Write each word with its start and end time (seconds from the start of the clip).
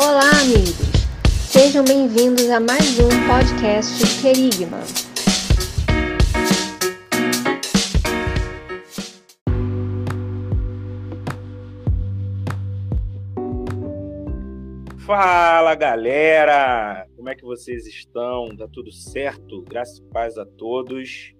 Olá, 0.00 0.30
amigos! 0.42 0.76
Sejam 1.50 1.84
bem-vindos 1.84 2.48
a 2.50 2.60
mais 2.60 3.00
um 3.00 3.08
podcast 3.26 4.22
Querigma. 4.22 4.78
Fala, 15.04 15.74
galera! 15.74 17.04
Como 17.16 17.28
é 17.28 17.34
que 17.34 17.42
vocês 17.42 17.84
estão? 17.84 18.56
Tá 18.56 18.68
tudo 18.72 18.92
certo? 18.92 19.62
Graças 19.62 19.98
e 19.98 20.02
paz 20.04 20.38
a 20.38 20.46
todos. 20.46 21.34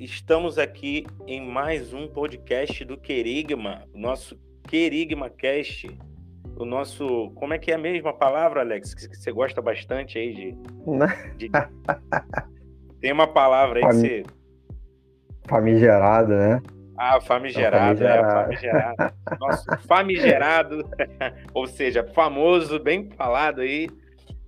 Estamos 0.00 0.56
aqui 0.56 1.04
em 1.26 1.46
mais 1.46 1.92
um 1.92 2.08
podcast 2.08 2.82
do 2.86 2.96
Querigma, 2.96 3.86
nosso 3.92 4.40
Querigma 4.66 5.28
Cast, 5.28 5.86
o 6.56 6.64
nosso. 6.64 7.30
Como 7.34 7.54
é 7.54 7.58
que 7.58 7.70
é 7.70 7.74
a 7.74 7.78
mesma 7.78 8.12
palavra, 8.12 8.60
Alex? 8.60 8.94
Que 8.94 9.16
você 9.16 9.32
gosta 9.32 9.60
bastante 9.60 10.18
aí 10.18 10.34
de. 10.34 10.56
de... 11.36 11.50
Tem 13.00 13.12
uma 13.12 13.26
palavra 13.26 13.78
aí 13.78 13.82
Fam... 13.82 13.90
que 13.90 13.96
você. 13.96 14.22
Famigerado, 15.48 16.34
né? 16.34 16.60
Ah, 16.98 17.20
famigerado, 17.20 18.02
é, 18.04 18.22
famigerado. 18.22 19.02
É, 19.02 19.36
Nosso 19.38 19.64
famigerado, 19.86 20.90
ou 21.52 21.66
seja, 21.66 22.02
famoso, 22.14 22.80
bem 22.80 23.10
falado 23.10 23.60
aí, 23.60 23.88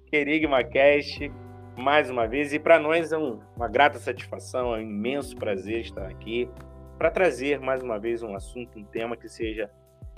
Querigma 0.06 0.64
Cast, 0.64 1.30
mais 1.76 2.08
uma 2.08 2.26
vez. 2.26 2.52
E 2.54 2.58
para 2.58 2.78
nós 2.78 3.12
é 3.12 3.18
um, 3.18 3.38
uma 3.54 3.68
grata 3.68 3.98
satisfação, 3.98 4.74
é 4.74 4.78
um 4.78 4.82
imenso 4.82 5.36
prazer 5.36 5.80
estar 5.80 6.06
aqui 6.06 6.48
para 6.96 7.10
trazer 7.10 7.60
mais 7.60 7.82
uma 7.82 7.98
vez 7.98 8.22
um 8.22 8.34
assunto, 8.34 8.78
um 8.78 8.84
tema 8.84 9.16
que 9.16 9.28
seja 9.28 9.70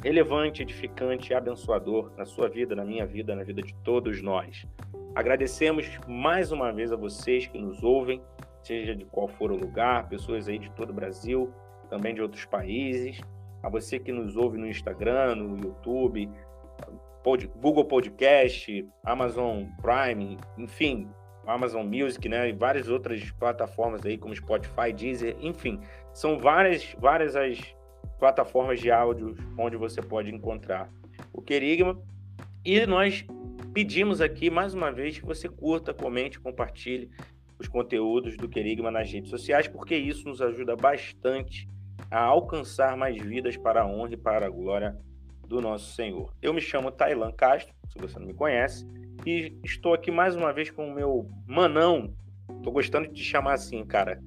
relevante, 0.03 0.63
edificante 0.63 1.33
e 1.33 1.35
abençoador 1.35 2.13
na 2.17 2.25
sua 2.25 2.49
vida, 2.49 2.75
na 2.75 2.85
minha 2.85 3.07
vida, 3.07 3.35
na 3.35 3.45
vida 3.45 3.63
de 3.63 3.75
todos 3.85 4.23
nós. 4.23 4.67
Agradecemos 5.15 5.99
mais 6.07 6.53
uma 6.53 6.73
vez 6.73 6.93
a 6.93 6.97
vocês 6.97 7.47
que 7.47 7.59
nos 7.59 7.83
ouvem, 7.83 8.23
seja 8.63 8.95
de 8.95 9.05
qual 9.05 9.29
for 9.29 9.51
o 9.51 9.57
lugar, 9.57 10.09
pessoas 10.09 10.49
aí 10.49 10.59
de 10.59 10.71
todo 10.73 10.91
o 10.91 10.95
Brasil, 10.95 11.53
também 11.89 12.15
de 12.15 12.23
outros 12.23 12.45
países, 12.45 13.21
a 13.63 13.69
você 13.69 13.99
que 13.99 14.13
nos 14.13 14.37
ouve 14.37 14.57
no 14.57 14.67
Instagram, 14.67 15.35
no 15.35 15.57
YouTube, 15.59 16.31
Google 17.57 17.85
Podcast, 17.85 18.89
Amazon 19.05 19.65
Prime, 19.83 20.39
enfim, 20.57 21.11
Amazon 21.47 21.85
Music, 21.85 22.27
né, 22.29 22.49
e 22.49 22.53
várias 22.53 22.89
outras 22.89 23.31
plataformas 23.33 24.07
aí 24.07 24.17
como 24.17 24.35
Spotify, 24.35 24.93
Deezer, 24.95 25.37
enfim, 25.41 25.81
são 26.13 26.39
várias, 26.39 26.95
várias 26.99 27.37
as 27.37 27.59
plataformas 28.21 28.79
de 28.79 28.91
áudio 28.91 29.35
onde 29.59 29.77
você 29.77 30.03
pode 30.03 30.33
encontrar 30.33 30.91
o 31.33 31.41
Querigma. 31.41 31.99
E 32.63 32.85
nós 32.87 33.25
pedimos 33.73 34.21
aqui 34.21 34.51
mais 34.51 34.75
uma 34.75 34.93
vez 34.93 35.19
que 35.19 35.25
você 35.25 35.49
curta, 35.49 35.95
comente, 35.95 36.39
compartilhe 36.39 37.11
os 37.59 37.67
conteúdos 37.67 38.37
do 38.37 38.49
Querigma 38.49 38.91
nas 38.91 39.11
redes 39.11 39.31
sociais, 39.31 39.67
porque 39.67 39.97
isso 39.97 40.29
nos 40.29 40.43
ajuda 40.43 40.77
bastante 40.77 41.67
a 42.11 42.23
alcançar 42.23 42.97
mais 42.97 43.17
vidas 43.21 43.57
para 43.57 43.83
a 43.83 43.87
honra 43.87 44.13
e 44.13 44.17
para 44.17 44.47
a 44.47 44.51
glória 44.51 44.97
do 45.47 45.61
nosso 45.61 45.95
Senhor. 45.95 46.33
Eu 46.43 46.53
me 46.53 46.61
chamo 46.61 46.93
Tailan 46.93 47.33
Castro, 47.33 47.75
se 47.89 47.99
você 47.99 48.19
não 48.19 48.27
me 48.27 48.35
conhece, 48.35 48.87
e 49.27 49.59
estou 49.65 49.95
aqui 49.95 50.11
mais 50.11 50.37
uma 50.37 50.53
vez 50.53 50.71
com 50.71 50.89
o 50.89 50.95
meu 50.95 51.27
manão. 51.47 52.13
Estou 52.57 52.73
gostando 52.73 53.09
de 53.09 53.15
te 53.15 53.23
chamar 53.23 53.55
assim, 53.55 53.85
cara. 53.85 54.21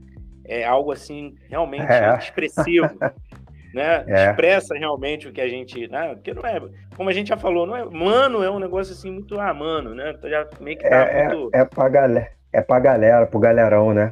É 0.46 0.66
algo 0.66 0.92
assim 0.92 1.36
realmente 1.48 1.92
é. 1.92 2.18
expressivo. 2.18 2.90
né? 3.74 4.04
É. 4.08 4.30
Expressa 4.30 4.76
realmente 4.76 5.28
o 5.28 5.32
que 5.32 5.42
a 5.42 5.50
gente, 5.50 5.88
né? 5.88 6.14
Porque 6.14 6.34
não 6.34 6.46
é, 6.46 6.62
como 6.96 7.10
a 7.10 7.14
gente 7.14 7.30
já 7.30 7.38
falou, 7.38 7.66
não 7.66 7.76
é, 7.76 7.84
mano, 7.86 8.44
é 8.44 8.52
um 8.52 8.60
negócio 8.60 8.94
assim 8.94 9.12
muito 9.12 9.40
ah, 9.40 9.54
mano, 9.54 9.96
né? 9.96 10.14
Então 10.18 10.30
já 10.30 10.48
meio 10.60 10.78
que 10.78 10.88
tá 10.88 10.96
é, 10.96 11.28
muito 11.28 11.50
é, 11.54 11.60
é 11.62 11.66
pra 11.66 11.90
galera, 11.90 12.32
é 12.54 12.62
pra 12.62 12.80
galera, 12.80 13.26
pro 13.26 13.40
galerão, 13.40 13.94
né? 13.94 14.12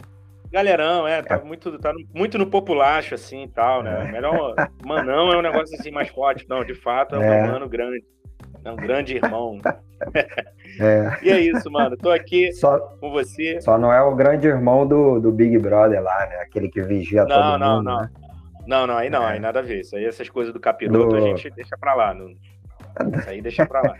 Galerão, 0.51 1.07
é, 1.07 1.21
tá 1.21 1.35
é. 1.35 1.43
muito 1.43 1.77
tá 1.79 1.93
muito 2.13 2.37
no 2.37 2.47
populacho 2.47 3.15
assim 3.15 3.43
e 3.43 3.47
tal, 3.47 3.83
né? 3.83 4.07
É. 4.07 4.11
Melhor 4.11 4.55
manão 4.83 5.31
é 5.31 5.37
um 5.37 5.41
negócio 5.41 5.75
assim 5.77 5.91
mais 5.91 6.09
forte, 6.09 6.45
não, 6.49 6.63
de 6.63 6.73
fato 6.73 7.15
é 7.15 7.19
um 7.19 7.23
é. 7.23 7.47
mano 7.47 7.69
grande. 7.69 8.03
É 8.63 8.71
um 8.71 8.75
grande 8.75 9.15
irmão. 9.15 9.59
É. 10.79 11.11
E 11.21 11.29
é 11.29 11.39
isso, 11.39 11.69
mano. 11.69 11.97
Tô 11.97 12.09
aqui 12.09 12.53
só, 12.53 12.79
com 12.99 13.11
você. 13.11 13.59
Só 13.59 13.77
não 13.77 13.91
é 13.91 14.01
o 14.01 14.15
grande 14.15 14.47
irmão 14.47 14.87
do, 14.87 15.19
do 15.19 15.31
Big 15.31 15.57
Brother 15.57 16.01
lá, 16.01 16.25
né? 16.27 16.37
Aquele 16.37 16.69
que 16.69 16.81
vigia 16.81 17.25
não, 17.25 17.35
todo 17.35 17.59
não, 17.59 17.75
mundo. 17.75 17.83
Não, 17.83 18.01
né? 18.01 18.09
Não, 18.67 18.85
não, 18.87 18.97
aí 18.97 19.09
não, 19.09 19.23
é. 19.27 19.33
aí 19.33 19.39
nada 19.39 19.59
a 19.59 19.61
ver. 19.61 19.81
Isso 19.81 19.95
aí, 19.95 20.05
essas 20.05 20.29
coisas 20.29 20.53
do 20.53 20.59
capiroto, 20.59 21.09
do... 21.09 21.15
a 21.15 21.21
gente 21.21 21.49
deixa 21.51 21.77
pra 21.77 21.93
lá. 21.93 22.13
No... 22.13 22.29
Isso 22.29 23.29
aí 23.29 23.41
deixa 23.41 23.65
pra 23.65 23.81
lá. 23.81 23.97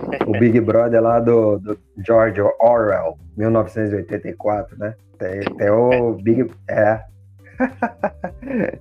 o 0.26 0.32
Big 0.32 0.60
Brother 0.60 1.02
lá 1.02 1.20
do, 1.20 1.58
do 1.58 1.78
George 2.06 2.40
Orwell, 2.40 3.18
1984, 3.36 4.78
né? 4.78 4.94
Tem, 5.18 5.40
tem 5.40 5.70
o 5.70 6.14
Big. 6.14 6.50
É. 6.68 7.02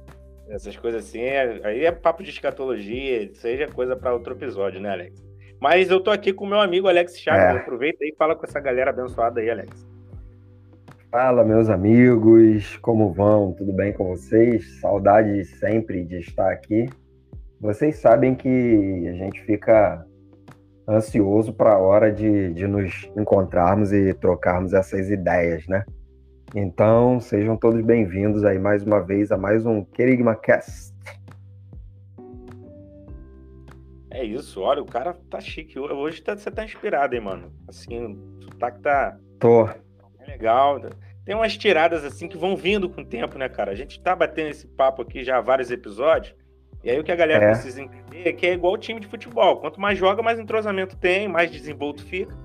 Essas 0.49 0.75
coisas 0.75 1.05
assim, 1.05 1.21
é, 1.21 1.61
aí 1.63 1.85
é 1.85 1.91
papo 1.91 2.23
de 2.23 2.31
escatologia, 2.31 3.29
seja 3.35 3.67
coisa 3.67 3.95
para 3.95 4.13
outro 4.13 4.33
episódio, 4.33 4.81
né, 4.81 4.89
Alex? 4.89 5.23
Mas 5.59 5.91
eu 5.91 5.99
tô 5.99 6.09
aqui 6.09 6.33
com 6.33 6.45
o 6.45 6.47
meu 6.47 6.59
amigo 6.59 6.87
Alex 6.87 7.19
Chaves. 7.19 7.55
É. 7.55 7.59
Aproveita 7.59 8.03
e 8.03 8.15
fala 8.17 8.35
com 8.35 8.45
essa 8.45 8.59
galera 8.59 8.89
abençoada 8.89 9.41
aí, 9.41 9.49
Alex. 9.49 9.87
Fala, 11.11 11.43
meus 11.43 11.69
amigos, 11.69 12.77
como 12.83 13.11
vão? 13.11 13.51
Tudo 13.51 13.73
bem 13.73 13.91
com 13.91 14.09
vocês? 14.09 14.79
Saudade 14.79 15.43
sempre 15.43 16.05
de 16.05 16.19
estar 16.19 16.51
aqui. 16.51 16.87
Vocês 17.59 17.95
sabem 17.95 18.35
que 18.35 19.07
a 19.07 19.13
gente 19.13 19.41
fica 19.41 20.05
ansioso 20.87 21.51
para 21.51 21.73
a 21.73 21.77
hora 21.79 22.11
de, 22.11 22.53
de 22.53 22.67
nos 22.67 23.09
encontrarmos 23.17 23.91
e 23.91 24.13
trocarmos 24.13 24.71
essas 24.71 25.09
ideias, 25.09 25.65
né? 25.67 25.83
Então, 26.53 27.19
sejam 27.19 27.57
todos 27.57 27.81
bem-vindos 27.81 28.45
aí 28.45 28.59
mais 28.59 28.83
uma 28.83 28.99
vez 28.99 29.31
a 29.31 29.37
mais 29.37 29.65
um 29.65 29.83
Querigma 29.83 30.35
Cast. 30.35 30.93
É 34.11 34.23
isso, 34.23 34.61
olha, 34.61 34.83
o 34.83 34.85
cara 34.85 35.15
tá 35.27 35.41
chique. 35.41 35.79
Hoje 35.79 36.21
tá, 36.21 36.37
você 36.37 36.51
tá 36.51 36.63
inspirado, 36.63 37.15
hein, 37.15 37.21
mano? 37.21 37.51
Assim, 37.67 38.13
o 38.13 38.43
sotaque 38.43 38.79
tá. 38.81 39.17
Tô 39.39 39.67
legal. 40.31 40.81
Tem 41.25 41.35
umas 41.35 41.57
tiradas 41.57 42.03
assim 42.03 42.27
que 42.27 42.37
vão 42.37 42.55
vindo 42.55 42.89
com 42.89 43.01
o 43.01 43.05
tempo, 43.05 43.37
né, 43.37 43.47
cara? 43.47 43.71
A 43.71 43.75
gente 43.75 43.99
tá 44.01 44.15
batendo 44.15 44.49
esse 44.49 44.67
papo 44.67 45.01
aqui 45.01 45.23
já 45.23 45.37
há 45.37 45.41
vários 45.41 45.69
episódios. 45.71 46.35
E 46.83 46.89
aí 46.89 46.99
o 46.99 47.03
que 47.03 47.11
a 47.11 47.15
galera 47.15 47.45
é. 47.45 47.51
precisa 47.51 47.81
entender 47.81 48.27
é 48.27 48.33
que 48.33 48.47
é 48.47 48.53
igual 48.53 48.73
o 48.73 48.77
time 48.77 48.99
de 48.99 49.07
futebol. 49.07 49.57
Quanto 49.57 49.79
mais 49.79 49.97
joga, 49.97 50.23
mais 50.23 50.39
entrosamento 50.39 50.95
tem, 50.95 51.27
mais 51.27 51.51
desenvolto 51.51 52.03
fica. 52.05 52.35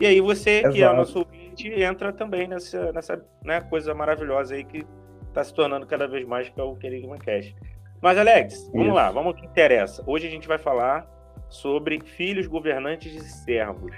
E 0.00 0.06
aí 0.06 0.20
você, 0.20 0.60
Exato. 0.60 0.74
que 0.74 0.82
é 0.82 0.90
o 0.90 0.94
nosso 0.94 1.18
ouvinte, 1.18 1.68
entra 1.68 2.12
também 2.12 2.46
nessa, 2.46 2.92
nessa 2.92 3.20
né, 3.42 3.60
coisa 3.62 3.94
maravilhosa 3.94 4.54
aí 4.54 4.62
que 4.62 4.86
está 5.26 5.42
se 5.42 5.52
tornando 5.52 5.86
cada 5.86 6.06
vez 6.06 6.26
mais 6.26 6.48
que 6.48 6.60
é 6.60 6.62
o 6.62 6.76
Querigma 6.76 7.18
Cash. 7.18 7.54
Mas, 8.00 8.16
Alex, 8.16 8.70
vamos 8.72 8.86
Isso. 8.86 8.94
lá, 8.94 9.10
vamos 9.10 9.28
ao 9.28 9.34
que 9.34 9.46
interessa. 9.46 10.04
Hoje 10.06 10.28
a 10.28 10.30
gente 10.30 10.46
vai 10.46 10.58
falar 10.58 11.08
sobre 11.48 11.98
filhos 12.04 12.46
governantes 12.46 13.12
e 13.12 13.20
servos. 13.20 13.92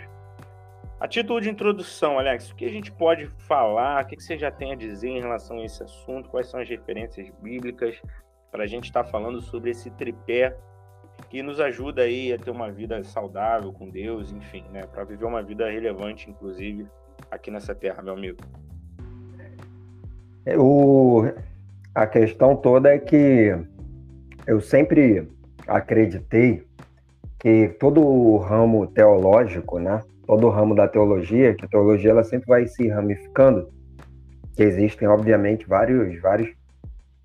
A 1.01 1.09
título 1.09 1.41
de 1.41 1.49
introdução, 1.49 2.19
Alex, 2.19 2.51
o 2.51 2.55
que 2.55 2.67
a 2.67 2.69
gente 2.69 2.93
pode 2.93 3.27
falar, 3.49 4.05
o 4.05 4.07
que 4.07 4.23
você 4.23 4.37
já 4.37 4.51
tem 4.51 4.73
a 4.73 4.77
dizer 4.77 5.09
em 5.09 5.19
relação 5.19 5.59
a 5.59 5.65
esse 5.65 5.83
assunto, 5.83 6.29
quais 6.29 6.49
são 6.49 6.61
as 6.61 6.69
referências 6.69 7.27
bíblicas 7.43 7.99
para 8.53 8.65
a 8.65 8.67
gente 8.67 8.85
estar 8.85 9.05
tá 9.05 9.11
falando 9.11 9.41
sobre 9.41 9.71
esse 9.71 9.91
tripé 9.93 10.55
que 11.31 11.43
nos 11.43 11.59
ajuda 11.59 12.03
aí 12.03 12.35
a 12.35 12.39
ter 12.39 12.51
uma 12.51 12.71
vida 12.71 13.03
saudável 13.03 13.73
com 13.73 13.89
Deus, 13.89 14.31
enfim, 14.31 14.63
né, 14.71 14.83
para 14.83 15.03
viver 15.05 15.25
uma 15.25 15.43
vida 15.43 15.71
relevante, 15.71 16.29
inclusive, 16.29 16.87
aqui 17.31 17.51
nessa 17.51 17.75
terra, 17.75 18.03
meu 18.03 18.13
amigo. 18.13 18.37
É, 20.45 20.59
o... 20.59 21.25
A 21.95 22.07
questão 22.07 22.55
toda 22.55 22.95
é 22.95 22.99
que 22.99 23.57
eu 24.47 24.61
sempre 24.61 25.27
acreditei 25.67 26.63
que 27.39 27.69
todo 27.81 28.03
o 28.03 28.37
ramo 28.37 28.87
teológico, 28.87 29.79
né, 29.79 30.03
todo 30.31 30.47
o 30.47 30.51
ramo 30.51 30.77
da 30.77 30.87
teologia, 30.87 31.57
que 31.57 31.65
a 31.65 31.69
teologia 31.69 32.13
ela 32.13 32.23
sempre 32.23 32.47
vai 32.47 32.65
se 32.65 32.87
ramificando, 32.87 33.69
que 34.55 34.63
existem 34.63 35.09
obviamente 35.09 35.67
vários 35.67 36.21
vários 36.21 36.51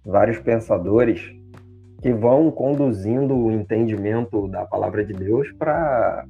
vários 0.04 0.40
pensadores 0.40 1.22
que 2.02 2.12
vão 2.12 2.50
conduzindo 2.50 3.36
o 3.38 3.52
entendimento 3.52 4.48
da 4.48 4.66
palavra 4.66 5.06
de 5.06 5.14
Deus 5.14 5.52
para 5.52 6.26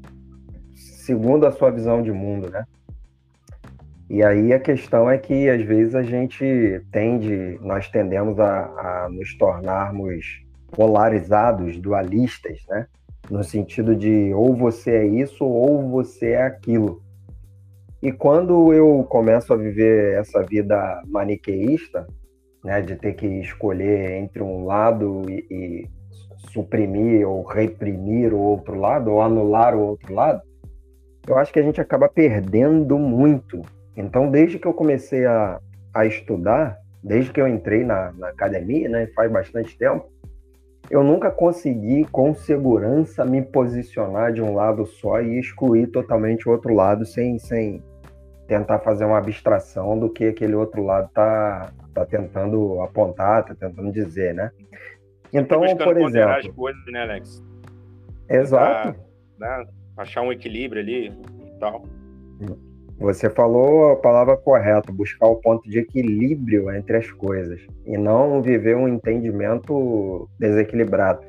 segundo 0.75 1.47
a 1.47 1.51
sua 1.53 1.71
visão 1.71 2.01
de 2.01 2.11
mundo, 2.11 2.49
né? 2.49 2.65
E 4.09 4.21
aí 4.21 4.51
a 4.51 4.59
questão 4.59 5.09
é 5.09 5.17
que 5.17 5.49
às 5.49 5.61
vezes 5.61 5.95
a 5.95 6.03
gente 6.03 6.81
tende, 6.91 7.57
nós 7.61 7.87
tendemos 7.87 8.37
a, 8.37 9.05
a 9.05 9.09
nos 9.09 9.33
tornarmos 9.37 10.43
polarizados, 10.73 11.77
dualistas, 11.77 12.65
né? 12.67 12.85
No 13.29 13.43
sentido 13.43 13.95
de 13.95 14.33
ou 14.33 14.55
você 14.55 14.91
é 14.91 15.05
isso 15.05 15.45
ou 15.45 15.89
você 15.89 16.31
é 16.31 16.43
aquilo. 16.43 17.01
E 18.01 18.11
quando 18.11 18.71
eu 18.71 19.03
começo 19.09 19.51
a 19.53 19.57
viver 19.57 20.19
essa 20.19 20.43
vida 20.43 21.01
maniqueísta, 21.07 22.05
né, 22.63 22.81
de 22.81 22.95
ter 22.95 23.13
que 23.13 23.25
escolher 23.25 24.11
entre 24.11 24.43
um 24.43 24.65
lado 24.65 25.23
e, 25.29 25.45
e 25.49 25.89
suprimir 26.51 27.27
ou 27.27 27.43
reprimir 27.43 28.33
o 28.33 28.39
outro 28.39 28.75
lado, 28.75 29.11
ou 29.11 29.21
anular 29.21 29.75
o 29.75 29.81
outro 29.81 30.13
lado, 30.13 30.41
eu 31.27 31.37
acho 31.37 31.51
que 31.51 31.59
a 31.59 31.63
gente 31.63 31.81
acaba 31.81 32.07
perdendo 32.07 32.97
muito. 32.99 33.61
Então, 33.97 34.29
desde 34.29 34.59
que 34.59 34.67
eu 34.67 34.73
comecei 34.73 35.25
a, 35.25 35.59
a 35.93 36.05
estudar, 36.05 36.77
desde 37.03 37.31
que 37.31 37.41
eu 37.41 37.47
entrei 37.47 37.83
na, 37.83 38.11
na 38.13 38.29
academia, 38.29 38.89
né, 38.89 39.07
faz 39.15 39.31
bastante 39.31 39.77
tempo, 39.77 40.05
eu 40.89 41.03
nunca 41.03 41.31
consegui 41.31 42.05
com 42.05 42.33
segurança 42.33 43.25
me 43.25 43.41
posicionar 43.41 44.31
de 44.31 44.41
um 44.41 44.53
lado 44.53 44.85
só 44.85 45.21
e 45.21 45.39
excluir 45.39 45.87
totalmente 45.87 46.47
o 46.47 46.51
outro 46.51 46.73
lado 46.73 47.05
sem, 47.05 47.39
sem 47.39 47.83
tentar 48.47 48.79
fazer 48.79 49.05
uma 49.05 49.17
abstração 49.17 49.97
do 49.97 50.09
que 50.09 50.25
aquele 50.25 50.53
outro 50.53 50.83
lado 50.83 51.07
está 51.07 51.71
tá 51.93 52.05
tentando 52.05 52.81
apontar, 52.81 53.41
está 53.41 53.55
tentando 53.55 53.91
dizer, 53.91 54.33
né? 54.33 54.51
Então, 55.33 55.59
por 55.59 55.97
exemplo... 55.97 56.33
as 56.33 56.47
coisas, 56.47 56.85
né, 56.87 57.01
Alex? 57.01 57.43
Exato. 58.29 58.99
né, 59.39 59.65
achar 59.97 60.21
um 60.21 60.31
equilíbrio 60.31 60.81
ali 60.81 61.07
e 61.07 61.59
tal. 61.59 61.83
Você 62.97 63.29
falou 63.29 63.91
a 63.91 63.95
palavra 63.97 64.37
correta, 64.37 64.91
buscar 64.91 65.27
o 65.27 65.35
ponto 65.35 65.69
de 65.69 65.79
equilíbrio 65.79 66.71
entre 66.71 66.97
as 66.97 67.11
coisas 67.11 67.59
e 67.85 67.97
não 67.97 68.41
viver 68.41 68.75
um 68.75 68.87
entendimento 68.87 70.29
desequilibrado. 70.39 71.21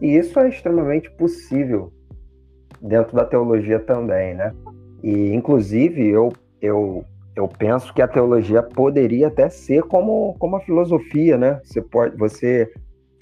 E 0.00 0.16
isso 0.16 0.38
é 0.40 0.48
extremamente 0.48 1.10
possível 1.12 1.92
dentro 2.80 3.14
da 3.14 3.24
teologia 3.24 3.78
também, 3.78 4.34
né? 4.34 4.52
E 5.02 5.32
inclusive 5.32 6.08
eu 6.08 6.32
eu 6.60 7.04
eu 7.36 7.48
penso 7.48 7.94
que 7.94 8.02
a 8.02 8.08
teologia 8.08 8.62
poderia 8.62 9.28
até 9.28 9.48
ser 9.48 9.84
como 9.84 10.34
como 10.40 10.56
a 10.56 10.60
filosofia, 10.60 11.38
né? 11.38 11.60
Você 11.62 11.80
pode 11.80 12.16
você 12.16 12.68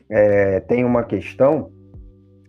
é, 0.09 0.61
tem 0.61 0.85
uma 0.85 1.05
questão 1.05 1.71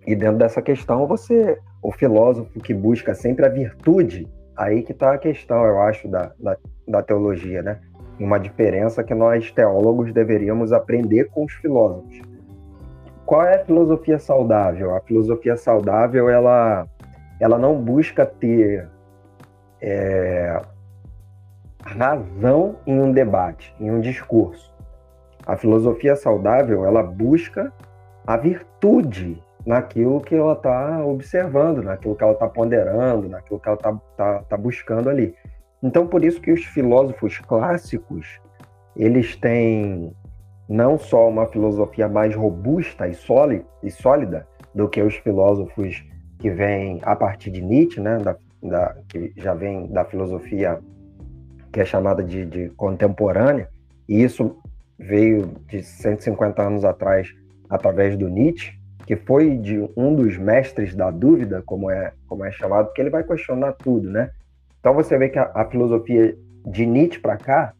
e 0.07 0.15
dentro 0.15 0.38
dessa 0.38 0.62
questão 0.62 1.06
você 1.06 1.57
o 1.83 1.92
filósofo 1.92 2.57
que 2.62 2.74
busca 2.74 3.13
sempre 3.13 3.45
a 3.45 3.50
virtude 3.50 4.27
Aí 4.61 4.83
que 4.83 4.91
está 4.91 5.13
a 5.13 5.17
questão, 5.17 5.65
eu 5.65 5.81
acho, 5.81 6.07
da, 6.07 6.33
da, 6.39 6.55
da 6.87 7.01
teologia, 7.01 7.63
né? 7.63 7.79
Uma 8.19 8.39
diferença 8.39 9.03
que 9.03 9.15
nós 9.15 9.51
teólogos 9.51 10.13
deveríamos 10.13 10.71
aprender 10.71 11.31
com 11.31 11.45
os 11.45 11.53
filósofos. 11.53 12.21
Qual 13.25 13.41
é 13.41 13.55
a 13.55 13.65
filosofia 13.65 14.19
saudável? 14.19 14.95
A 14.95 15.01
filosofia 15.01 15.57
saudável, 15.57 16.29
ela, 16.29 16.85
ela 17.39 17.57
não 17.57 17.81
busca 17.81 18.23
ter 18.23 18.87
é, 19.81 20.61
razão 21.83 22.75
em 22.85 22.99
um 22.99 23.11
debate, 23.11 23.73
em 23.79 23.89
um 23.89 23.99
discurso. 23.99 24.71
A 25.43 25.57
filosofia 25.57 26.15
saudável, 26.15 26.85
ela 26.85 27.01
busca 27.01 27.73
a 28.27 28.37
virtude 28.37 29.41
naquilo 29.65 30.21
que 30.21 30.35
ela 30.35 30.53
está 30.53 31.05
observando, 31.05 31.83
naquilo 31.83 32.15
que 32.15 32.23
ela 32.23 32.33
está 32.33 32.47
ponderando, 32.47 33.29
naquilo 33.29 33.59
que 33.59 33.67
ela 33.67 33.77
está 33.77 33.93
tá, 34.17 34.39
tá 34.43 34.57
buscando 34.57 35.09
ali. 35.09 35.35
Então, 35.83 36.07
por 36.07 36.23
isso 36.23 36.41
que 36.41 36.51
os 36.51 36.63
filósofos 36.65 37.39
clássicos, 37.39 38.39
eles 38.95 39.35
têm 39.35 40.13
não 40.67 40.97
só 40.97 41.27
uma 41.27 41.47
filosofia 41.47 42.07
mais 42.07 42.35
robusta 42.35 43.07
e 43.07 43.13
sólida, 43.13 43.65
e 43.83 43.91
sólida 43.91 44.47
do 44.73 44.87
que 44.87 45.01
os 45.01 45.15
filósofos 45.15 46.03
que 46.39 46.49
vêm 46.49 46.99
a 47.03 47.15
partir 47.15 47.51
de 47.51 47.61
Nietzsche, 47.61 47.99
né, 47.99 48.17
da, 48.17 48.37
da, 48.63 48.95
que 49.09 49.33
já 49.35 49.53
vem 49.53 49.87
da 49.87 50.05
filosofia 50.05 50.79
que 51.71 51.79
é 51.79 51.85
chamada 51.85 52.23
de, 52.23 52.45
de 52.45 52.69
contemporânea, 52.71 53.69
e 54.07 54.23
isso 54.23 54.57
veio 54.99 55.53
de 55.67 55.81
150 55.81 56.61
anos 56.61 56.83
atrás 56.83 57.33
através 57.69 58.17
do 58.17 58.27
Nietzsche, 58.29 58.73
que 59.06 59.15
foi 59.15 59.57
de 59.57 59.89
um 59.95 60.15
dos 60.15 60.38
mestres 60.38 60.95
da 60.95 61.12
dúvida, 61.12 61.62
como 61.65 61.89
é, 61.89 62.13
como 62.27 62.45
é 62.45 62.51
chamado, 62.51 62.88
porque 62.88 63.01
ele 63.01 63.09
vai 63.09 63.24
questionar 63.24 63.74
tudo, 63.74 64.09
né? 64.09 64.31
Então 64.80 64.94
você 64.94 65.18
vê 65.18 65.30
que 65.30 65.39
a, 65.39 65.51
a 65.53 65.65
filosofia 65.65 66.38
de 66.65 66.86
Nietzsche 66.86 67.19
para 67.19 67.38
cá 67.38 67.74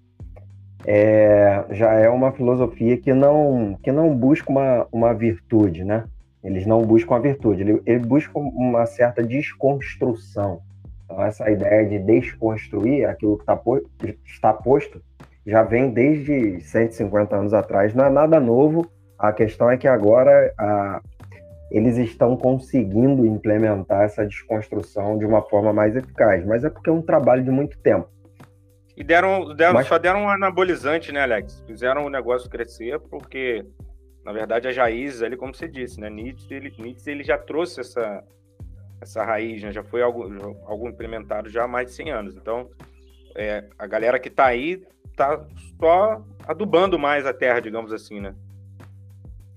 é, 0.86 1.64
já 1.72 1.94
é 1.94 2.10
uma 2.10 2.32
filosofia 2.32 2.98
que 2.98 3.14
não, 3.14 3.78
que 3.84 3.92
não 3.92 4.16
busca 4.16 4.50
uma, 4.52 4.88
uma 4.92 5.14
virtude, 5.14 5.84
né? 5.84 6.06
Eles 6.44 6.66
não 6.66 6.82
buscam 6.84 7.16
a 7.16 7.20
virtude, 7.20 7.62
ele, 7.62 7.82
ele 7.86 8.00
busca 8.00 8.38
uma 8.38 8.86
certa 8.86 9.24
desconstrução. 9.24 10.62
Então, 11.06 11.24
essa 11.24 11.50
ideia 11.52 11.88
de 11.88 12.00
desconstruir 12.00 13.06
aquilo 13.06 13.38
que 13.38 13.46
tá 13.46 13.56
po 13.56 13.82
está 14.26 14.52
posto 14.52 15.02
já 15.46 15.64
vem 15.64 15.92
desde 15.92 16.62
150 16.62 17.36
anos 17.36 17.54
atrás, 17.54 17.94
não 17.94 18.06
é 18.06 18.10
nada 18.10 18.40
novo. 18.40 18.90
A 19.18 19.32
questão 19.32 19.70
é 19.70 19.78
que 19.78 19.88
agora 19.88 20.52
a, 20.58 21.02
eles 21.72 21.98
estão 21.98 22.36
conseguindo 22.36 23.26
implementar 23.26 24.04
essa 24.04 24.26
desconstrução 24.26 25.18
de 25.18 25.26
uma 25.26 25.42
forma 25.42 25.72
mais 25.72 25.96
eficaz, 25.96 26.46
mas 26.46 26.66
é 26.66 26.70
porque 26.70 26.90
é 26.90 26.94
um 26.94 27.02
trabalho 27.02 27.44
de 27.44 27.50
muito 27.50 27.80
tempo. 27.80 28.10
E 28.96 29.04
deram, 29.04 29.56
deram 29.56 29.76
mas... 29.76 29.88
só 29.88 29.98
deram 29.98 30.24
um 30.24 30.30
anabolizante, 30.30 31.14
né, 31.14 31.22
Alex? 31.22 31.64
Fizeram 31.66 32.06
o 32.06 32.10
negócio 32.10 32.50
crescer 32.50 33.00
porque, 33.00 33.66
na 34.26 34.34
verdade, 34.34 34.68
a 34.68 34.84
raiz 34.84 35.24
ali, 35.24 35.38
como 35.38 35.56
você 35.56 35.66
disse, 35.66 35.98
né, 36.00 36.10
Nietzsche, 36.10 36.54
ele, 36.54 36.74
Nietzsche, 36.78 37.10
ele 37.10 37.24
já 37.24 37.38
trouxe 37.38 37.80
essa, 37.80 38.22
essa 39.00 39.24
raiz, 39.24 39.64
né, 39.64 39.72
já 39.72 39.82
foi 39.82 40.02
algo, 40.02 40.24
algo 40.66 40.90
implementado 40.90 41.50
já 41.50 41.64
há 41.64 41.68
mais 41.70 41.88
de 41.88 41.94
100 41.94 42.12
anos. 42.12 42.36
Então, 42.36 42.70
é, 43.34 43.64
a 43.80 43.88
galera 43.88 44.20
que 44.20 44.28
está 44.28 44.46
aí 44.46 44.84
está 45.10 45.42
só 45.80 46.22
adubando 46.46 47.00
mais 47.00 47.26
a 47.26 47.34
terra, 47.34 47.62
digamos 47.62 47.94
assim, 47.94 48.20
né? 48.20 48.36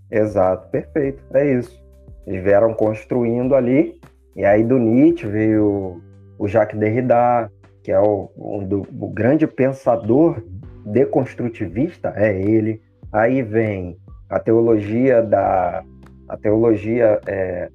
Exato, 0.08 0.70
perfeito, 0.70 1.25
é 1.34 1.58
isso. 1.58 1.83
Eles 2.26 2.42
vieram 2.42 2.72
construindo 2.74 3.54
ali, 3.54 4.00
e 4.34 4.44
aí 4.44 4.64
do 4.64 4.78
Nietzsche 4.78 5.26
veio 5.26 6.02
o 6.38 6.48
Jacques 6.48 6.78
Derrida, 6.78 7.50
que 7.82 7.92
é 7.92 8.00
o, 8.00 8.30
do, 8.66 8.82
o 8.98 9.08
grande 9.10 9.46
pensador 9.46 10.42
deconstrutivista, 10.86 12.12
é 12.16 12.40
ele. 12.40 12.80
Aí 13.12 13.42
vem 13.42 13.96
a 14.28 14.38
teologia 14.38 15.22
da 15.22 15.84
a 16.26 16.38
teologia 16.38 17.20
é, 17.26 17.68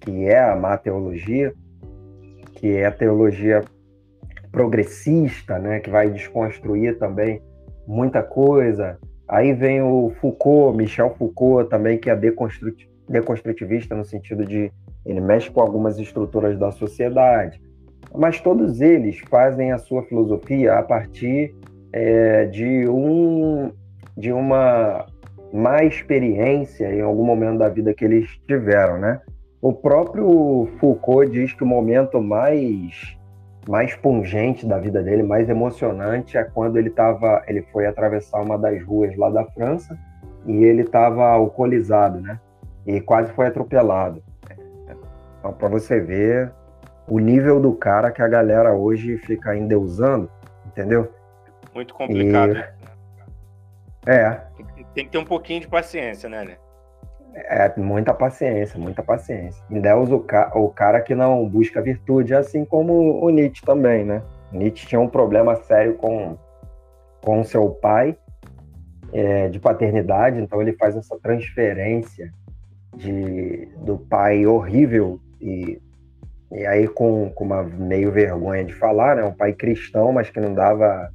que 0.00 0.26
é 0.26 0.40
a 0.40 0.56
má 0.56 0.76
teologia, 0.78 1.52
que 2.54 2.76
é 2.76 2.86
a 2.86 2.90
teologia 2.90 3.62
progressista, 4.50 5.58
né, 5.58 5.80
que 5.80 5.90
vai 5.90 6.10
desconstruir 6.10 6.98
também 6.98 7.42
muita 7.86 8.22
coisa. 8.22 8.98
Aí 9.28 9.52
vem 9.52 9.82
o 9.82 10.10
Foucault, 10.20 10.76
Michel 10.76 11.14
Foucault 11.16 11.68
também, 11.68 11.98
que 11.98 12.08
é 12.08 12.16
deconstrutivista 12.16 12.93
deconstrutivista 13.08 13.94
no 13.94 14.04
sentido 14.04 14.44
de 14.44 14.72
ele 15.04 15.20
mexe 15.20 15.50
com 15.50 15.60
algumas 15.60 15.98
estruturas 15.98 16.58
da 16.58 16.70
sociedade, 16.70 17.60
mas 18.14 18.40
todos 18.40 18.80
eles 18.80 19.18
fazem 19.28 19.72
a 19.72 19.78
sua 19.78 20.02
filosofia 20.04 20.74
a 20.74 20.82
partir 20.82 21.54
é, 21.92 22.46
de 22.46 22.88
um 22.88 23.70
de 24.16 24.32
uma 24.32 25.06
má 25.52 25.84
experiência 25.84 26.92
em 26.92 27.00
algum 27.00 27.24
momento 27.24 27.58
da 27.58 27.68
vida 27.68 27.92
que 27.92 28.04
eles 28.04 28.28
tiveram, 28.46 28.98
né? 28.98 29.20
O 29.60 29.72
próprio 29.72 30.68
Foucault 30.78 31.30
diz 31.30 31.52
que 31.52 31.64
o 31.64 31.66
momento 31.66 32.20
mais 32.20 33.16
mais 33.68 33.94
pungente 33.94 34.66
da 34.66 34.78
vida 34.78 35.02
dele, 35.02 35.22
mais 35.22 35.48
emocionante, 35.48 36.36
é 36.36 36.44
quando 36.44 36.76
ele 36.76 36.90
tava, 36.90 37.42
ele 37.48 37.62
foi 37.72 37.86
atravessar 37.86 38.42
uma 38.42 38.58
das 38.58 38.82
ruas 38.84 39.16
lá 39.16 39.30
da 39.30 39.44
França 39.46 39.98
e 40.46 40.64
ele 40.64 40.82
estava 40.82 41.24
alcoolizado, 41.26 42.20
né? 42.20 42.38
E 42.86 43.00
quase 43.00 43.32
foi 43.32 43.46
atropelado. 43.46 44.22
Então, 45.38 45.52
para 45.52 45.68
você 45.68 46.00
ver 46.00 46.52
o 47.06 47.18
nível 47.18 47.60
do 47.60 47.74
cara 47.74 48.10
que 48.10 48.22
a 48.22 48.28
galera 48.28 48.72
hoje 48.72 49.18
fica 49.18 49.56
endeusando, 49.56 50.30
entendeu? 50.66 51.12
Muito 51.74 51.94
complicado. 51.94 52.56
E... 52.56 54.10
É. 54.10 54.40
Tem 54.94 55.04
que 55.04 55.10
ter 55.10 55.18
um 55.18 55.24
pouquinho 55.24 55.60
de 55.60 55.68
paciência, 55.68 56.28
né, 56.28 56.44
né? 56.44 56.56
É, 57.34 57.72
muita 57.80 58.14
paciência, 58.14 58.78
muita 58.78 59.02
paciência. 59.02 59.62
Endeusa 59.68 60.14
o, 60.14 60.20
ca... 60.20 60.52
o 60.54 60.68
cara 60.68 61.00
que 61.00 61.14
não 61.14 61.48
busca 61.48 61.82
virtude, 61.82 62.34
assim 62.34 62.64
como 62.64 63.20
o 63.20 63.28
Nietzsche 63.28 63.64
também, 63.64 64.04
né? 64.04 64.22
Nietzsche 64.52 64.86
tinha 64.86 65.00
um 65.00 65.08
problema 65.08 65.56
sério 65.56 65.94
com, 65.94 66.38
com 67.22 67.42
seu 67.42 67.70
pai 67.70 68.16
é, 69.12 69.48
de 69.48 69.58
paternidade, 69.58 70.40
então 70.40 70.62
ele 70.62 70.74
faz 70.74 70.96
essa 70.96 71.18
transferência 71.18 72.32
de, 72.96 73.68
do 73.84 73.98
pai 73.98 74.46
horrível 74.46 75.20
e, 75.40 75.80
e 76.52 76.66
aí 76.66 76.88
com, 76.88 77.30
com 77.30 77.44
uma 77.44 77.62
meio 77.62 78.10
vergonha 78.12 78.64
de 78.64 78.72
falar, 78.72 79.16
né? 79.16 79.24
Um 79.24 79.32
pai 79.32 79.52
cristão, 79.52 80.12
mas 80.12 80.30
que 80.30 80.40
não 80.40 80.54
dava 80.54 81.10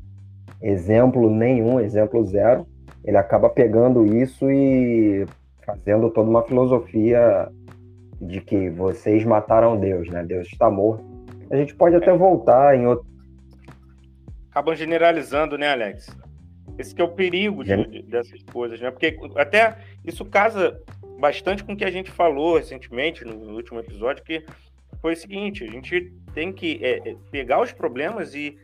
exemplo 0.61 1.29
nenhum, 1.29 1.79
exemplo 1.79 2.25
zero. 2.25 2.67
Ele 3.03 3.17
acaba 3.17 3.49
pegando 3.49 4.05
isso 4.05 4.49
e 4.51 5.25
fazendo 5.65 6.09
toda 6.09 6.29
uma 6.29 6.43
filosofia 6.43 7.49
de 8.21 8.41
que 8.41 8.69
vocês 8.69 9.23
mataram 9.23 9.79
Deus, 9.79 10.09
né? 10.09 10.23
Deus 10.23 10.47
está 10.47 10.69
morto. 10.69 11.03
A 11.49 11.55
gente 11.55 11.73
pode 11.75 11.95
até 11.95 12.15
voltar 12.15 12.75
em 12.75 12.85
outro. 12.85 13.05
Acabam 14.51 14.75
generalizando, 14.75 15.57
né, 15.57 15.71
Alex? 15.71 16.15
Esse 16.77 16.93
que 16.93 17.01
é 17.01 17.03
o 17.03 17.09
perigo 17.09 17.63
de, 17.63 18.03
dessas 18.03 18.41
coisas, 18.43 18.79
né? 18.79 18.91
Porque 18.91 19.17
até 19.35 19.77
isso 20.05 20.25
casa 20.25 20.79
bastante 21.19 21.63
com 21.63 21.73
o 21.73 21.77
que 21.77 21.85
a 21.85 21.91
gente 21.91 22.09
falou 22.09 22.57
recentemente, 22.57 23.25
no 23.25 23.53
último 23.53 23.79
episódio, 23.79 24.23
que 24.23 24.43
foi 25.01 25.13
o 25.13 25.17
seguinte: 25.17 25.63
a 25.63 25.71
gente 25.71 26.13
tem 26.33 26.51
que 26.51 26.79
é, 26.83 27.09
é 27.09 27.15
pegar 27.29 27.61
os 27.61 27.71
problemas 27.71 28.33
e, 28.33 28.57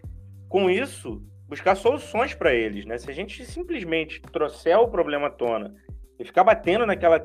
com 0.47 0.69
isso, 0.69 1.21
buscar 1.47 1.75
soluções 1.75 2.33
para 2.33 2.53
eles, 2.53 2.85
né? 2.85 2.97
Se 2.97 3.11
a 3.11 3.13
gente 3.13 3.45
simplesmente 3.45 4.21
trouxer 4.21 4.77
o 4.79 4.87
problema 4.87 5.27
à 5.27 5.29
tona 5.29 5.75
e 6.17 6.23
ficar 6.23 6.43
batendo 6.43 6.85
naquela, 6.85 7.21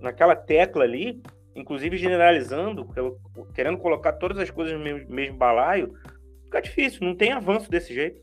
naquela 0.00 0.36
tecla 0.36 0.84
ali, 0.84 1.22
inclusive 1.54 1.96
generalizando, 1.96 2.86
querendo 3.54 3.78
colocar 3.78 4.12
todas 4.12 4.38
as 4.38 4.50
coisas 4.50 4.74
no 4.74 4.84
mesmo, 4.84 5.10
mesmo 5.10 5.36
balaio, 5.38 5.94
fica 6.44 6.60
difícil, 6.60 7.06
não 7.06 7.16
tem 7.16 7.32
avanço 7.32 7.70
desse 7.70 7.94
jeito. 7.94 8.20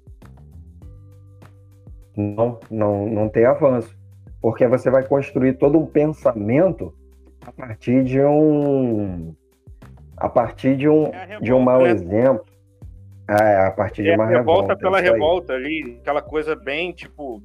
Não, 2.16 2.60
não, 2.70 3.08
não 3.08 3.28
tem 3.28 3.44
avanço. 3.44 4.03
Porque 4.44 4.68
você 4.68 4.90
vai 4.90 5.04
construir 5.04 5.54
todo 5.54 5.80
um 5.80 5.86
pensamento 5.86 6.94
a 7.48 7.52
partir 7.54 8.04
de 8.04 8.22
um. 8.22 9.34
A 10.18 10.28
partir 10.28 10.76
de 10.76 10.90
um, 10.90 11.06
é 11.06 11.20
revolta, 11.26 11.46
de 11.46 11.54
um 11.54 11.60
mau 11.62 11.84
né? 11.84 11.92
exemplo. 11.92 12.46
É, 13.26 13.68
a 13.68 13.72
partir 13.72 14.02
é 14.02 14.12
de 14.12 14.12
uma 14.12 14.26
revolta. 14.26 14.74
Revolta 14.74 14.76
pela 14.76 15.00
revolta 15.00 15.54
ali, 15.54 15.98
aquela 16.02 16.22
coisa 16.22 16.58
bem, 16.58 16.92
tipo, 16.92 17.42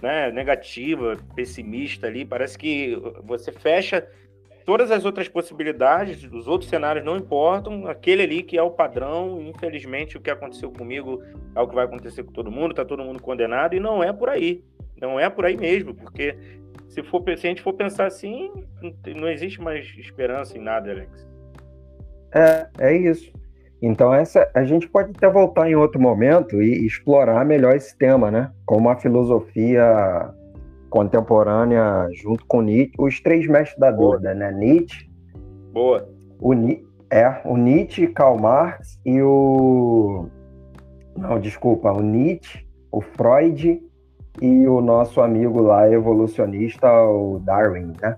né, 0.00 0.32
negativa, 0.32 1.18
pessimista 1.34 2.06
ali. 2.06 2.24
Parece 2.24 2.56
que 2.56 2.96
você 3.22 3.52
fecha 3.52 4.08
todas 4.64 4.90
as 4.90 5.04
outras 5.04 5.28
possibilidades, 5.28 6.24
os 6.24 6.48
outros 6.48 6.70
cenários 6.70 7.04
não 7.04 7.18
importam, 7.18 7.86
aquele 7.88 8.22
ali 8.22 8.42
que 8.42 8.56
é 8.56 8.62
o 8.62 8.70
padrão, 8.70 9.38
infelizmente 9.42 10.16
o 10.16 10.20
que 10.20 10.30
aconteceu 10.30 10.72
comigo 10.72 11.22
é 11.54 11.60
o 11.60 11.68
que 11.68 11.74
vai 11.74 11.84
acontecer 11.84 12.24
com 12.24 12.32
todo 12.32 12.50
mundo, 12.50 12.74
tá 12.74 12.86
todo 12.86 13.04
mundo 13.04 13.20
condenado, 13.20 13.76
e 13.76 13.80
não 13.80 14.02
é 14.02 14.14
por 14.14 14.30
aí. 14.30 14.64
Não 15.00 15.20
é 15.20 15.28
por 15.28 15.44
aí 15.44 15.56
mesmo, 15.56 15.94
porque 15.94 16.36
se, 16.88 17.02
for, 17.02 17.22
se 17.24 17.46
a 17.46 17.50
gente 17.50 17.62
for 17.62 17.74
pensar 17.74 18.06
assim, 18.06 18.50
não 19.14 19.28
existe 19.28 19.60
mais 19.60 19.86
esperança 19.98 20.56
em 20.56 20.60
nada, 20.60 20.90
Alex. 20.90 21.28
É, 22.34 22.66
é 22.78 22.96
isso. 22.96 23.32
Então 23.80 24.12
essa 24.12 24.50
a 24.54 24.64
gente 24.64 24.88
pode 24.88 25.10
até 25.10 25.28
voltar 25.28 25.70
em 25.70 25.74
outro 25.74 26.00
momento 26.00 26.62
e 26.62 26.86
explorar 26.86 27.44
melhor 27.44 27.76
esse 27.76 27.96
tema, 27.96 28.30
né? 28.30 28.50
Como 28.64 28.88
a 28.88 28.96
filosofia 28.96 30.32
contemporânea 30.88 32.08
junto 32.14 32.44
com 32.46 32.62
Nietzsche, 32.62 32.94
os 32.98 33.20
três 33.20 33.46
mestres 33.46 33.78
da 33.78 33.90
dúvida, 33.90 34.34
né? 34.34 34.50
Nietzsche. 34.50 35.06
Boa. 35.72 36.08
O, 36.40 36.54
é, 37.10 37.40
o 37.44 37.56
Nietzsche, 37.56 38.06
Karl 38.08 38.38
Marx 38.38 38.98
e 39.04 39.20
o. 39.20 40.26
Não, 41.16 41.38
desculpa, 41.38 41.92
o 41.92 42.00
Nietzsche, 42.00 42.66
o 42.90 43.00
Freud 43.00 43.80
e 44.40 44.66
o 44.66 44.80
nosso 44.80 45.20
amigo 45.20 45.60
lá 45.60 45.90
evolucionista, 45.90 46.90
o 46.90 47.38
Darwin, 47.40 47.92
né? 48.00 48.16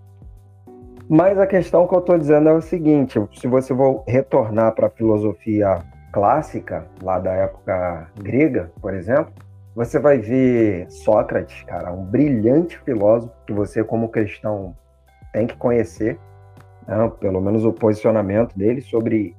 Mas 1.08 1.38
a 1.38 1.46
questão 1.46 1.86
que 1.86 1.94
eu 1.94 2.00
estou 2.00 2.18
dizendo 2.18 2.48
é 2.48 2.52
o 2.52 2.60
seguinte: 2.60 3.18
se 3.32 3.46
você 3.46 3.74
for 3.74 4.04
retornar 4.06 4.74
para 4.74 4.88
a 4.88 4.90
filosofia 4.90 5.82
clássica, 6.12 6.86
lá 7.02 7.18
da 7.18 7.32
época 7.32 8.08
grega, 8.20 8.70
por 8.80 8.92
exemplo, 8.92 9.32
você 9.74 9.98
vai 9.98 10.18
ver 10.18 10.90
Sócrates, 10.90 11.62
cara, 11.62 11.92
um 11.92 12.04
brilhante 12.04 12.78
filósofo 12.80 13.32
que 13.46 13.52
você, 13.52 13.84
como 13.84 14.08
cristão, 14.08 14.74
tem 15.32 15.46
que 15.46 15.56
conhecer, 15.56 16.18
né? 16.86 17.10
pelo 17.20 17.40
menos 17.40 17.64
o 17.64 17.72
posicionamento 17.72 18.56
dele 18.58 18.80
sobre, 18.80 19.36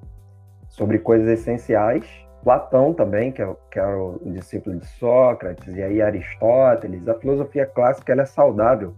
sobre 0.69 0.97
coisas 0.97 1.27
essenciais. 1.27 2.05
Platão 2.43 2.93
também, 2.93 3.31
que, 3.31 3.41
é, 3.41 3.55
que 3.71 3.79
era 3.79 3.97
o 3.97 4.19
discípulo 4.25 4.77
de 4.77 4.85
Sócrates, 4.85 5.75
e 5.75 5.81
aí 5.81 6.01
Aristóteles. 6.01 7.07
A 7.07 7.13
filosofia 7.15 7.65
clássica 7.65 8.11
ela 8.11 8.21
é 8.21 8.25
saudável, 8.25 8.93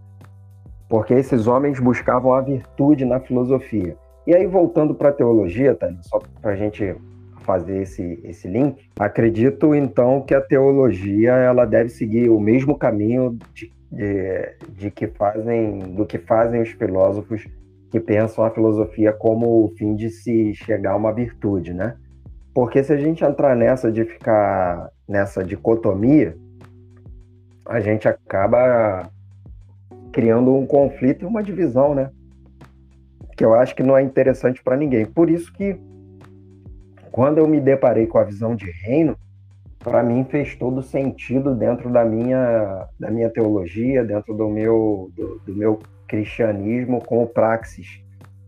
porque 0.88 1.14
esses 1.14 1.46
homens 1.46 1.80
buscavam 1.80 2.34
a 2.34 2.40
virtude 2.40 3.04
na 3.04 3.20
filosofia. 3.20 3.96
E 4.26 4.34
aí, 4.34 4.46
voltando 4.46 4.94
para 4.94 5.08
a 5.08 5.12
teologia, 5.12 5.74
tá? 5.74 5.92
só 6.02 6.20
para 6.40 6.52
a 6.52 6.56
gente 6.56 6.94
fazer 7.42 7.82
esse, 7.82 8.20
esse 8.22 8.46
link, 8.46 8.88
acredito 8.96 9.74
então 9.74 10.22
que 10.22 10.32
a 10.32 10.40
teologia 10.40 11.32
ela 11.32 11.64
deve 11.64 11.88
seguir 11.88 12.28
o 12.28 12.38
mesmo 12.38 12.78
caminho 12.78 13.36
de, 13.52 13.72
de, 13.90 14.56
de 14.76 14.90
que 14.92 15.08
fazem, 15.08 15.78
do 15.94 16.06
que 16.06 16.18
fazem 16.18 16.62
os 16.62 16.68
filósofos 16.68 17.44
que 17.90 18.00
pensam 18.00 18.44
a 18.44 18.50
filosofia 18.50 19.12
como 19.12 19.64
o 19.64 19.68
fim 19.76 19.94
de 19.94 20.08
se 20.08 20.54
chegar 20.54 20.92
a 20.92 20.96
uma 20.96 21.12
virtude, 21.12 21.74
né? 21.74 21.96
Porque 22.54 22.84
se 22.84 22.92
a 22.92 22.96
gente 22.96 23.24
entrar 23.24 23.56
nessa 23.56 23.90
de 23.90 24.04
ficar 24.04 24.90
nessa 25.08 25.42
dicotomia, 25.42 26.36
a 27.66 27.80
gente 27.80 28.06
acaba 28.06 29.10
criando 30.12 30.54
um 30.54 30.66
conflito 30.66 31.24
e 31.24 31.26
uma 31.26 31.42
divisão, 31.42 31.94
né? 31.94 32.10
Que 33.36 33.44
eu 33.44 33.54
acho 33.54 33.74
que 33.74 33.82
não 33.82 33.96
é 33.96 34.02
interessante 34.02 34.62
para 34.62 34.76
ninguém. 34.76 35.06
Por 35.06 35.30
isso 35.30 35.52
que 35.52 35.80
quando 37.10 37.38
eu 37.38 37.46
me 37.46 37.60
deparei 37.60 38.06
com 38.06 38.18
a 38.18 38.24
visão 38.24 38.54
de 38.54 38.70
reino, 38.70 39.16
para 39.78 40.02
mim 40.02 40.24
fez 40.24 40.54
todo 40.54 40.82
sentido 40.82 41.54
dentro 41.54 41.90
da 41.90 42.04
minha, 42.04 42.88
da 42.98 43.10
minha 43.10 43.28
teologia, 43.30 44.04
dentro 44.04 44.34
do 44.34 44.48
meu, 44.48 45.10
do, 45.14 45.40
do 45.46 45.54
meu 45.54 45.78
cristianismo 46.06 47.02
com 47.04 47.22
o 47.22 47.26
praxis. 47.26 48.02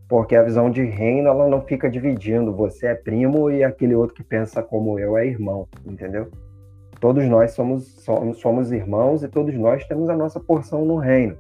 Porque 0.09 0.37
a 0.37 0.43
visão 0.43 0.71
de 0.71 0.83
reino 0.83 1.29
ela 1.29 1.49
não 1.49 1.63
fica 1.63 1.91
dividindo, 1.91 2.53
você 2.53 2.89
é 2.89 2.95
primo 2.95 3.51
e 3.51 3.65
aquele 3.65 3.95
outro 3.95 4.15
que 4.15 4.23
pensa 4.23 4.63
como 4.63 4.99
eu 4.99 5.17
é 5.17 5.27
irmão, 5.27 5.67
entendeu? 5.87 6.31
Todos 7.01 7.25
nós 7.25 7.53
somos, 7.53 7.87
somos, 8.03 8.39
somos 8.39 8.73
irmãos 8.73 9.23
e 9.23 9.29
todos 9.29 9.55
nós 9.55 9.87
temos 9.87 10.09
a 10.09 10.17
nossa 10.17 10.39
porção 10.39 10.85
no 10.85 10.97
reino. 10.97 11.37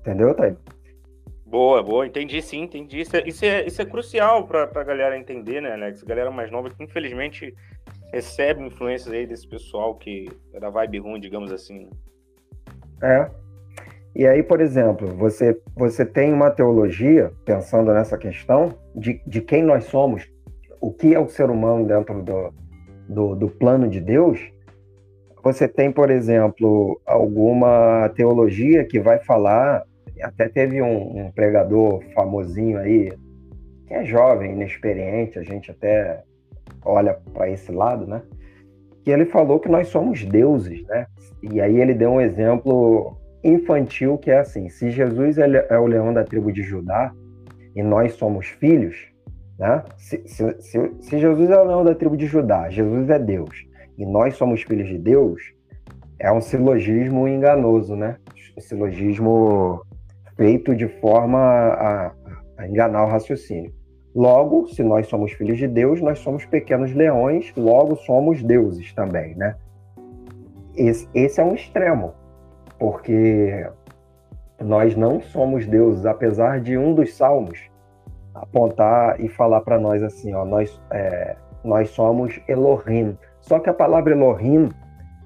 Entendeu, 0.00 0.34
Thay? 0.34 0.56
Boa, 1.46 1.82
boa, 1.82 2.06
entendi 2.06 2.42
sim, 2.42 2.62
entendi. 2.62 3.00
Isso 3.00 3.16
é, 3.16 3.26
isso 3.26 3.44
é, 3.44 3.66
isso 3.66 3.80
é 3.80 3.84
crucial 3.84 4.46
para 4.46 4.64
a 4.64 4.84
galera 4.84 5.18
entender, 5.18 5.62
né, 5.62 5.72
Alex? 5.72 6.02
Galera 6.02 6.30
mais 6.30 6.50
nova 6.50 6.68
que 6.68 6.82
infelizmente 6.82 7.54
recebe 8.12 8.62
influências 8.62 9.12
aí 9.12 9.26
desse 9.26 9.48
pessoal 9.48 9.94
que 9.94 10.28
é 10.52 10.60
da 10.60 10.68
vibe 10.68 10.98
ruim, 10.98 11.20
digamos 11.20 11.50
assim. 11.50 11.86
Né? 11.86 11.90
É. 13.02 13.47
E 14.18 14.26
aí, 14.26 14.42
por 14.42 14.60
exemplo, 14.60 15.14
você, 15.14 15.56
você 15.76 16.04
tem 16.04 16.32
uma 16.32 16.50
teologia, 16.50 17.30
pensando 17.44 17.92
nessa 17.92 18.18
questão, 18.18 18.74
de, 18.92 19.22
de 19.24 19.40
quem 19.40 19.62
nós 19.62 19.84
somos, 19.84 20.28
o 20.80 20.92
que 20.92 21.14
é 21.14 21.20
o 21.20 21.28
ser 21.28 21.48
humano 21.48 21.86
dentro 21.86 22.20
do, 22.20 22.52
do, 23.08 23.36
do 23.36 23.48
plano 23.48 23.88
de 23.88 24.00
Deus. 24.00 24.40
Você 25.44 25.68
tem, 25.68 25.92
por 25.92 26.10
exemplo, 26.10 27.00
alguma 27.06 28.08
teologia 28.16 28.84
que 28.84 28.98
vai 28.98 29.20
falar 29.20 29.84
até 30.20 30.48
teve 30.48 30.82
um, 30.82 31.26
um 31.26 31.30
pregador 31.30 32.02
famosinho 32.12 32.76
aí, 32.76 33.12
que 33.86 33.94
é 33.94 34.04
jovem, 34.04 34.50
inexperiente, 34.50 35.38
a 35.38 35.44
gente 35.44 35.70
até 35.70 36.24
olha 36.84 37.16
para 37.32 37.48
esse 37.48 37.70
lado, 37.70 38.04
né? 38.04 38.20
Que 39.04 39.12
ele 39.12 39.26
falou 39.26 39.60
que 39.60 39.68
nós 39.68 39.86
somos 39.86 40.24
deuses, 40.24 40.84
né? 40.88 41.06
E 41.40 41.60
aí 41.60 41.80
ele 41.80 41.94
deu 41.94 42.10
um 42.10 42.20
exemplo 42.20 43.16
infantil 43.48 44.18
que 44.18 44.30
é 44.30 44.38
assim: 44.38 44.68
se 44.68 44.90
Jesus 44.90 45.38
é 45.38 45.78
o 45.78 45.86
leão 45.86 46.12
da 46.12 46.24
tribo 46.24 46.52
de 46.52 46.62
Judá 46.62 47.12
e 47.74 47.82
nós 47.82 48.14
somos 48.14 48.46
filhos, 48.46 48.96
né? 49.58 49.82
Se, 49.96 50.22
se, 50.26 50.60
se, 50.60 50.92
se 51.00 51.18
Jesus 51.18 51.50
é 51.50 51.58
o 51.60 51.64
leão 51.64 51.84
da 51.84 51.94
tribo 51.94 52.16
de 52.16 52.26
Judá, 52.26 52.68
Jesus 52.70 53.08
é 53.10 53.18
Deus 53.18 53.66
e 53.96 54.06
nós 54.06 54.36
somos 54.36 54.62
filhos 54.62 54.88
de 54.88 54.98
Deus, 54.98 55.42
é 56.18 56.32
um 56.32 56.40
silogismo 56.40 57.26
enganoso, 57.26 57.96
né? 57.96 58.16
silogismo 58.60 59.82
feito 60.36 60.74
de 60.74 60.88
forma 61.00 61.38
a, 61.38 62.12
a 62.56 62.68
enganar 62.68 63.04
o 63.04 63.08
raciocínio. 63.08 63.72
Logo, 64.14 64.66
se 64.68 64.82
nós 64.82 65.06
somos 65.06 65.32
filhos 65.32 65.58
de 65.58 65.68
Deus, 65.68 66.00
nós 66.00 66.18
somos 66.20 66.44
pequenos 66.44 66.94
leões, 66.94 67.52
logo 67.56 67.96
somos 67.96 68.42
deuses 68.42 68.92
também, 68.94 69.34
né? 69.34 69.56
Esse, 70.74 71.08
esse, 71.14 71.40
é 71.40 71.44
um 71.44 71.54
extremo, 71.54 72.14
porque 72.78 73.66
nós 74.60 74.96
não 74.96 75.20
somos 75.20 75.66
deuses, 75.66 76.06
apesar 76.06 76.60
de 76.60 76.76
um 76.76 76.94
dos 76.94 77.14
salmos 77.14 77.68
apontar 78.34 79.20
e 79.20 79.28
falar 79.28 79.60
para 79.60 79.78
nós 79.78 80.02
assim, 80.02 80.34
ó, 80.34 80.44
nós, 80.44 80.80
é, 80.90 81.36
nós 81.64 81.90
somos 81.90 82.40
Elohim. 82.46 83.16
Só 83.40 83.58
que 83.58 83.68
a 83.68 83.74
palavra 83.74 84.12
Elohim, 84.12 84.68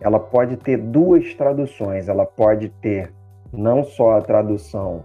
ela 0.01 0.19
pode 0.19 0.57
ter 0.57 0.79
duas 0.79 1.35
traduções, 1.35 2.09
ela 2.09 2.25
pode 2.25 2.69
ter 2.81 3.13
não 3.53 3.85
só 3.85 4.17
a 4.17 4.23
tradução 4.23 5.05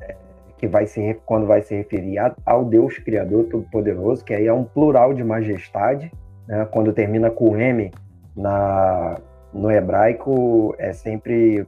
é, 0.00 0.14
que 0.58 0.66
vai 0.66 0.86
se 0.86 1.14
quando 1.24 1.46
vai 1.46 1.62
se 1.62 1.74
referir 1.74 2.18
ao 2.44 2.64
Deus 2.64 2.98
Criador 2.98 3.44
Todo-Poderoso, 3.44 4.24
que 4.24 4.34
aí 4.34 4.46
é 4.46 4.52
um 4.52 4.64
plural 4.64 5.14
de 5.14 5.24
majestade, 5.24 6.12
né? 6.46 6.66
quando 6.70 6.92
termina 6.92 7.30
com 7.30 7.56
M 7.56 7.90
na, 8.36 9.16
no 9.54 9.70
hebraico 9.70 10.74
é 10.78 10.92
sempre 10.92 11.66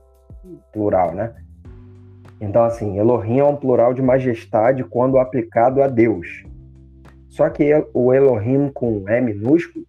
plural, 0.72 1.14
né? 1.14 1.32
Então, 2.40 2.64
assim, 2.64 2.98
Elohim 2.98 3.38
é 3.38 3.44
um 3.44 3.56
plural 3.56 3.94
de 3.94 4.02
majestade 4.02 4.84
quando 4.84 5.18
aplicado 5.18 5.82
a 5.82 5.88
Deus. 5.88 6.44
Só 7.28 7.48
que 7.48 7.70
o 7.94 8.12
Elohim 8.12 8.68
com 8.68 9.08
E 9.08 9.20
minúsculo 9.20 9.86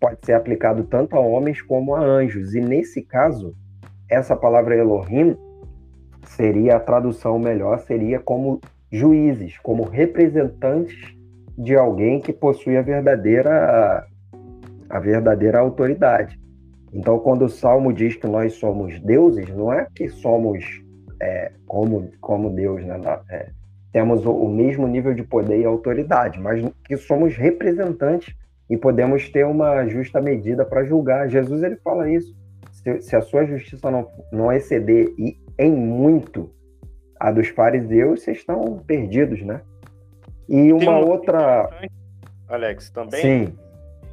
pode 0.00 0.18
ser 0.24 0.32
aplicado 0.32 0.84
tanto 0.84 1.16
a 1.16 1.20
homens 1.20 1.62
como 1.62 1.94
a 1.94 2.00
anjos. 2.00 2.54
E 2.54 2.60
nesse 2.60 3.02
caso, 3.02 3.54
essa 4.08 4.34
palavra 4.34 4.76
Elohim 4.76 5.36
seria 6.26 6.76
a 6.76 6.80
tradução 6.80 7.38
melhor, 7.38 7.78
seria 7.80 8.18
como 8.18 8.60
juízes, 8.90 9.58
como 9.58 9.84
representantes 9.84 11.14
de 11.56 11.76
alguém 11.76 12.20
que 12.20 12.32
possui 12.32 12.76
a 12.76 12.82
verdadeira 12.82 14.06
a 14.88 14.98
verdadeira 14.98 15.58
autoridade. 15.58 16.38
Então, 16.94 17.18
quando 17.18 17.44
o 17.44 17.48
Salmo 17.48 17.92
diz 17.92 18.14
que 18.14 18.26
nós 18.26 18.54
somos 18.54 19.00
deuses, 19.00 19.48
não 19.50 19.72
é 19.72 19.88
que 19.92 20.08
somos 20.08 20.64
é, 21.20 21.50
como, 21.66 22.08
como 22.20 22.48
Deus, 22.50 22.84
né? 22.84 23.00
É, 23.28 23.50
temos 23.92 24.24
o, 24.24 24.30
o, 24.30 24.48
mesmo 24.48 24.86
nível 24.86 25.12
de 25.12 25.24
poder 25.24 25.60
e 25.60 25.64
autoridade, 25.64 26.40
mas 26.40 26.64
que 26.84 26.96
somos 26.96 27.36
representantes 27.36 28.34
e 28.70 28.76
podemos 28.76 29.28
ter 29.28 29.44
uma 29.44 29.86
justa 29.86 30.20
medida 30.20 30.64
para 30.64 30.84
julgar. 30.84 31.28
Jesus 31.28 31.62
ele 31.62 31.76
fala 31.76 32.08
isso. 32.08 32.34
Se, 32.72 33.00
se, 33.02 33.16
a 33.16 33.20
sua 33.20 33.44
justiça 33.44 33.90
não, 33.90 34.08
não 34.32 34.52
exceder 34.52 35.12
e 35.18 35.36
em 35.58 35.72
muito 35.72 36.50
a 37.18 37.30
dos 37.32 37.48
fariseus, 37.48 38.22
vocês 38.22 38.38
estão 38.38 38.78
perdidos, 38.86 39.42
né? 39.42 39.60
E 40.48 40.72
uma 40.72 40.98
outra. 40.98 41.68
Alex, 42.48 42.90
também. 42.90 43.20
Sim. 43.20 43.58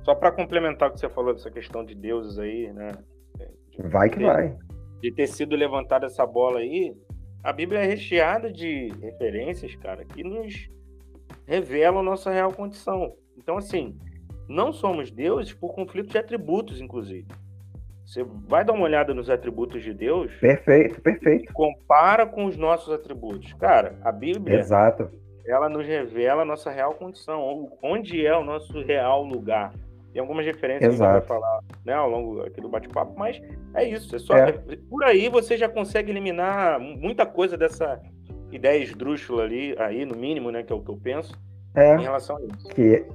Só 0.03 0.15
para 0.15 0.31
complementar 0.31 0.89
o 0.89 0.93
que 0.93 1.00
você 1.00 1.10
falou 1.10 1.34
dessa 1.34 1.51
questão 1.51 1.86
de 1.86 1.96
deuses 1.96 2.39
aí, 2.39 2.72
né? 2.74 2.91
De 3.70 3.88
vai 3.88 4.10
que 4.10 4.17
ter, 4.17 4.25
vai. 4.25 4.58
De 5.01 5.12
ter 5.13 5.27
sido 5.27 5.55
levantada 5.55 6.08
essa 6.08 6.25
bola 6.25 6.60
aí, 6.60 6.96
a 7.43 7.51
Bíblia 7.51 7.79
é 7.79 7.86
recheada 7.86 8.51
de 8.51 8.89
referências, 9.01 9.75
cara, 9.75 10.05
que 10.05 10.24
nos 10.24 10.70
revelam 11.48 12.03
nossa 12.03 12.31
real 12.31 12.51
condição. 12.51 13.15
Então, 13.38 13.58
assim, 13.58 13.98
não 14.48 14.72
somos 14.72 15.12
deuses 15.12 15.53
por 15.53 15.74
conflito 15.74 16.10
de 16.10 16.17
atributos, 16.17 16.81
inclusive. 16.81 17.27
Você 18.05 18.24
vai 18.48 18.65
dar 18.65 18.74
uma 18.74 18.84
olhada 18.84 19.13
nos 19.13 19.29
atributos 19.29 19.81
de 19.81 19.93
Deus. 19.93 20.34
Perfeito, 20.36 21.00
perfeito. 21.01 21.53
Compara 21.53 22.25
com 22.25 22.46
os 22.46 22.58
nossos 22.58 22.91
atributos. 22.91 23.53
Cara, 23.53 23.98
a 24.03 24.12
Bíblia. 24.12 24.60
Exato. 24.60 25.10
Ela 25.46 25.70
nos 25.70 25.88
revela 25.88 26.41
a 26.41 26.46
nossa 26.46 26.70
real 26.70 26.93
condição, 26.96 27.72
onde 27.81 28.25
é 28.25 28.36
o 28.38 28.43
nosso 28.43 28.81
real 28.81 29.24
lugar. 29.24 29.74
Tem 30.13 30.22
algumas 30.22 30.46
referências 30.46 30.94
Exato. 30.94 31.12
que 31.12 31.18
a 31.18 31.20
gente 31.20 31.27
vai 31.27 31.39
falar 31.39 31.60
né, 31.86 31.94
ao 31.94 32.10
longo 32.10 32.41
aqui 32.41 32.60
do 32.60 32.68
bate-papo, 32.68 33.13
mas 33.18 33.41
é 33.74 33.88
isso. 33.88 34.15
É 34.15 34.20
só, 34.20 34.36
é. 34.36 34.51
Por 34.89 35.03
aí 35.03 35.30
você 35.30 35.58
já 35.58 35.70
consegue 35.70 36.12
eliminar 36.12 36.80
muita 36.80 37.25
coisa 37.25 37.58
dessa 37.58 38.01
ideia 38.51 38.84
esdrúxula 38.84 39.44
ali, 39.44 39.75
aí, 39.80 40.06
no 40.06 40.15
mínimo, 40.15 40.51
né? 40.51 40.63
Que 40.63 40.74
é 40.74 40.75
o 40.75 40.82
que 40.82 40.91
eu 40.91 41.00
penso, 41.01 41.34
é. 41.75 41.96
em 41.96 42.01
relação 42.01 42.38
a 42.38 42.41
isso. 42.41 42.68
Que, 42.70 43.06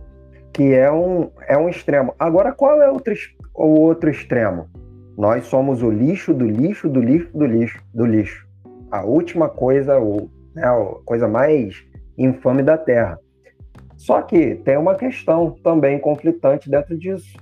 que 0.53 0.75
é, 0.75 0.91
um, 0.91 1.31
é 1.47 1.57
um 1.57 1.69
extremo. 1.69 2.15
Agora, 2.19 2.53
qual 2.53 2.81
é 2.81 2.91
outro, 2.91 3.15
o 3.55 3.81
outro 3.81 4.11
extremo? 4.11 4.69
Nós 5.17 5.47
somos 5.47 5.83
o 5.83 5.91
lixo 5.91 6.35
do 6.35 6.47
lixo 6.47 6.89
do 6.89 7.01
lixo 7.01 7.31
do 7.37 7.47
lixo 7.47 7.83
do 7.95 8.05
lixo. 8.05 8.47
A 8.91 9.05
última 9.05 9.49
coisa, 9.49 9.99
o, 9.99 10.31
né, 10.55 10.67
a 10.67 10.95
coisa 11.05 11.27
mais 11.27 11.85
infame 12.17 12.63
da 12.63 12.79
Terra. 12.79 13.19
Só 13.97 14.23
que 14.23 14.57
tem 14.57 14.77
uma 14.77 14.95
questão 14.95 15.51
também 15.63 15.99
conflitante 15.99 16.71
dentro 16.71 16.97
disso. 16.97 17.37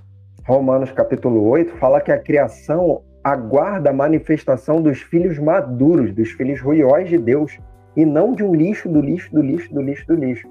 Romanos 0.47 0.91
capítulo 0.91 1.43
8 1.49 1.75
fala 1.77 1.99
que 1.99 2.11
a 2.11 2.19
criação 2.19 3.01
aguarda 3.23 3.89
a 3.89 3.93
manifestação 3.93 4.81
dos 4.81 5.01
filhos 5.01 5.39
maduros, 5.39 6.13
dos 6.13 6.29
filhos 6.31 6.61
ruióis 6.61 7.09
de 7.09 7.17
Deus, 7.17 7.57
e 7.95 8.05
não 8.05 8.33
de 8.33 8.43
um 8.43 8.53
lixo, 8.53 8.87
do 8.87 9.01
lixo, 9.01 9.33
do 9.33 9.41
lixo, 9.41 9.73
do 9.73 9.81
lixo, 9.81 10.07
do 10.07 10.15
lixo. 10.15 10.47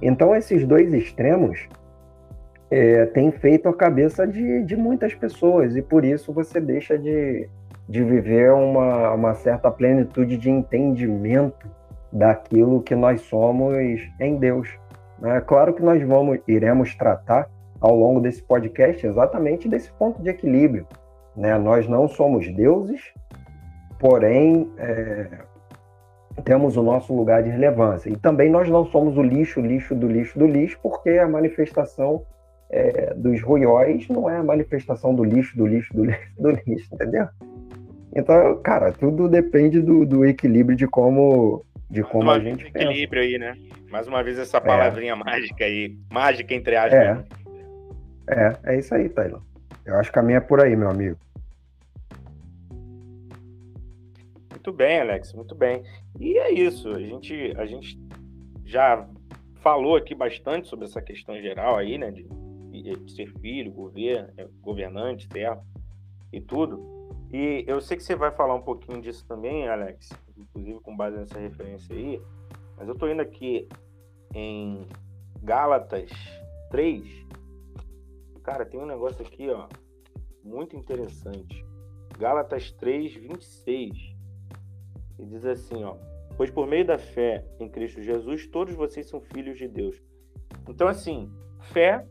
Então, 0.00 0.34
esses 0.34 0.64
dois 0.66 0.92
extremos 0.94 1.68
é, 2.70 3.06
têm 3.06 3.30
feito 3.30 3.68
a 3.68 3.74
cabeça 3.74 4.26
de, 4.26 4.62
de 4.62 4.76
muitas 4.76 5.14
pessoas, 5.14 5.76
e 5.76 5.82
por 5.82 6.04
isso 6.04 6.32
você 6.32 6.60
deixa 6.60 6.96
de, 6.96 7.48
de 7.88 8.04
viver 8.04 8.52
uma, 8.52 9.12
uma 9.12 9.34
certa 9.34 9.70
plenitude 9.70 10.36
de 10.36 10.50
entendimento 10.50 11.68
daquilo 12.12 12.82
que 12.82 12.94
nós 12.94 13.22
somos 13.22 13.74
em 14.20 14.36
Deus. 14.36 14.68
É 15.24 15.40
claro 15.40 15.72
que 15.72 15.82
nós 15.82 16.02
vamos, 16.02 16.40
iremos 16.48 16.94
tratar 16.94 17.48
ao 17.80 17.94
longo 17.94 18.20
desse 18.20 18.42
podcast 18.42 19.06
exatamente 19.06 19.68
desse 19.68 19.92
ponto 19.92 20.22
de 20.22 20.30
equilíbrio. 20.30 20.86
Né? 21.36 21.56
Nós 21.58 21.88
não 21.88 22.08
somos 22.08 22.48
deuses, 22.54 23.00
porém 23.98 24.70
é, 24.78 25.28
temos 26.44 26.76
o 26.76 26.82
nosso 26.82 27.14
lugar 27.14 27.42
de 27.42 27.50
relevância. 27.50 28.10
E 28.10 28.16
também 28.16 28.50
nós 28.50 28.68
não 28.68 28.84
somos 28.86 29.16
o 29.16 29.22
lixo, 29.22 29.60
lixo 29.60 29.94
do 29.94 30.08
lixo 30.08 30.38
do 30.38 30.46
lixo, 30.46 30.78
porque 30.82 31.10
a 31.10 31.28
manifestação 31.28 32.22
é, 32.70 33.14
dos 33.14 33.40
ruióis 33.42 34.08
não 34.08 34.28
é 34.28 34.38
a 34.38 34.42
manifestação 34.42 35.14
do 35.14 35.22
lixo, 35.22 35.56
do 35.56 35.66
lixo, 35.66 35.94
do 35.94 36.04
lixo, 36.06 36.32
do 36.38 36.50
lixo, 36.50 36.94
entendeu? 36.94 37.28
Então, 38.14 38.60
cara, 38.62 38.92
tudo 38.92 39.28
depende 39.28 39.80
do, 39.80 40.04
do 40.04 40.24
equilíbrio 40.24 40.76
de 40.76 40.86
como 40.86 41.64
de 41.92 42.02
como 42.02 42.30
a 42.30 42.38
gente 42.40 42.64
pensa. 42.64 42.86
equilíbrio 42.86 43.22
aí, 43.22 43.38
né? 43.38 43.54
Mais 43.90 44.08
uma 44.08 44.22
vez 44.22 44.38
essa 44.38 44.58
palavrinha 44.58 45.12
é. 45.12 45.14
mágica 45.14 45.64
aí, 45.64 45.94
mágica 46.10 46.54
entre 46.54 46.74
aspas. 46.74 47.26
É. 48.28 48.46
é, 48.46 48.58
é 48.64 48.78
isso 48.78 48.94
aí, 48.94 49.10
Taylor. 49.10 49.42
Eu 49.84 49.96
acho 49.96 50.10
que 50.10 50.18
a 50.18 50.22
minha 50.22 50.38
é 50.38 50.40
por 50.40 50.64
aí, 50.64 50.74
meu 50.74 50.88
amigo. 50.88 51.18
Muito 54.50 54.72
bem, 54.72 55.00
Alex, 55.00 55.34
muito 55.34 55.54
bem. 55.54 55.82
E 56.18 56.38
é 56.38 56.50
isso, 56.50 56.88
a 56.88 56.98
gente, 56.98 57.52
a 57.58 57.66
gente 57.66 58.00
já 58.64 59.06
falou 59.56 59.96
aqui 59.96 60.14
bastante 60.14 60.68
sobre 60.68 60.86
essa 60.86 61.02
questão 61.02 61.38
geral 61.42 61.76
aí, 61.76 61.98
né, 61.98 62.10
de, 62.10 62.26
de 62.70 63.12
ser 63.12 63.30
filho, 63.40 63.70
governo, 63.70 64.28
é, 64.38 64.46
governante, 64.62 65.28
terra 65.28 65.60
e 66.32 66.40
tudo. 66.40 67.01
E 67.32 67.64
eu 67.66 67.80
sei 67.80 67.96
que 67.96 68.02
você 68.02 68.14
vai 68.14 68.30
falar 68.30 68.54
um 68.54 68.60
pouquinho 68.60 69.00
disso 69.00 69.24
também, 69.26 69.66
Alex, 69.66 70.10
inclusive 70.36 70.80
com 70.80 70.94
base 70.94 71.16
nessa 71.16 71.38
referência 71.38 71.96
aí, 71.96 72.20
mas 72.76 72.86
eu 72.86 72.94
tô 72.94 73.08
indo 73.08 73.22
aqui 73.22 73.66
em 74.34 74.86
Gálatas 75.42 76.10
3. 76.70 77.26
Cara, 78.42 78.66
tem 78.66 78.78
um 78.78 78.84
negócio 78.84 79.24
aqui, 79.24 79.48
ó, 79.48 79.66
muito 80.44 80.76
interessante. 80.76 81.64
Gálatas 82.18 82.70
3, 82.72 83.14
26. 83.14 84.14
E 85.18 85.24
diz 85.24 85.44
assim, 85.46 85.84
ó: 85.84 85.96
Pois 86.36 86.50
por 86.50 86.66
meio 86.66 86.84
da 86.84 86.98
fé 86.98 87.46
em 87.58 87.68
Cristo 87.68 88.02
Jesus, 88.02 88.46
todos 88.46 88.74
vocês 88.74 89.08
são 89.08 89.22
filhos 89.22 89.56
de 89.56 89.68
Deus. 89.68 89.96
Então, 90.68 90.86
assim, 90.86 91.32
fé, 91.72 92.06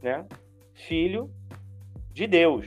né? 0.00 0.26
Filho 0.72 1.30
de 2.12 2.26
Deus 2.26 2.66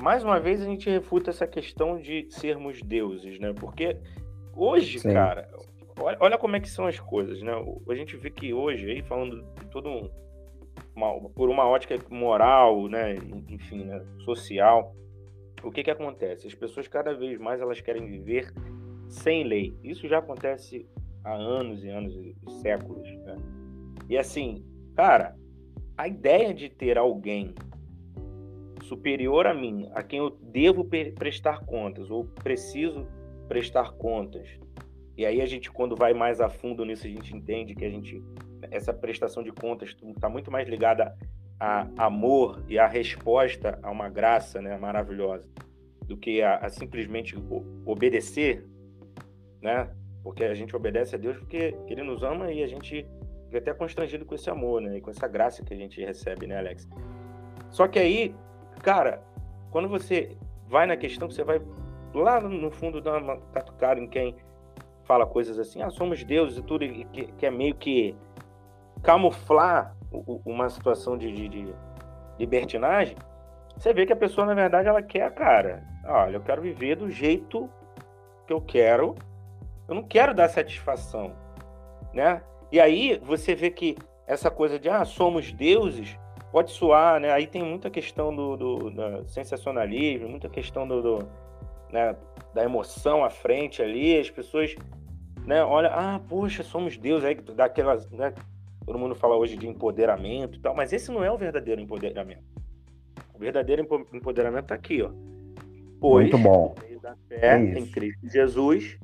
mais 0.00 0.24
uma 0.24 0.38
vez 0.38 0.62
a 0.62 0.64
gente 0.64 0.88
refuta 0.88 1.30
essa 1.30 1.46
questão 1.46 1.98
de 1.98 2.26
sermos 2.30 2.80
deuses, 2.82 3.38
né? 3.38 3.52
Porque 3.52 3.96
hoje, 4.54 5.00
Sim. 5.00 5.12
cara, 5.12 5.48
olha, 5.98 6.16
olha, 6.20 6.38
como 6.38 6.56
é 6.56 6.60
que 6.60 6.68
são 6.68 6.86
as 6.86 6.98
coisas, 6.98 7.42
né? 7.42 7.52
A 7.88 7.94
gente 7.94 8.16
vê 8.16 8.30
que 8.30 8.52
hoje, 8.52 8.90
aí 8.90 9.02
falando 9.02 9.42
de 9.60 9.66
todo 9.66 9.88
um, 9.88 10.10
uma, 10.94 11.28
por 11.30 11.48
uma 11.48 11.66
ótica 11.68 11.96
moral, 12.10 12.88
né? 12.88 13.16
Enfim, 13.48 13.84
né? 13.84 14.04
social, 14.24 14.94
o 15.62 15.70
que 15.70 15.82
que 15.82 15.90
acontece? 15.90 16.46
As 16.46 16.54
pessoas 16.54 16.86
cada 16.86 17.14
vez 17.14 17.38
mais 17.38 17.60
elas 17.60 17.80
querem 17.80 18.06
viver 18.06 18.52
sem 19.08 19.44
lei. 19.44 19.76
Isso 19.82 20.06
já 20.06 20.18
acontece 20.18 20.86
há 21.24 21.34
anos 21.34 21.82
e 21.82 21.88
anos 21.88 22.14
e 22.14 22.34
séculos, 22.62 23.08
né? 23.24 23.36
E 24.08 24.16
assim, 24.16 24.64
cara, 24.94 25.34
a 25.96 26.06
ideia 26.06 26.54
de 26.54 26.68
ter 26.68 26.96
alguém 26.96 27.54
superior 28.88 29.46
a 29.46 29.54
mim, 29.54 29.88
a 29.94 30.02
quem 30.02 30.18
eu 30.18 30.30
devo 30.30 30.84
prestar 31.16 31.60
contas 31.64 32.10
ou 32.10 32.24
preciso 32.24 33.06
prestar 33.46 33.92
contas. 33.92 34.48
E 35.16 35.26
aí 35.26 35.40
a 35.40 35.46
gente, 35.46 35.70
quando 35.70 35.96
vai 35.96 36.14
mais 36.14 36.40
a 36.40 36.48
fundo 36.48 36.84
nisso, 36.84 37.06
a 37.06 37.10
gente 37.10 37.34
entende 37.34 37.74
que 37.74 37.84
a 37.84 37.90
gente 37.90 38.22
essa 38.70 38.92
prestação 38.92 39.42
de 39.42 39.52
contas 39.52 39.94
está 40.14 40.28
muito 40.28 40.50
mais 40.50 40.68
ligada 40.68 41.16
a 41.60 41.88
amor 41.96 42.62
e 42.68 42.78
a 42.78 42.86
resposta 42.86 43.78
a 43.82 43.90
uma 43.90 44.08
graça, 44.08 44.60
né, 44.60 44.76
maravilhosa, 44.76 45.44
do 46.06 46.16
que 46.16 46.42
a, 46.42 46.56
a 46.56 46.68
simplesmente 46.68 47.36
obedecer, 47.84 48.64
né? 49.60 49.90
Porque 50.22 50.44
a 50.44 50.54
gente 50.54 50.74
obedece 50.74 51.14
a 51.14 51.18
Deus 51.18 51.36
porque 51.36 51.76
Ele 51.86 52.02
nos 52.02 52.22
ama 52.22 52.52
e 52.52 52.62
a 52.62 52.66
gente 52.66 53.06
fica 53.46 53.58
até 53.58 53.74
constrangido 53.74 54.24
com 54.24 54.34
esse 54.34 54.48
amor, 54.48 54.80
né? 54.80 54.98
E 54.98 55.00
com 55.00 55.10
essa 55.10 55.26
graça 55.26 55.64
que 55.64 55.74
a 55.74 55.76
gente 55.76 56.00
recebe, 56.00 56.46
né, 56.46 56.58
Alex? 56.58 56.88
Só 57.70 57.88
que 57.88 57.98
aí 57.98 58.34
Cara, 58.82 59.22
quando 59.70 59.88
você 59.88 60.36
vai 60.68 60.86
na 60.86 60.96
questão, 60.96 61.30
você 61.30 61.42
vai 61.44 61.60
lá 62.14 62.40
no 62.40 62.70
fundo 62.70 63.00
dar 63.00 63.22
uma 63.22 63.36
catucada 63.52 64.00
em 64.00 64.06
quem 64.06 64.36
fala 65.04 65.26
coisas 65.26 65.58
assim, 65.58 65.80
ah, 65.82 65.90
somos 65.90 66.22
deuses 66.22 66.58
e 66.58 66.62
tudo, 66.62 66.84
e 66.84 67.04
que, 67.06 67.32
que 67.32 67.46
é 67.46 67.50
meio 67.50 67.74
que 67.74 68.14
camuflar 69.02 69.96
uma 70.44 70.68
situação 70.68 71.16
de, 71.16 71.32
de, 71.32 71.48
de, 71.48 71.74
libertinagem, 72.38 73.16
você 73.76 73.92
vê 73.92 74.06
que 74.06 74.12
a 74.12 74.16
pessoa, 74.16 74.46
na 74.46 74.54
verdade, 74.54 74.88
ela 74.88 75.02
quer, 75.02 75.32
cara, 75.32 75.82
olha, 76.04 76.36
eu 76.36 76.40
quero 76.40 76.62
viver 76.62 76.96
do 76.96 77.10
jeito 77.10 77.68
que 78.46 78.52
eu 78.52 78.60
quero, 78.60 79.14
eu 79.88 79.94
não 79.94 80.02
quero 80.02 80.34
dar 80.34 80.48
satisfação, 80.48 81.32
né? 82.12 82.42
E 82.70 82.78
aí 82.78 83.18
você 83.24 83.54
vê 83.54 83.70
que 83.70 83.96
essa 84.26 84.50
coisa 84.50 84.78
de, 84.78 84.88
ah, 84.88 85.04
somos 85.04 85.52
deuses, 85.52 86.18
pode 86.52 86.70
soar, 86.70 87.20
né? 87.20 87.30
Aí 87.32 87.46
tem 87.46 87.62
muita 87.62 87.90
questão 87.90 88.34
do, 88.34 88.56
do, 88.56 88.90
do 88.90 89.28
sensacionalismo, 89.28 90.28
muita 90.28 90.48
questão 90.48 90.86
do, 90.86 91.02
do 91.02 91.28
né, 91.92 92.16
da 92.54 92.64
emoção 92.64 93.24
à 93.24 93.30
frente 93.30 93.82
ali, 93.82 94.18
as 94.18 94.30
pessoas, 94.30 94.74
né? 95.44 95.62
Olha, 95.62 95.90
ah, 95.92 96.20
poxa, 96.28 96.62
somos 96.62 96.96
Deus, 96.96 97.24
aí 97.24 97.34
daquelas, 97.34 98.10
né? 98.10 98.34
Todo 98.84 98.98
mundo 98.98 99.14
fala 99.14 99.36
hoje 99.36 99.56
de 99.56 99.68
empoderamento 99.68 100.58
e 100.58 100.60
tal, 100.60 100.74
mas 100.74 100.92
esse 100.92 101.10
não 101.10 101.22
é 101.22 101.30
o 101.30 101.36
verdadeiro 101.36 101.80
empoderamento. 101.80 102.42
O 103.34 103.38
verdadeiro 103.38 103.86
empoderamento 104.12 104.64
está 104.64 104.74
aqui, 104.74 105.02
ó. 105.02 105.10
Pois, 106.00 106.30
Muito 106.30 106.38
bom. 106.38 106.74
Da 107.02 107.14
fé 107.28 107.56
é 107.56 107.78
em 107.78 107.86
Cristo 107.86 108.28
Jesus, 108.28 108.98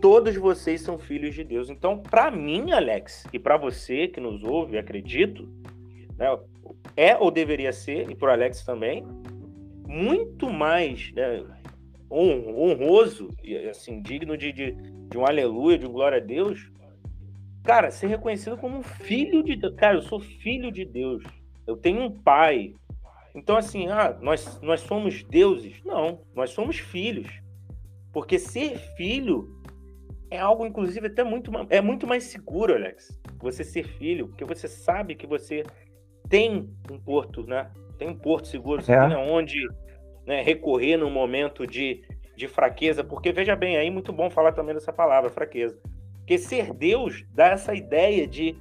todos 0.00 0.36
vocês 0.36 0.80
são 0.80 0.98
filhos 0.98 1.34
de 1.34 1.44
Deus. 1.44 1.70
Então, 1.70 1.98
para 1.98 2.30
mim, 2.30 2.72
Alex, 2.72 3.24
e 3.32 3.38
para 3.38 3.56
você 3.56 4.08
que 4.08 4.20
nos 4.20 4.42
ouve, 4.42 4.78
acredito, 4.78 5.48
né, 6.18 6.36
é 6.96 7.16
ou 7.16 7.30
deveria 7.30 7.72
ser, 7.72 8.10
e 8.10 8.14
para 8.14 8.32
Alex 8.32 8.64
também, 8.64 9.06
muito 9.86 10.50
mais 10.50 11.12
né, 11.12 11.44
honroso 12.10 13.30
assim 13.70 14.00
digno 14.00 14.36
de, 14.36 14.52
de, 14.52 14.72
de, 14.72 15.18
um 15.18 15.26
aleluia, 15.26 15.78
de 15.78 15.86
um 15.86 15.92
glória 15.92 16.18
a 16.18 16.24
Deus, 16.24 16.70
cara, 17.62 17.90
ser 17.90 18.06
reconhecido 18.06 18.56
como 18.56 18.82
filho 18.82 19.42
de 19.42 19.56
Deus. 19.56 19.74
Cara, 19.74 19.96
eu 19.96 20.02
sou 20.02 20.20
filho 20.20 20.70
de 20.70 20.84
Deus. 20.84 21.22
Eu 21.66 21.76
tenho 21.76 22.02
um 22.02 22.10
pai. 22.10 22.74
Então, 23.34 23.56
assim, 23.56 23.88
ah, 23.88 24.16
nós, 24.20 24.60
nós 24.62 24.80
somos 24.80 25.22
deuses? 25.24 25.82
Não, 25.84 26.20
nós 26.34 26.50
somos 26.50 26.78
filhos. 26.78 27.28
Porque 28.12 28.38
ser 28.38 28.78
filho 28.96 29.60
é 30.30 30.38
algo, 30.38 30.66
inclusive, 30.66 31.08
até 31.08 31.22
muito, 31.22 31.50
é 31.68 31.80
muito 31.80 32.06
mais 32.06 32.24
seguro, 32.24 32.74
Alex. 32.74 33.20
Você 33.38 33.62
ser 33.62 33.84
filho, 33.84 34.28
porque 34.28 34.44
você 34.44 34.68
sabe 34.68 35.14
que 35.14 35.26
você 35.26 35.64
tem 36.28 36.68
um 36.90 36.98
porto, 36.98 37.44
né? 37.44 37.70
Tem 37.98 38.08
um 38.08 38.14
porto 38.14 38.48
seguro, 38.48 38.82
é. 38.82 38.84
tem 38.84 39.14
aonde 39.14 39.58
né, 40.26 40.42
recorrer 40.42 40.96
no 40.96 41.10
momento 41.10 41.66
de, 41.66 42.02
de 42.36 42.48
fraqueza, 42.48 43.02
porque 43.02 43.32
veja 43.32 43.56
bem, 43.56 43.76
aí 43.76 43.90
muito 43.90 44.12
bom 44.12 44.28
falar 44.28 44.52
também 44.52 44.74
dessa 44.74 44.92
palavra, 44.92 45.30
fraqueza. 45.30 45.78
Porque 46.18 46.38
ser 46.38 46.74
Deus 46.74 47.24
dá 47.32 47.46
essa 47.46 47.74
ideia 47.74 48.26
de, 48.26 48.56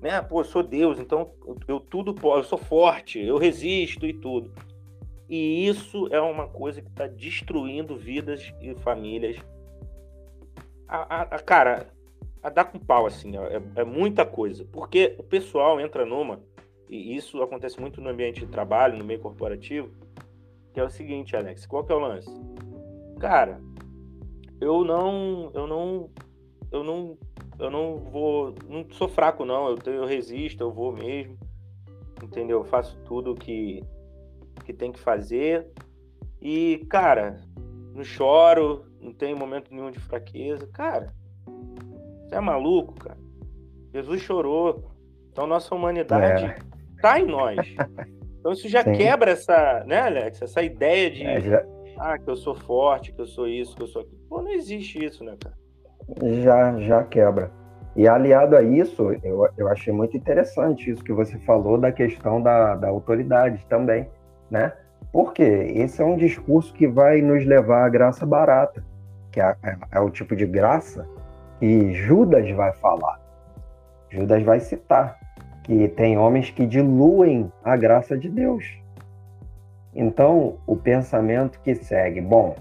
né, 0.00 0.22
pô, 0.22 0.40
eu 0.40 0.44
sou 0.44 0.62
Deus, 0.62 0.98
então 1.00 1.32
eu 1.66 1.80
tudo 1.80 2.14
posso, 2.14 2.38
eu 2.38 2.44
sou 2.44 2.58
forte, 2.58 3.18
eu 3.18 3.36
resisto 3.36 4.06
e 4.06 4.14
tudo. 4.14 4.52
E 5.28 5.66
isso 5.68 6.08
é 6.10 6.20
uma 6.20 6.48
coisa 6.48 6.80
que 6.80 6.88
está 6.88 7.06
destruindo 7.06 7.96
vidas 7.96 8.52
e 8.62 8.74
famílias. 8.76 9.36
A, 10.86 11.16
a, 11.16 11.22
a, 11.22 11.38
cara, 11.38 11.88
a 12.42 12.48
dar 12.48 12.64
com 12.64 12.78
pau, 12.78 13.04
assim, 13.04 13.36
é, 13.36 13.60
é 13.80 13.84
muita 13.84 14.24
coisa. 14.24 14.64
Porque 14.72 15.14
o 15.18 15.22
pessoal 15.22 15.78
entra 15.78 16.06
numa, 16.06 16.40
e 16.88 17.16
isso 17.16 17.42
acontece 17.42 17.80
muito 17.80 18.00
no 18.00 18.08
ambiente 18.08 18.40
de 18.40 18.46
trabalho, 18.46 18.98
no 18.98 19.04
meio 19.04 19.20
corporativo, 19.20 19.90
que 20.72 20.80
é 20.80 20.84
o 20.84 20.90
seguinte, 20.90 21.36
Alex, 21.36 21.66
qual 21.66 21.84
que 21.84 21.92
é 21.92 21.94
o 21.94 21.98
lance? 21.98 22.30
Cara, 23.20 23.60
eu 24.60 24.84
não, 24.84 25.50
eu 25.54 25.66
não, 25.66 26.10
eu 26.72 26.84
não, 26.84 27.18
eu 27.58 27.70
não 27.70 27.96
vou, 27.96 28.54
não 28.68 28.86
sou 28.90 29.08
fraco 29.08 29.44
não, 29.44 29.68
eu, 29.68 29.92
eu 29.92 30.06
resisto, 30.06 30.62
eu 30.62 30.72
vou 30.72 30.92
mesmo, 30.92 31.36
entendeu? 32.22 32.58
Eu 32.58 32.64
faço 32.64 32.98
tudo 33.04 33.34
que 33.34 33.82
que 34.64 34.72
tem 34.74 34.92
que 34.92 34.98
fazer 34.98 35.66
e, 36.42 36.86
cara, 36.90 37.40
não 37.94 38.04
choro, 38.04 38.84
não 39.00 39.14
tenho 39.14 39.36
momento 39.36 39.74
nenhum 39.74 39.90
de 39.90 39.98
fraqueza, 39.98 40.66
cara. 40.66 41.14
Você 42.26 42.34
é 42.34 42.40
maluco, 42.40 42.92
cara? 42.94 43.18
Jesus 43.94 44.20
chorou, 44.20 44.92
então 45.32 45.46
nossa 45.46 45.74
humanidade 45.74 46.44
é. 46.44 46.58
Tá 47.00 47.20
em 47.20 47.26
nós. 47.26 47.56
Então 48.38 48.52
isso 48.52 48.68
já 48.68 48.82
Sim. 48.82 48.92
quebra 48.92 49.32
essa, 49.32 49.84
né, 49.86 50.00
Alex? 50.00 50.40
Essa 50.40 50.62
ideia 50.62 51.10
de 51.10 51.24
é, 51.24 51.40
já... 51.40 51.64
ah, 51.98 52.18
que 52.18 52.30
eu 52.30 52.36
sou 52.36 52.54
forte, 52.54 53.12
que 53.12 53.20
eu 53.20 53.26
sou 53.26 53.48
isso, 53.48 53.76
que 53.76 53.82
eu 53.82 53.88
sou 53.88 54.02
aquilo. 54.02 54.18
Pô, 54.28 54.40
não 54.40 54.52
existe 54.52 55.04
isso, 55.04 55.24
né, 55.24 55.36
cara? 55.42 55.54
Já, 56.42 56.80
já 56.80 57.04
quebra. 57.04 57.50
E 57.96 58.06
aliado 58.06 58.56
a 58.56 58.62
isso, 58.62 59.10
eu, 59.24 59.48
eu 59.56 59.68
achei 59.68 59.92
muito 59.92 60.16
interessante 60.16 60.90
isso 60.90 61.02
que 61.02 61.12
você 61.12 61.36
falou 61.38 61.76
da 61.76 61.90
questão 61.90 62.40
da, 62.40 62.76
da 62.76 62.88
autoridade 62.88 63.66
também, 63.68 64.08
né? 64.50 64.72
Porque 65.12 65.42
esse 65.42 66.00
é 66.00 66.04
um 66.04 66.16
discurso 66.16 66.72
que 66.72 66.86
vai 66.86 67.20
nos 67.20 67.44
levar 67.44 67.84
à 67.84 67.88
graça 67.88 68.24
barata, 68.24 68.84
que 69.32 69.40
é, 69.40 69.56
é, 69.64 69.76
é 69.92 70.00
o 70.00 70.10
tipo 70.10 70.36
de 70.36 70.46
graça 70.46 71.08
que 71.58 71.92
Judas 71.92 72.48
vai 72.52 72.72
falar. 72.74 73.20
Judas 74.10 74.42
vai 74.42 74.60
citar 74.60 75.18
que 75.68 75.86
tem 75.86 76.16
homens 76.16 76.48
que 76.50 76.64
diluem 76.64 77.52
a 77.62 77.76
graça 77.76 78.16
de 78.16 78.30
Deus. 78.30 78.64
Então, 79.94 80.56
o 80.66 80.74
pensamento 80.74 81.60
que 81.60 81.74
segue, 81.74 82.22
bom, 82.22 82.56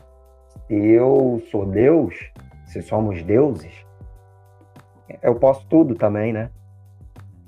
se 0.67 0.75
eu 0.75 1.41
sou 1.49 1.65
Deus, 1.65 2.13
se 2.65 2.81
somos 2.81 3.23
deuses, 3.23 3.73
eu 5.21 5.35
posso 5.35 5.65
tudo 5.67 5.95
também, 5.95 6.33
né? 6.33 6.49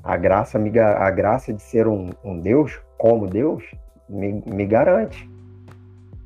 A 0.02 0.16
graça, 0.16 0.58
me, 0.58 0.80
a 0.80 1.12
graça 1.12 1.54
de 1.54 1.62
ser 1.62 1.90
um, 1.90 2.10
um 2.24 2.40
Deus, 2.40 2.82
como 2.98 3.28
Deus, 3.28 3.62
me, 4.08 4.42
me 4.46 4.66
garante. 4.66 5.30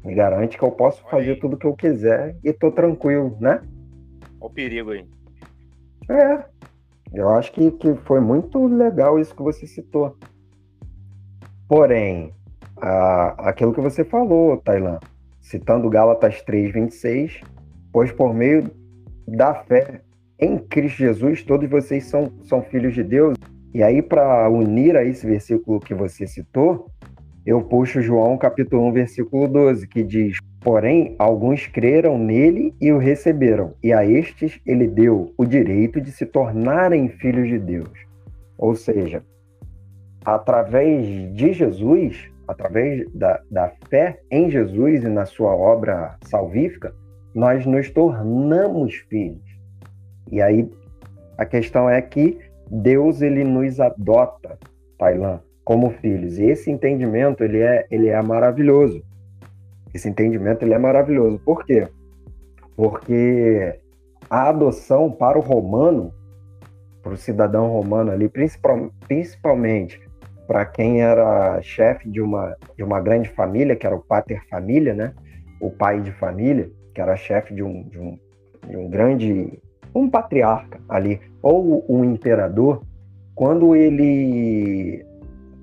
Me 0.06 0.14
garante 0.14 0.60
que 0.60 0.64
eu 0.64 0.72
posso 0.72 1.04
fazer 1.10 1.40
tudo 1.40 1.56
o 1.56 1.58
que 1.58 1.66
eu 1.66 1.74
quiser 1.74 2.36
e 2.44 2.54
tô 2.54 2.72
tranquilo, 2.72 3.36
né? 3.40 3.64
Olha 4.40 4.48
o 4.48 4.50
perigo 4.52 4.92
aí. 4.92 5.08
É, 6.08 6.46
eu 7.14 7.30
acho 7.30 7.52
que, 7.52 7.72
que 7.72 7.96
foi 8.06 8.20
muito 8.20 8.66
legal 8.66 9.20
isso 9.20 9.36
que 9.36 9.44
você 9.44 9.68
citou. 9.68 10.18
Porém, 11.68 12.34
a, 12.78 13.50
aquilo 13.50 13.74
que 13.74 13.82
você 13.82 14.04
falou, 14.04 14.58
Tailan, 14.58 15.00
citando 15.40 15.90
Gálatas 15.90 16.44
3,26, 16.44 17.44
pois 17.92 18.12
por 18.12 18.34
meio 18.34 18.70
da 19.28 19.54
fé 19.54 20.02
em 20.40 20.58
Cristo 20.58 20.98
Jesus, 20.98 21.44
todos 21.44 21.70
vocês 21.70 22.06
são, 22.06 22.32
são 22.44 22.62
filhos 22.64 22.94
de 22.94 23.04
Deus. 23.04 23.38
E 23.74 23.82
aí, 23.82 24.02
para 24.02 24.50
unir 24.50 24.96
a 24.96 25.04
esse 25.04 25.26
versículo 25.26 25.80
que 25.80 25.94
você 25.94 26.28
citou, 26.28 26.88
eu 27.46 27.62
puxo 27.62 28.02
João 28.02 28.38
capítulo 28.38 28.88
1, 28.88 28.92
versículo 28.92 29.48
12, 29.48 29.88
que 29.88 30.04
diz: 30.04 30.38
Porém, 30.64 31.14
alguns 31.20 31.68
creram 31.68 32.18
nele 32.18 32.74
e 32.80 32.92
o 32.92 32.98
receberam, 32.98 33.74
e 33.84 33.92
a 33.92 34.06
estes 34.06 34.62
ele 34.66 34.88
deu 34.88 35.34
o 35.38 35.46
direito 35.46 36.00
de 36.00 36.10
se 36.10 36.26
tornarem 36.26 37.10
filhos 37.10 37.50
de 37.50 37.60
Deus. 37.60 37.92
Ou 38.58 38.74
seja, 38.74 39.22
através 40.24 41.06
de 41.36 41.52
Jesus, 41.52 42.32
através 42.48 43.06
da, 43.14 43.42
da 43.52 43.74
fé 43.90 44.22
em 44.32 44.50
Jesus 44.50 45.04
e 45.04 45.10
na 45.10 45.26
sua 45.26 45.54
obra 45.54 46.16
salvífica, 46.22 46.94
nós 47.36 47.66
nos 47.66 47.90
tornamos 47.90 48.96
filhos. 49.10 49.44
E 50.32 50.42
aí 50.42 50.70
a 51.38 51.46
questão 51.46 51.90
é 51.90 52.02
que 52.02 52.40
Deus 52.72 53.22
ele 53.22 53.44
nos 53.44 53.82
adota, 53.82 54.58
Tailã, 54.98 55.42
como 55.66 55.90
filhos. 55.90 56.38
E 56.38 56.46
esse 56.46 56.72
entendimento 56.72 57.44
ele 57.44 57.60
é, 57.60 57.86
ele 57.92 58.08
é 58.08 58.22
maravilhoso. 58.22 59.04
Esse 59.94 60.10
entendimento 60.10 60.64
ele 60.64 60.74
é 60.74 60.80
maravilhoso. 60.80 61.40
Por 61.40 61.64
quê? 61.66 61.88
Porque 62.76 63.80
a 64.30 64.50
adoção 64.50 65.12
para 65.12 65.38
o 65.38 65.42
romano, 65.42 66.14
para 67.02 67.14
o 67.14 67.18
cidadão 67.18 67.68
romano 67.68 68.12
ali, 68.12 68.28
principal, 68.28 68.92
principalmente 69.08 70.02
para 70.48 70.66
quem 70.66 71.02
era 71.02 71.62
chefe 71.62 72.10
de 72.10 72.22
uma, 72.22 72.56
de 72.76 72.84
uma 72.84 73.00
grande 73.00 73.30
família, 73.30 73.76
que 73.76 73.86
era 73.86 73.96
o 73.96 74.02
pater 74.02 74.44
família, 74.50 74.94
né? 74.94 75.14
o 75.60 75.70
pai 75.70 76.02
de 76.02 76.12
família, 76.12 76.70
que 76.94 77.00
era 77.00 77.16
chefe 77.16 77.54
de 77.54 77.64
um, 77.64 77.84
de 77.84 77.98
um, 77.98 78.20
de 78.68 78.76
um 78.76 78.90
grande, 78.90 79.60
um 79.96 80.10
patriarca 80.10 80.80
ali, 80.90 81.22
ou 81.42 81.86
um 81.88 82.04
imperador, 82.04 82.84
quando 83.34 83.76
ele 83.76 85.06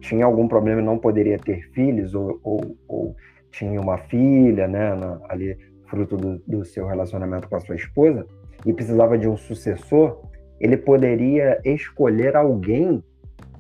tinha 0.01 0.25
algum 0.25 0.49
problema 0.49 0.81
e 0.81 0.85
não 0.85 0.99
poderia 0.99 1.38
ter 1.38 1.71
filhos, 1.73 2.14
ou, 2.14 2.40
ou, 2.43 2.77
ou 2.88 3.16
tinha 3.51 3.81
uma 3.81 3.99
filha, 3.99 4.67
né, 4.69 4.95
na, 4.95 5.21
ali 5.29 5.57
fruto 5.87 6.17
do, 6.17 6.39
do, 6.47 6.65
seu 6.65 6.87
relacionamento 6.87 7.49
com 7.49 7.57
a 7.57 7.61
sua 7.61 7.75
esposa, 7.75 8.27
e 8.65 8.73
precisava 8.73 9.19
de 9.19 9.29
um 9.29 9.37
sucessor, 9.37 10.23
ele 10.61 10.77
poderia 10.77 11.61
escolher 11.65 12.37
alguém, 12.37 13.03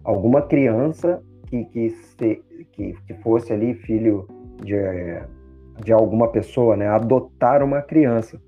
alguma 0.04 0.42
criança 0.42 1.22
que, 1.46 1.64
que, 1.64 1.90
se, 1.90 2.42
que, 2.72 2.92
que 3.06 3.14
fosse 3.22 3.52
ali 3.52 3.74
filho 3.74 4.28
de, 4.62 4.76
de 5.82 5.92
alguma 5.92 6.28
pessoa, 6.28 6.76
né, 6.76 6.86
adotar 6.86 7.62
uma 7.62 7.82
criança. 7.82 8.40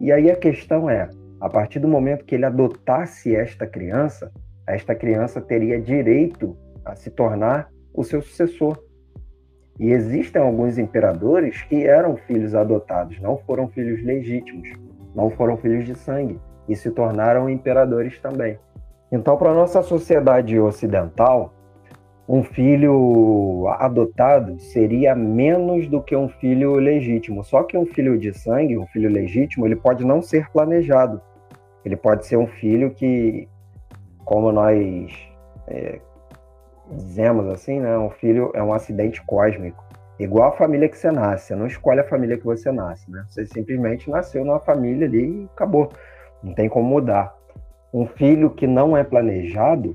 E 0.00 0.10
aí 0.10 0.30
a 0.30 0.36
questão 0.36 0.90
é, 0.90 1.08
a 1.40 1.48
partir 1.48 1.78
do 1.78 1.88
momento 1.88 2.24
que 2.24 2.34
ele 2.34 2.44
adotasse 2.44 3.34
esta 3.34 3.66
criança, 3.66 4.32
esta 4.66 4.94
criança 4.94 5.40
teria 5.40 5.80
direito 5.80 6.56
a 6.84 6.94
se 6.94 7.10
tornar 7.10 7.68
o 7.92 8.02
seu 8.02 8.22
sucessor. 8.22 8.78
E 9.78 9.90
existem 9.90 10.40
alguns 10.40 10.78
imperadores 10.78 11.62
que 11.62 11.86
eram 11.86 12.16
filhos 12.16 12.54
adotados, 12.54 13.20
não 13.20 13.38
foram 13.38 13.68
filhos 13.68 14.02
legítimos, 14.04 14.68
não 15.14 15.30
foram 15.30 15.56
filhos 15.56 15.86
de 15.86 15.94
sangue 15.94 16.38
e 16.68 16.76
se 16.76 16.90
tornaram 16.90 17.48
imperadores 17.48 18.18
também. 18.20 18.58
Então, 19.10 19.36
para 19.36 19.52
nossa 19.52 19.82
sociedade 19.82 20.58
ocidental, 20.58 21.52
um 22.28 22.42
filho 22.42 23.66
adotado 23.78 24.58
seria 24.58 25.14
menos 25.14 25.88
do 25.88 26.00
que 26.00 26.16
um 26.16 26.28
filho 26.28 26.74
legítimo. 26.76 27.44
Só 27.44 27.62
que 27.62 27.76
um 27.76 27.84
filho 27.84 28.18
de 28.18 28.32
sangue, 28.32 28.78
um 28.78 28.86
filho 28.86 29.10
legítimo, 29.10 29.66
ele 29.66 29.76
pode 29.76 30.04
não 30.04 30.22
ser 30.22 30.48
planejado. 30.50 31.20
Ele 31.84 31.96
pode 31.96 32.26
ser 32.26 32.36
um 32.36 32.46
filho 32.46 32.90
que, 32.90 33.48
como 34.24 34.52
nós 34.52 35.12
é, 35.66 36.00
dizemos 36.90 37.46
assim, 37.48 37.80
né? 37.80 37.96
Um 37.98 38.10
filho 38.10 38.50
é 38.54 38.62
um 38.62 38.72
acidente 38.72 39.22
cósmico. 39.24 39.82
Igual 40.18 40.50
a 40.50 40.52
família 40.52 40.88
que 40.88 40.98
você 40.98 41.10
nasce. 41.10 41.48
Você 41.48 41.54
não 41.56 41.66
escolhe 41.66 42.00
a 42.00 42.08
família 42.08 42.36
que 42.36 42.44
você 42.44 42.70
nasce, 42.70 43.10
né? 43.10 43.24
Você 43.28 43.46
simplesmente 43.46 44.10
nasceu 44.10 44.44
numa 44.44 44.60
família 44.60 45.06
ali 45.06 45.42
e 45.42 45.48
acabou. 45.52 45.90
Não 46.42 46.54
tem 46.54 46.68
como 46.68 46.88
mudar. 46.88 47.34
Um 47.92 48.06
filho 48.06 48.50
que 48.50 48.66
não 48.66 48.96
é 48.96 49.04
planejado 49.04 49.94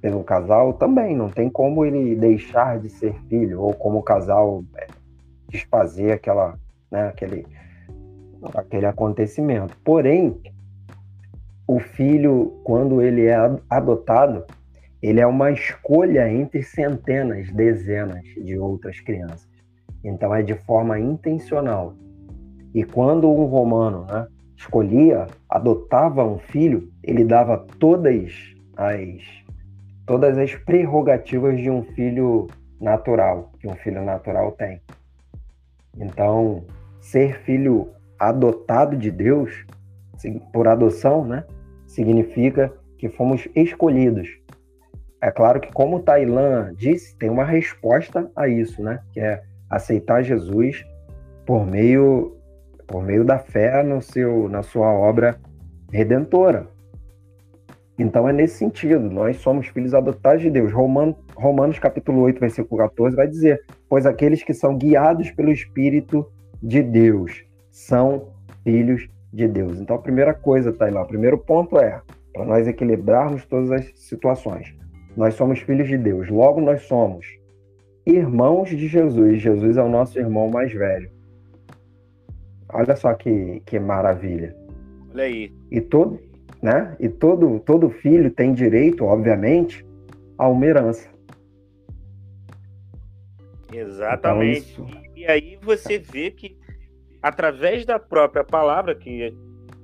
pelo 0.00 0.24
casal 0.24 0.72
também 0.72 1.14
não 1.14 1.28
tem 1.28 1.50
como 1.50 1.84
ele 1.84 2.14
deixar 2.14 2.78
de 2.78 2.88
ser 2.88 3.14
filho 3.28 3.60
ou 3.60 3.74
como 3.74 3.98
o 3.98 4.02
casal 4.02 4.64
é, 4.76 4.86
desfazer 5.48 6.12
aquela, 6.12 6.58
né, 6.90 7.08
aquele, 7.08 7.46
aquele 8.54 8.86
acontecimento. 8.86 9.76
Porém, 9.84 10.40
o 11.66 11.78
filho, 11.78 12.60
quando 12.64 13.02
ele 13.02 13.26
é 13.26 13.36
adotado, 13.68 14.44
ele 15.02 15.20
é 15.20 15.26
uma 15.26 15.50
escolha 15.50 16.30
entre 16.30 16.62
centenas, 16.62 17.50
dezenas 17.50 18.24
de 18.24 18.58
outras 18.58 19.00
crianças. 19.00 19.48
Então 20.04 20.34
é 20.34 20.42
de 20.42 20.54
forma 20.54 20.98
intencional. 20.98 21.94
E 22.74 22.84
quando 22.84 23.30
um 23.30 23.44
romano 23.46 24.06
né, 24.06 24.26
escolhia, 24.56 25.26
adotava 25.48 26.24
um 26.24 26.38
filho, 26.38 26.90
ele 27.02 27.24
dava 27.24 27.66
todas 27.78 28.54
as 28.76 29.40
todas 30.06 30.36
as 30.36 30.54
prerrogativas 30.54 31.56
de 31.58 31.70
um 31.70 31.82
filho 31.82 32.48
natural, 32.80 33.52
que 33.60 33.68
um 33.68 33.76
filho 33.76 34.04
natural 34.04 34.50
tem. 34.52 34.80
Então, 35.96 36.64
ser 37.00 37.38
filho 37.42 37.88
adotado 38.18 38.96
de 38.96 39.10
Deus, 39.10 39.64
por 40.52 40.66
adoção, 40.66 41.24
né, 41.24 41.44
significa 41.86 42.72
que 42.98 43.08
fomos 43.08 43.48
escolhidos. 43.54 44.39
É 45.20 45.30
claro 45.30 45.60
que, 45.60 45.70
como 45.72 46.00
Tailã 46.00 46.72
disse, 46.74 47.14
tem 47.16 47.28
uma 47.28 47.44
resposta 47.44 48.30
a 48.34 48.48
isso, 48.48 48.82
né, 48.82 49.00
que 49.12 49.20
é 49.20 49.42
aceitar 49.68 50.22
Jesus 50.22 50.84
por 51.46 51.66
meio 51.66 52.36
por 52.86 53.04
meio 53.04 53.24
da 53.24 53.38
fé 53.38 53.84
no 53.84 54.02
seu 54.02 54.48
na 54.48 54.62
sua 54.62 54.92
obra 54.92 55.38
redentora. 55.92 56.66
Então 57.96 58.28
é 58.28 58.32
nesse 58.32 58.56
sentido, 58.56 58.98
nós 58.98 59.36
somos 59.36 59.68
filhos 59.68 59.94
adotados 59.94 60.42
de 60.42 60.50
Deus. 60.50 60.72
Romanos, 60.72 61.16
Romanos 61.36 61.78
capítulo 61.78 62.22
8, 62.22 62.40
versículo 62.40 62.80
14 62.80 63.14
vai 63.14 63.28
dizer: 63.28 63.62
"Pois 63.88 64.06
aqueles 64.06 64.42
que 64.42 64.54
são 64.54 64.76
guiados 64.76 65.30
pelo 65.30 65.52
espírito 65.52 66.26
de 66.62 66.82
Deus 66.82 67.44
são 67.70 68.28
filhos 68.64 69.08
de 69.32 69.46
Deus". 69.46 69.78
Então 69.80 69.96
a 69.96 70.00
primeira 70.00 70.34
coisa 70.34 70.74
lá, 70.80 71.02
o 71.02 71.06
primeiro 71.06 71.38
ponto 71.38 71.78
é 71.78 72.00
para 72.32 72.44
nós 72.44 72.66
equilibrarmos 72.66 73.44
todas 73.44 73.70
as 73.70 73.92
situações. 73.94 74.79
Nós 75.16 75.34
somos 75.34 75.60
filhos 75.60 75.88
de 75.88 75.98
Deus, 75.98 76.28
logo 76.28 76.60
nós 76.60 76.82
somos 76.82 77.26
irmãos 78.06 78.70
de 78.70 78.88
Jesus. 78.88 79.40
Jesus 79.40 79.76
é 79.76 79.82
o 79.82 79.88
nosso 79.88 80.18
irmão 80.18 80.48
mais 80.48 80.72
velho. 80.72 81.10
Olha 82.72 82.94
só 82.96 83.12
que, 83.14 83.60
que 83.66 83.78
maravilha. 83.78 84.56
Olha 85.12 85.24
aí. 85.24 85.52
E 85.70 85.80
todo, 85.80 86.20
né? 86.62 86.96
E 87.00 87.08
todo, 87.08 87.58
todo 87.60 87.90
filho 87.90 88.30
tem 88.30 88.52
direito, 88.52 89.04
obviamente, 89.04 89.84
a 90.38 90.48
uma 90.48 90.64
herança. 90.64 91.08
Exatamente. 93.72 94.72
Então, 94.72 94.86
isso... 94.86 95.10
E 95.16 95.26
aí 95.26 95.58
você 95.60 95.98
vê 95.98 96.30
que, 96.30 96.56
através 97.20 97.84
da 97.84 97.98
própria 97.98 98.42
palavra, 98.42 98.94
que 98.94 99.36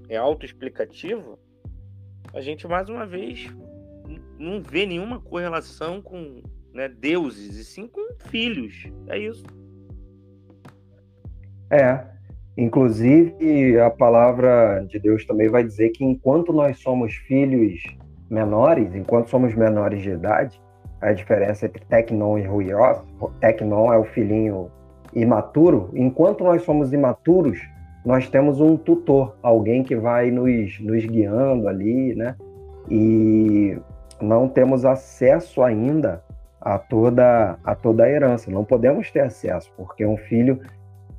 é 0.08 0.16
autoexplicativo, 0.16 1.38
a 2.32 2.40
gente 2.40 2.66
mais 2.66 2.88
uma 2.88 3.04
vez 3.04 3.52
não 4.38 4.62
vê 4.62 4.86
nenhuma 4.86 5.20
correlação 5.20 6.00
com 6.00 6.42
né, 6.72 6.88
deuses, 6.88 7.56
e 7.56 7.64
sim 7.64 7.86
com 7.86 8.14
filhos. 8.28 8.90
É 9.08 9.18
isso. 9.18 9.44
É. 11.70 12.04
Inclusive, 12.56 13.78
a 13.80 13.90
palavra 13.90 14.84
de 14.88 14.98
Deus 14.98 15.26
também 15.26 15.48
vai 15.48 15.62
dizer 15.62 15.90
que 15.90 16.04
enquanto 16.04 16.52
nós 16.52 16.78
somos 16.78 17.14
filhos 17.14 17.82
menores, 18.30 18.94
enquanto 18.94 19.28
somos 19.28 19.54
menores 19.54 20.02
de 20.02 20.10
idade, 20.10 20.60
a 21.00 21.12
diferença 21.12 21.66
entre 21.66 21.84
Tecnon 21.84 22.38
e 22.38 22.42
Ruios, 22.42 22.98
Tecnon 23.40 23.92
é 23.92 23.98
o 23.98 24.04
filhinho 24.04 24.70
imaturo, 25.14 25.90
enquanto 25.94 26.44
nós 26.44 26.62
somos 26.62 26.92
imaturos, 26.92 27.58
nós 28.04 28.28
temos 28.28 28.60
um 28.60 28.76
tutor, 28.76 29.36
alguém 29.42 29.82
que 29.82 29.96
vai 29.96 30.30
nos, 30.30 30.78
nos 30.80 31.04
guiando 31.04 31.68
ali, 31.68 32.14
né? 32.14 32.36
E 32.88 33.76
não 34.20 34.48
temos 34.48 34.84
acesso 34.84 35.62
ainda 35.62 36.22
a 36.60 36.78
toda, 36.78 37.58
a 37.64 37.74
toda 37.74 38.04
a 38.04 38.10
herança. 38.10 38.50
Não 38.50 38.64
podemos 38.64 39.10
ter 39.10 39.20
acesso, 39.20 39.72
porque 39.76 40.04
um 40.04 40.16
filho, 40.16 40.60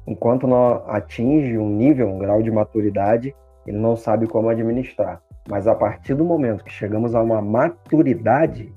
enquanto 0.05 0.47
não 0.47 0.83
atinge 0.89 1.57
um 1.57 1.69
nível, 1.69 2.09
um 2.09 2.19
grau 2.19 2.41
de 2.41 2.51
maturidade, 2.51 3.35
ele 3.65 3.77
não 3.77 3.95
sabe 3.95 4.27
como 4.27 4.49
administrar. 4.49 5.21
Mas 5.49 5.67
a 5.67 5.75
partir 5.75 6.13
do 6.15 6.25
momento 6.25 6.63
que 6.63 6.71
chegamos 6.71 7.15
a 7.15 7.21
uma 7.21 7.41
maturidade, 7.41 8.73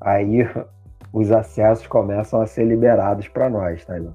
aí 0.00 0.38
os 1.12 1.32
acessos 1.32 1.86
começam 1.86 2.40
a 2.40 2.46
ser 2.46 2.64
liberados 2.64 3.28
para 3.28 3.48
nós, 3.48 3.84
Taylor. 3.84 4.14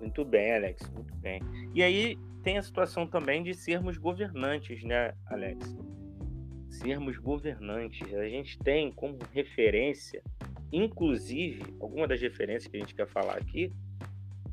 Muito 0.00 0.24
bem, 0.24 0.56
Alex, 0.56 0.90
muito 0.92 1.14
bem. 1.18 1.40
E 1.72 1.82
aí 1.82 2.16
tem 2.42 2.58
a 2.58 2.62
situação 2.62 3.06
também 3.06 3.42
de 3.42 3.54
sermos 3.54 3.96
governantes, 3.96 4.82
né, 4.82 5.12
Alex? 5.26 5.76
Sermos 6.72 7.16
governantes. 7.18 8.12
A 8.14 8.28
gente 8.28 8.58
tem 8.58 8.90
como 8.90 9.18
referência 9.32 10.22
Inclusive, 10.72 11.62
alguma 11.78 12.08
das 12.08 12.20
referências 12.20 12.66
que 12.66 12.78
a 12.78 12.80
gente 12.80 12.94
quer 12.94 13.06
falar 13.06 13.36
aqui, 13.36 13.70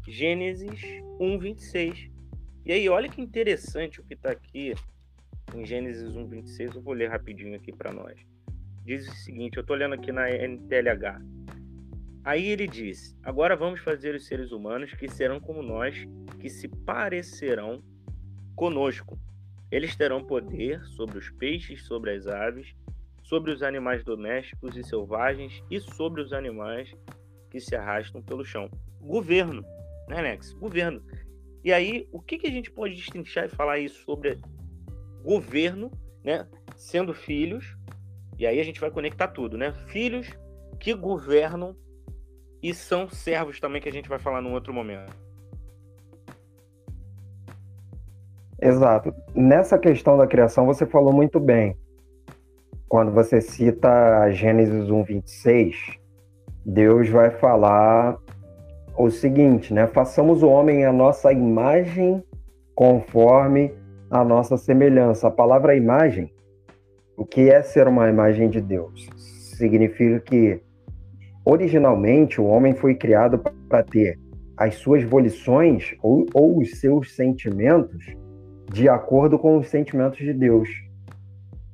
Gênesis 0.06 0.82
1, 1.18 1.40
26. 1.40 2.12
E 2.66 2.74
aí, 2.74 2.90
olha 2.90 3.08
que 3.08 3.22
interessante 3.22 4.02
o 4.02 4.04
que 4.04 4.16
está 4.16 4.32
aqui 4.32 4.74
em 5.56 5.66
Gênesis 5.66 6.18
1, 6.18 6.28
26. 6.28 6.76
Eu 6.76 6.82
vou 6.82 6.94
ler 6.94 7.10
rapidinho 7.10 7.56
aqui 7.56 7.72
para 7.72 7.94
nós. 7.94 8.20
Diz 8.84 9.08
o 9.08 9.16
seguinte: 9.16 9.56
eu 9.56 9.62
estou 9.62 9.78
lendo 9.78 9.96
aqui 9.96 10.12
na 10.12 10.30
NTLH. 10.30 11.22
Aí 12.26 12.48
ele 12.48 12.68
diz: 12.68 13.18
Agora 13.24 13.56
vamos 13.56 13.80
fazer 13.80 14.14
os 14.14 14.26
seres 14.26 14.52
humanos 14.52 14.94
que 14.94 15.08
serão 15.08 15.40
como 15.40 15.64
nós, 15.64 15.96
que 16.38 16.50
se 16.50 16.68
parecerão 16.68 17.82
conosco. 18.58 19.18
Eles 19.72 19.96
terão 19.96 20.24
poder 20.24 20.84
sobre 20.86 21.18
os 21.18 21.30
peixes, 21.30 21.86
sobre 21.86 22.12
as 22.12 22.28
aves, 22.28 22.76
sobre 23.24 23.52
os 23.52 23.62
animais 23.62 24.04
domésticos 24.04 24.76
e 24.76 24.84
selvagens 24.84 25.64
e 25.70 25.80
sobre 25.80 26.22
os 26.22 26.34
animais 26.34 26.96
que 27.50 27.60
se 27.60 27.76
arrastam 27.76 28.22
pelo 28.22 28.44
chão. 28.44 28.70
Governo, 29.00 29.64
né, 30.08 30.18
Alex? 30.18 30.54
Governo. 30.54 31.02
E 31.64 31.72
aí, 31.72 32.08
o 32.12 32.20
que, 32.20 32.38
que 32.38 32.48
a 32.48 32.52
gente 32.52 32.72
pode 32.72 32.96
destrinchar 32.96 33.46
e 33.46 33.50
falar 33.50 33.80
isso 33.80 34.04
sobre 34.04 34.40
governo, 35.24 35.92
né? 36.24 36.48
Sendo 36.76 37.14
filhos, 37.14 37.78
e 38.38 38.48
aí 38.48 38.60
a 38.60 38.64
gente 38.64 38.80
vai 38.80 38.90
conectar 38.90 39.28
tudo, 39.28 39.58
né? 39.58 39.74
Filhos 39.88 40.28
que 40.80 40.94
governam 40.94 41.76
e 42.64 42.74
são 42.74 43.10
servos 43.10 43.60
também, 43.60 43.82
que 43.82 43.90
a 43.90 43.92
gente 43.92 44.10
vai 44.10 44.20
falar 44.20 44.42
num 44.42 44.54
outro 44.54 44.74
momento. 44.74 45.29
Exato. 48.62 49.14
Nessa 49.34 49.78
questão 49.78 50.18
da 50.18 50.28
criação, 50.28 50.66
você 50.66 50.86
falou 50.86 51.14
muito 51.14 51.40
bem 51.40 51.78
quando 52.90 53.12
você 53.12 53.40
cita 53.40 54.32
Gênesis 54.32 54.90
1, 54.90 55.04
26, 55.04 55.76
Deus 56.66 57.08
vai 57.08 57.30
falar 57.30 58.18
o 58.98 59.10
seguinte, 59.10 59.74
né? 59.74 59.88
Façamos 59.88 60.42
o 60.42 60.50
homem 60.50 60.84
a 60.86 60.92
nossa 60.92 61.32
imagem 61.32 62.24
conforme 62.74 63.72
a 64.10 64.24
nossa 64.24 64.58
semelhança. 64.58 65.28
A 65.28 65.32
palavra 65.32 65.76
imagem, 65.76 66.34
o 67.16 67.24
que 67.24 67.50
é 67.50 67.62
ser 67.62 67.88
uma 67.88 68.10
imagem 68.10 68.50
de 68.50 68.60
Deus? 68.60 69.08
Significa 69.56 70.20
que 70.20 70.60
originalmente 71.46 72.42
o 72.42 72.46
homem 72.46 72.74
foi 72.74 72.96
criado 72.96 73.40
para 73.70 73.84
ter 73.84 74.20
as 74.58 74.76
suas 74.76 75.04
volições 75.04 75.96
ou, 76.02 76.26
ou 76.34 76.58
os 76.58 76.80
seus 76.80 77.16
sentimentos 77.16 78.18
de 78.72 78.88
acordo 78.88 79.38
com 79.38 79.58
os 79.58 79.68
sentimentos 79.68 80.20
de 80.20 80.34
Deus. 80.34 80.70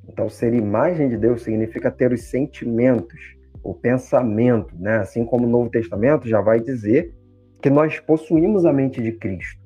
Então, 0.08 0.28
ser 0.28 0.54
imagem 0.54 1.08
de 1.08 1.16
Deus 1.16 1.42
significa 1.42 1.90
ter 1.90 2.12
os 2.12 2.22
sentimentos, 2.22 3.20
o 3.62 3.74
pensamento, 3.74 4.74
né? 4.78 4.98
Assim 4.98 5.24
como 5.24 5.46
o 5.46 5.50
Novo 5.50 5.68
Testamento 5.68 6.28
já 6.28 6.40
vai 6.40 6.60
dizer 6.60 7.14
que 7.60 7.68
nós 7.68 8.00
possuímos 8.00 8.64
a 8.64 8.72
mente 8.72 9.02
de 9.02 9.12
Cristo. 9.12 9.60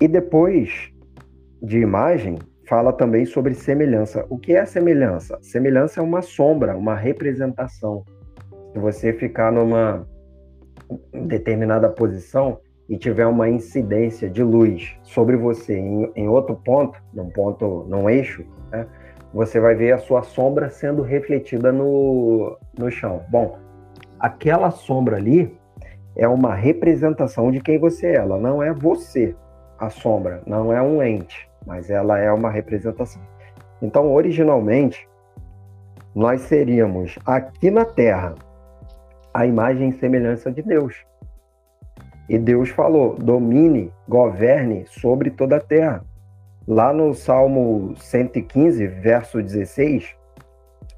E 0.00 0.06
depois 0.06 0.92
de 1.60 1.78
imagem, 1.78 2.38
fala 2.68 2.92
também 2.92 3.24
sobre 3.24 3.54
semelhança. 3.54 4.24
O 4.28 4.38
que 4.38 4.52
é 4.52 4.64
semelhança? 4.64 5.38
Semelhança 5.42 6.00
é 6.00 6.02
uma 6.02 6.22
sombra, 6.22 6.76
uma 6.76 6.94
representação. 6.94 8.04
Se 8.72 8.78
você 8.78 9.12
ficar 9.12 9.50
numa 9.50 10.06
determinada 11.26 11.88
posição 11.88 12.60
e 12.88 12.96
tiver 12.96 13.26
uma 13.26 13.48
incidência 13.48 14.30
de 14.30 14.42
luz 14.42 14.96
sobre 15.02 15.36
você 15.36 15.76
em, 15.76 16.10
em 16.16 16.28
outro 16.28 16.56
ponto, 16.56 16.98
num 17.12 17.28
ponto, 17.30 17.84
num 17.88 18.08
eixo, 18.08 18.44
né? 18.70 18.86
você 19.32 19.60
vai 19.60 19.74
ver 19.74 19.92
a 19.92 19.98
sua 19.98 20.22
sombra 20.22 20.70
sendo 20.70 21.02
refletida 21.02 21.70
no, 21.70 22.56
no 22.78 22.90
chão. 22.90 23.22
Bom, 23.28 23.58
aquela 24.18 24.70
sombra 24.70 25.16
ali 25.16 25.54
é 26.16 26.26
uma 26.26 26.54
representação 26.54 27.50
de 27.50 27.60
quem 27.60 27.78
você 27.78 28.08
é. 28.08 28.16
Ela 28.16 28.38
não 28.38 28.62
é 28.62 28.72
você, 28.72 29.34
a 29.78 29.90
sombra, 29.90 30.42
não 30.46 30.72
é 30.72 30.80
um 30.80 31.02
ente, 31.02 31.48
mas 31.66 31.90
ela 31.90 32.18
é 32.18 32.32
uma 32.32 32.50
representação. 32.50 33.20
Então, 33.82 34.12
originalmente, 34.12 35.08
nós 36.14 36.40
seríamos 36.42 37.16
aqui 37.24 37.70
na 37.70 37.84
Terra 37.84 38.34
a 39.32 39.46
imagem 39.46 39.90
e 39.90 39.92
semelhança 39.92 40.50
de 40.50 40.62
Deus. 40.62 41.04
E 42.28 42.38
Deus 42.38 42.68
falou: 42.68 43.16
domine, 43.16 43.92
governe 44.06 44.84
sobre 44.86 45.30
toda 45.30 45.56
a 45.56 45.60
terra. 45.60 46.04
Lá 46.66 46.92
no 46.92 47.14
Salmo 47.14 47.94
115, 47.96 48.86
verso 48.86 49.42
16, 49.42 50.14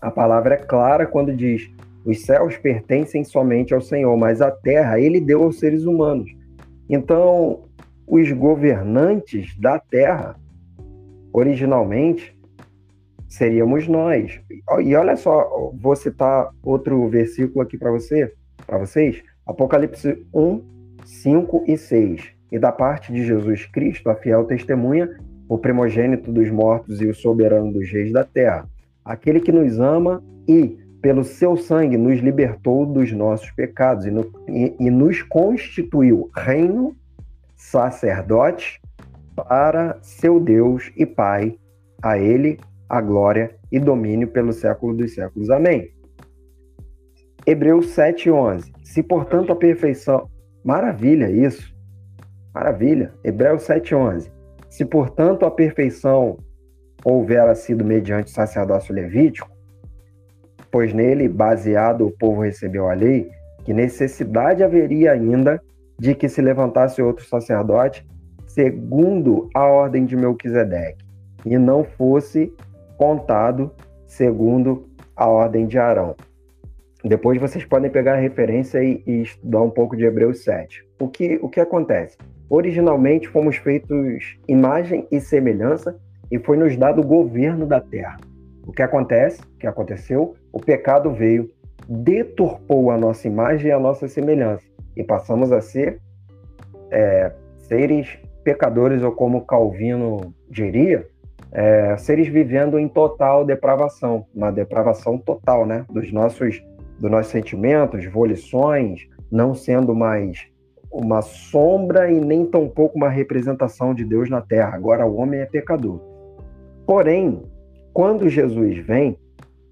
a 0.01 0.11
palavra 0.11 0.55
é 0.55 0.59
clara 0.59 1.07
quando 1.07 1.35
diz: 1.35 1.71
os 2.05 2.23
céus 2.23 2.57
pertencem 2.57 3.23
somente 3.23 3.73
ao 3.73 3.81
Senhor, 3.81 4.17
mas 4.17 4.41
a 4.41 4.51
terra 4.51 4.99
ele 4.99 5.21
deu 5.21 5.45
aos 5.45 5.59
seres 5.59 5.85
humanos. 5.85 6.31
Então, 6.89 7.61
os 8.07 8.33
governantes 8.33 9.57
da 9.59 9.79
terra, 9.79 10.35
originalmente, 11.33 12.37
seríamos 13.29 13.87
nós. 13.87 14.41
E 14.83 14.97
olha 14.97 15.17
só, 15.17 15.71
vou 15.81 15.95
citar 15.95 16.51
outro 16.65 17.09
versículo 17.09 17.61
aqui 17.61 17.79
para 17.79 17.93
você, 17.93 18.33
para 18.67 18.79
vocês, 18.79 19.23
Apocalipse 19.47 20.27
1, 20.35 20.80
5 21.05 21.65
e 21.67 21.77
6. 21.77 22.33
E 22.53 22.59
da 22.59 22.73
parte 22.73 23.13
de 23.13 23.25
Jesus 23.25 23.67
Cristo, 23.67 24.11
a 24.11 24.15
fiel 24.15 24.45
testemunha, 24.45 25.09
o 25.49 25.59
primogênito 25.59 26.33
dos 26.33 26.51
mortos 26.51 27.01
e 27.01 27.07
o 27.07 27.15
soberano 27.15 27.73
dos 27.73 27.91
reis 27.91 28.13
da 28.13 28.25
terra, 28.25 28.69
aquele 29.05 29.41
que 29.41 29.53
nos 29.53 29.79
ama 29.81 30.23
e, 30.49 30.79
pelo 31.03 31.25
seu 31.25 31.57
sangue, 31.57 31.97
nos 31.97 32.21
libertou 32.21 32.87
dos 32.87 33.13
nossos 33.13 33.51
pecados 33.53 34.07
e, 34.07 34.11
no, 34.11 34.31
e, 34.49 34.75
e 34.79 34.91
nos 34.91 35.23
constituiu 35.23 36.31
reino, 36.37 36.95
sacerdote 37.57 38.81
para 39.35 39.99
seu 40.03 40.39
Deus 40.39 40.93
e 40.97 41.05
Pai. 41.05 41.57
A 42.03 42.19
ele 42.19 42.59
a 42.89 43.01
glória 43.01 43.55
e 43.71 43.79
domínio 43.79 44.29
pelo 44.29 44.53
século 44.53 44.97
dos 44.97 45.15
séculos. 45.15 45.49
Amém. 45.51 45.93
Hebreus 47.47 47.87
7:11. 47.95 48.73
Se 48.83 49.03
portanto 49.03 49.53
a 49.53 49.57
perfeição, 49.57 50.29
maravilha 50.65 51.31
isso. 51.31 51.75
Maravilha. 52.55 53.13
Hebreus 53.25 53.63
7:11. 53.63 54.31
Se 54.69 54.85
portanto 54.85 55.45
a 55.45 55.51
perfeição 55.51 56.39
houvera 57.05 57.55
sido 57.55 57.85
mediante 57.85 58.31
sacerdócio 58.31 58.95
levítico, 58.95 59.51
pois 60.71 60.93
nele 60.93 61.29
baseado 61.29 62.07
o 62.07 62.11
povo 62.11 62.43
recebeu 62.43 62.89
a 62.89 62.95
lei, 62.95 63.31
que 63.65 63.73
necessidade 63.73 64.63
haveria 64.63 65.13
ainda 65.13 65.61
de 65.99 66.15
que 66.15 66.29
se 66.29 66.41
levantasse 66.41 67.03
outro 67.03 67.25
sacerdote 67.27 68.07
segundo 68.47 69.49
a 69.55 69.65
ordem 69.65 70.05
de 70.05 70.17
Melquisedeque, 70.17 71.05
e 71.45 71.57
não 71.57 71.85
fosse 71.85 72.53
contado 72.97 73.73
segundo 74.07 74.89
a 75.15 75.29
ordem 75.29 75.67
de 75.67 75.79
Arão. 75.79 76.17
Depois 77.05 77.41
vocês 77.41 77.65
podem 77.65 77.91
pegar 77.91 78.15
a 78.15 78.21
referência 78.21 78.83
e, 78.83 79.03
e, 79.07 79.23
estudar 79.23 79.63
um 79.63 79.71
pouco 79.71 79.97
de 79.97 80.05
Hebreus 80.05 80.45
7. 80.45 80.87
O 81.01 81.09
que, 81.09 81.39
o 81.43 81.49
que 81.49 81.61
acontece? 81.61 82.19
Originalmente 82.49 83.29
fomos 83.29 83.57
feitos 83.57 84.37
imagem 84.47 85.07
e 85.11 85.21
semelhança 85.21 85.99
e 86.31 86.39
foi 86.39 86.57
nos 86.57 86.77
dado 86.77 87.01
o 87.01 87.07
governo 87.07 87.67
da 87.67 87.81
terra. 87.81 88.19
O 88.67 88.73
que 88.73 88.83
acontece? 88.83 89.41
O 89.41 89.59
que 89.59 89.67
aconteceu? 89.67 90.35
O 90.53 90.61
pecado 90.61 91.11
veio, 91.13 91.51
deturpou 91.89 92.91
a 92.91 92.99
nossa 92.99 93.27
imagem 93.27 93.69
e 93.69 93.73
a 93.73 93.79
nossa 93.79 94.07
semelhança 94.07 94.65
e 94.97 95.03
passamos 95.03 95.51
a 95.53 95.61
ser 95.61 95.99
é, 96.91 97.33
seres 97.59 98.19
pecadores, 98.45 99.03
ou 99.03 99.13
como 99.13 99.47
Calvino 99.47 100.35
diria, 100.49 101.07
é, 101.53 101.97
seres 101.97 102.29
vivendo 102.29 102.79
em 102.79 102.89
total 102.89 103.45
depravação, 103.45 104.27
uma 104.35 104.51
depravação 104.51 105.19
total, 105.19 105.67
né, 105.67 105.85
dos 105.91 106.13
nossos, 106.13 106.63
dos 107.01 107.11
nossos 107.11 107.33
sentimentos, 107.33 108.05
volições, 108.05 109.09
não 109.33 109.55
sendo 109.55 109.95
mais 109.95 110.47
uma 110.93 111.23
sombra 111.23 112.11
e 112.11 112.21
nem 112.21 112.45
tampouco 112.45 112.97
uma 112.97 113.09
representação 113.09 113.95
de 113.95 114.05
Deus 114.05 114.29
na 114.29 114.41
Terra. 114.41 114.75
Agora 114.75 115.07
o 115.07 115.17
homem 115.17 115.41
é 115.41 115.47
pecador. 115.47 116.01
Porém, 116.87 117.43
quando 117.93 118.29
Jesus 118.29 118.79
vem, 118.79 119.17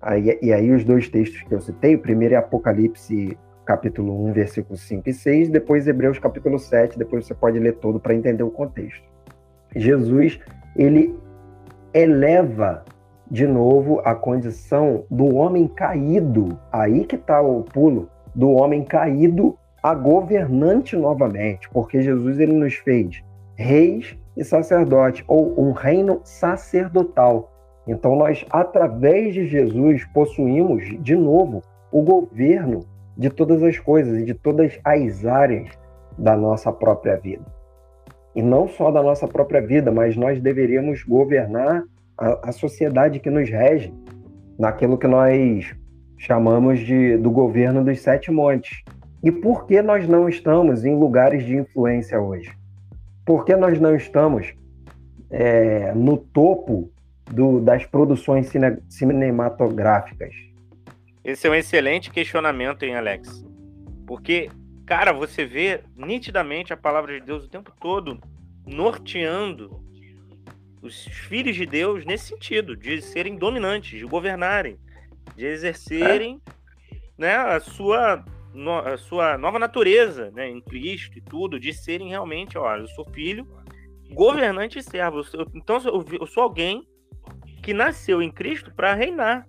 aí, 0.00 0.38
e 0.40 0.52
aí 0.52 0.70
os 0.72 0.84
dois 0.84 1.08
textos 1.08 1.42
que 1.42 1.54
eu 1.54 1.60
citei, 1.60 1.96
o 1.96 2.00
primeiro 2.00 2.34
é 2.34 2.38
Apocalipse 2.38 3.36
capítulo 3.66 4.26
1, 4.28 4.32
versículos 4.32 4.80
5 4.88 5.10
e 5.10 5.12
6, 5.12 5.50
depois 5.50 5.86
Hebreus 5.86 6.18
capítulo 6.18 6.58
7, 6.58 6.98
depois 6.98 7.26
você 7.26 7.34
pode 7.34 7.58
ler 7.58 7.74
todo 7.74 8.00
para 8.00 8.14
entender 8.14 8.42
o 8.42 8.50
contexto. 8.50 9.04
Jesus, 9.76 10.40
ele 10.74 11.14
eleva 11.92 12.84
de 13.30 13.46
novo 13.46 14.00
a 14.04 14.14
condição 14.14 15.04
do 15.10 15.34
homem 15.34 15.66
caído. 15.66 16.58
Aí 16.72 17.04
que 17.04 17.16
está 17.16 17.40
o 17.40 17.62
pulo 17.62 18.08
do 18.34 18.50
homem 18.50 18.84
caído 18.84 19.56
a 19.82 19.94
governante 19.94 20.96
novamente, 20.96 21.68
porque 21.70 22.02
Jesus 22.02 22.38
ele 22.38 22.52
nos 22.52 22.74
fez 22.74 23.22
reis 23.54 24.16
e 24.36 24.44
sacerdotes 24.44 25.24
ou 25.26 25.58
um 25.60 25.72
reino 25.72 26.20
sacerdotal. 26.24 27.52
Então 27.86 28.16
nós 28.16 28.44
através 28.50 29.34
de 29.34 29.46
Jesus 29.46 30.04
possuímos 30.12 30.84
de 31.02 31.16
novo 31.16 31.62
o 31.90 32.02
governo 32.02 32.80
de 33.16 33.30
todas 33.30 33.62
as 33.62 33.78
coisas 33.78 34.18
e 34.18 34.24
de 34.24 34.34
todas 34.34 34.78
as 34.84 35.24
áreas 35.24 35.68
da 36.16 36.36
nossa 36.36 36.72
própria 36.72 37.16
vida 37.16 37.58
e 38.38 38.42
não 38.42 38.68
só 38.68 38.92
da 38.92 39.02
nossa 39.02 39.26
própria 39.26 39.60
vida, 39.60 39.90
mas 39.90 40.16
nós 40.16 40.40
deveríamos 40.40 41.02
governar 41.02 41.82
a, 42.18 42.48
a 42.48 42.52
sociedade 42.52 43.20
que 43.20 43.30
nos 43.30 43.48
rege, 43.48 43.92
naquilo 44.58 44.98
que 44.98 45.06
nós 45.06 45.74
chamamos 46.18 46.80
de 46.80 47.16
do 47.16 47.30
governo 47.30 47.84
dos 47.84 48.00
sete 48.00 48.30
montes. 48.30 48.82
E 49.22 49.30
por 49.30 49.66
que 49.66 49.80
nós 49.80 50.08
não 50.08 50.28
estamos 50.28 50.84
em 50.84 50.94
lugares 50.94 51.44
de 51.44 51.56
influência 51.56 52.20
hoje? 52.20 52.50
Por 53.24 53.44
que 53.44 53.54
nós 53.56 53.80
não 53.80 53.94
estamos 53.94 54.54
é, 55.30 55.92
no 55.94 56.16
topo 56.16 56.90
do, 57.30 57.60
das 57.60 57.84
produções 57.84 58.46
cine, 58.48 58.78
cinematográficas? 58.88 60.34
Esse 61.24 61.46
é 61.46 61.50
um 61.50 61.54
excelente 61.54 62.10
questionamento, 62.10 62.84
hein, 62.84 62.96
Alex? 62.96 63.44
Porque 64.06 64.50
cara, 64.88 65.12
você 65.12 65.44
vê 65.44 65.82
nitidamente 65.94 66.72
a 66.72 66.76
palavra 66.76 67.20
de 67.20 67.26
Deus 67.26 67.44
o 67.44 67.48
tempo 67.48 67.70
todo 67.78 68.18
norteando 68.66 69.82
os 70.88 71.04
filhos 71.04 71.54
de 71.54 71.66
Deus 71.66 72.04
nesse 72.04 72.28
sentido, 72.28 72.76
de 72.76 73.00
serem 73.00 73.36
dominantes, 73.36 73.98
de 73.98 74.04
governarem, 74.04 74.78
de 75.36 75.44
exercerem 75.44 76.40
é. 76.90 76.96
né, 77.16 77.36
a, 77.36 77.60
sua, 77.60 78.24
no, 78.52 78.78
a 78.78 78.96
sua 78.96 79.38
nova 79.38 79.58
natureza 79.58 80.30
né, 80.32 80.48
em 80.48 80.60
Cristo 80.60 81.18
e 81.18 81.20
tudo, 81.20 81.60
de 81.60 81.72
serem 81.72 82.08
realmente, 82.08 82.58
olha, 82.58 82.80
eu 82.80 82.88
sou 82.88 83.04
filho, 83.04 83.46
governante 84.10 84.78
e 84.78 84.82
servo. 84.82 85.22
então 85.54 85.78
eu, 85.84 86.04
eu 86.20 86.26
sou 86.26 86.42
alguém 86.42 86.82
que 87.62 87.74
nasceu 87.74 88.22
em 88.22 88.30
Cristo 88.30 88.72
para 88.74 88.94
reinar, 88.94 89.46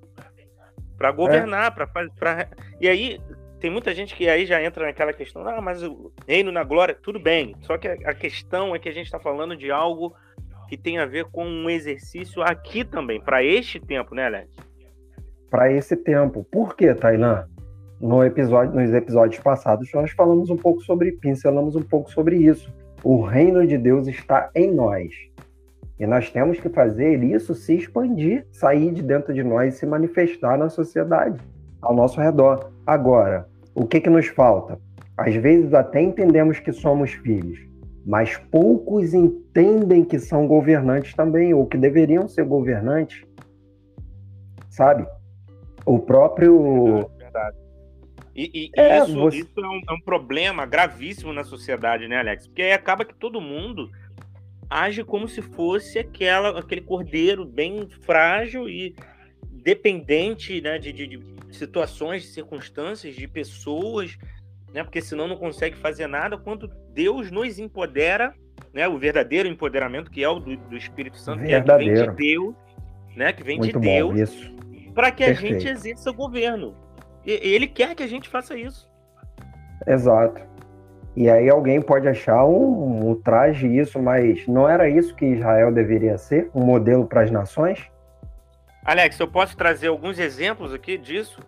para 0.98 1.12
governar, 1.12 1.68
é. 1.68 1.86
para. 1.96 2.50
E 2.82 2.90
aí, 2.90 3.22
tem 3.60 3.70
muita 3.70 3.94
gente 3.94 4.16
que 4.16 4.28
aí 4.28 4.46
já 4.46 4.62
entra 4.62 4.86
naquela 4.86 5.14
questão, 5.14 5.48
ah, 5.48 5.62
mas 5.62 5.82
o 5.82 6.12
reino 6.28 6.52
na 6.52 6.64
glória, 6.64 6.98
tudo 7.02 7.20
bem. 7.20 7.56
Só 7.62 7.78
que 7.78 7.88
a 7.88 8.14
questão 8.14 8.76
é 8.76 8.80
que 8.80 8.90
a 8.90 8.92
gente 8.92 9.06
está 9.06 9.20
falando 9.20 9.56
de 9.56 9.72
algo 9.72 10.14
que 10.70 10.78
tem 10.78 11.00
a 11.00 11.06
ver 11.06 11.26
com 11.26 11.44
um 11.44 11.68
exercício 11.70 12.44
aqui 12.44 12.86
também, 12.86 13.20
para 13.20 13.44
este 13.44 13.80
tempo, 13.80 14.14
né, 14.14 14.28
Alex? 14.28 14.50
Para 15.50 15.72
esse 15.72 15.98
tempo. 15.98 16.46
Por 16.52 16.76
que, 16.76 16.94
Tailã? 16.94 17.48
No 18.00 18.24
episódio, 18.24 18.80
nos 18.80 18.94
episódios 18.94 19.42
passados, 19.42 19.90
nós 19.94 20.12
falamos 20.12 20.50
um 20.52 20.56
pouco 20.56 20.82
sobre, 20.82 21.12
pincelamos 21.14 21.76
um 21.76 21.82
pouco 21.82 22.12
sobre 22.12 22.38
isso. 22.38 22.72
O 23.04 23.22
reino 23.22 23.66
de 23.66 23.78
Deus 23.78 24.08
está 24.08 24.52
em 24.56 24.72
nós. 24.72 25.10
E 26.00 26.06
nós 26.06 26.30
temos 26.30 26.60
que 26.60 26.70
fazer 26.70 27.24
isso 27.24 27.56
se 27.56 27.74
expandir, 27.74 28.46
sair 28.52 28.94
de 28.94 29.02
dentro 29.02 29.34
de 29.34 29.44
nós 29.44 29.74
e 29.74 29.78
se 29.80 29.86
manifestar 29.86 30.58
na 30.58 30.70
sociedade, 30.70 31.38
ao 31.82 31.94
nosso 31.94 32.22
redor. 32.22 32.72
Agora, 32.86 33.48
o 33.74 33.86
que, 33.86 34.00
que 34.00 34.10
nos 34.10 34.28
falta? 34.28 34.80
Às 35.18 35.36
vezes 35.36 35.74
até 35.74 36.02
entendemos 36.02 36.60
que 36.60 36.72
somos 36.72 37.12
filhos, 37.12 37.60
mas 38.10 38.36
poucos 38.50 39.14
entendem 39.14 40.04
que 40.04 40.18
são 40.18 40.48
governantes 40.48 41.14
também, 41.14 41.54
ou 41.54 41.68
que 41.68 41.78
deveriam 41.78 42.28
ser 42.28 42.44
governantes, 42.44 43.24
sabe? 44.68 45.06
O 45.86 46.00
próprio. 46.00 46.94
Verdade, 46.94 47.18
verdade. 47.20 47.58
E, 48.36 48.52
e 48.66 48.72
é, 48.76 49.04
isso, 49.04 49.16
você... 49.16 49.38
isso 49.38 49.60
é, 49.60 49.68
um, 49.68 49.82
é, 49.88 49.94
um, 49.94 50.02
problema 50.02 50.66
gravíssimo 50.66 51.32
na 51.32 51.44
sociedade, 51.44 52.08
né, 52.08 52.18
Alex? 52.18 52.48
Porque 52.48 52.64
aí 52.64 52.72
acaba 52.72 53.06
que 53.06 53.14
todo 53.14 53.40
mundo 53.40 53.92
age 54.68 55.04
como 55.04 55.28
se 55.28 55.44
fosse 55.44 56.00
aquela, 56.00 56.60
aquele 56.60 56.82
cordeiro 56.82 57.46
bem 57.46 57.88
frágil 58.02 58.68
e 58.68 58.96
dependente 59.52 60.60
né, 60.62 60.80
de, 60.80 60.92
de, 60.92 61.06
de 61.06 61.56
situações, 61.56 62.24
de 62.24 62.30
circunstâncias, 62.30 63.14
de 63.14 63.28
pessoas, 63.28 64.18
né, 64.74 64.84
porque 64.84 65.02
senão 65.02 65.28
não 65.28 65.38
consegue 65.38 65.76
fazer 65.78 66.08
nada. 66.08 66.38
Quando 66.38 66.68
Deus 66.94 67.32
nos 67.32 67.60
empodera, 67.60 68.34
né, 68.74 68.88
o 68.88 68.98
verdadeiro 68.98 69.48
empoderamento, 69.48 70.12
que 70.12 70.24
é 70.24 70.30
o 70.30 70.40
do, 70.40 70.56
do 70.56 70.78
Espírito 70.78 71.18
Santo, 71.18 71.44
que, 71.44 71.54
é, 71.54 71.62
que 71.62 71.78
vem 71.78 71.94
de 71.94 72.12
Deus, 72.12 72.56
né, 73.16 73.34
que 73.34 73.44
vem 73.44 73.58
Muito 73.58 73.80
de 73.80 73.86
Deus, 73.86 74.54
para 74.94 75.12
que 75.12 75.26
Perfeito. 75.26 75.56
a 75.56 75.60
gente 75.60 75.68
exerça 75.72 76.10
o 76.10 76.14
governo. 76.14 76.76
E, 77.26 77.32
ele 77.32 77.68
quer 77.68 77.96
que 77.96 78.04
a 78.04 78.08
gente 78.08 78.30
faça 78.30 78.58
isso. 78.58 78.90
Exato. 79.88 80.42
E 81.16 81.30
aí 81.30 81.50
alguém 81.50 81.82
pode 81.82 82.08
achar 82.08 82.46
um, 82.46 83.10
um 83.10 83.16
traje 83.16 83.68
isso, 83.68 84.02
mas 84.02 84.48
não 84.48 84.70
era 84.70 84.90
isso 84.90 85.16
que 85.16 85.26
Israel 85.26 85.72
deveria 85.72 86.18
ser? 86.18 86.50
Um 86.54 86.64
modelo 86.64 87.06
para 87.06 87.22
as 87.22 87.32
nações? 87.32 87.90
Alex, 88.86 89.20
eu 89.20 89.28
posso 89.28 89.58
trazer 89.58 89.88
alguns 89.88 90.18
exemplos 90.18 90.74
aqui 90.74 90.98
disso? 90.98 91.42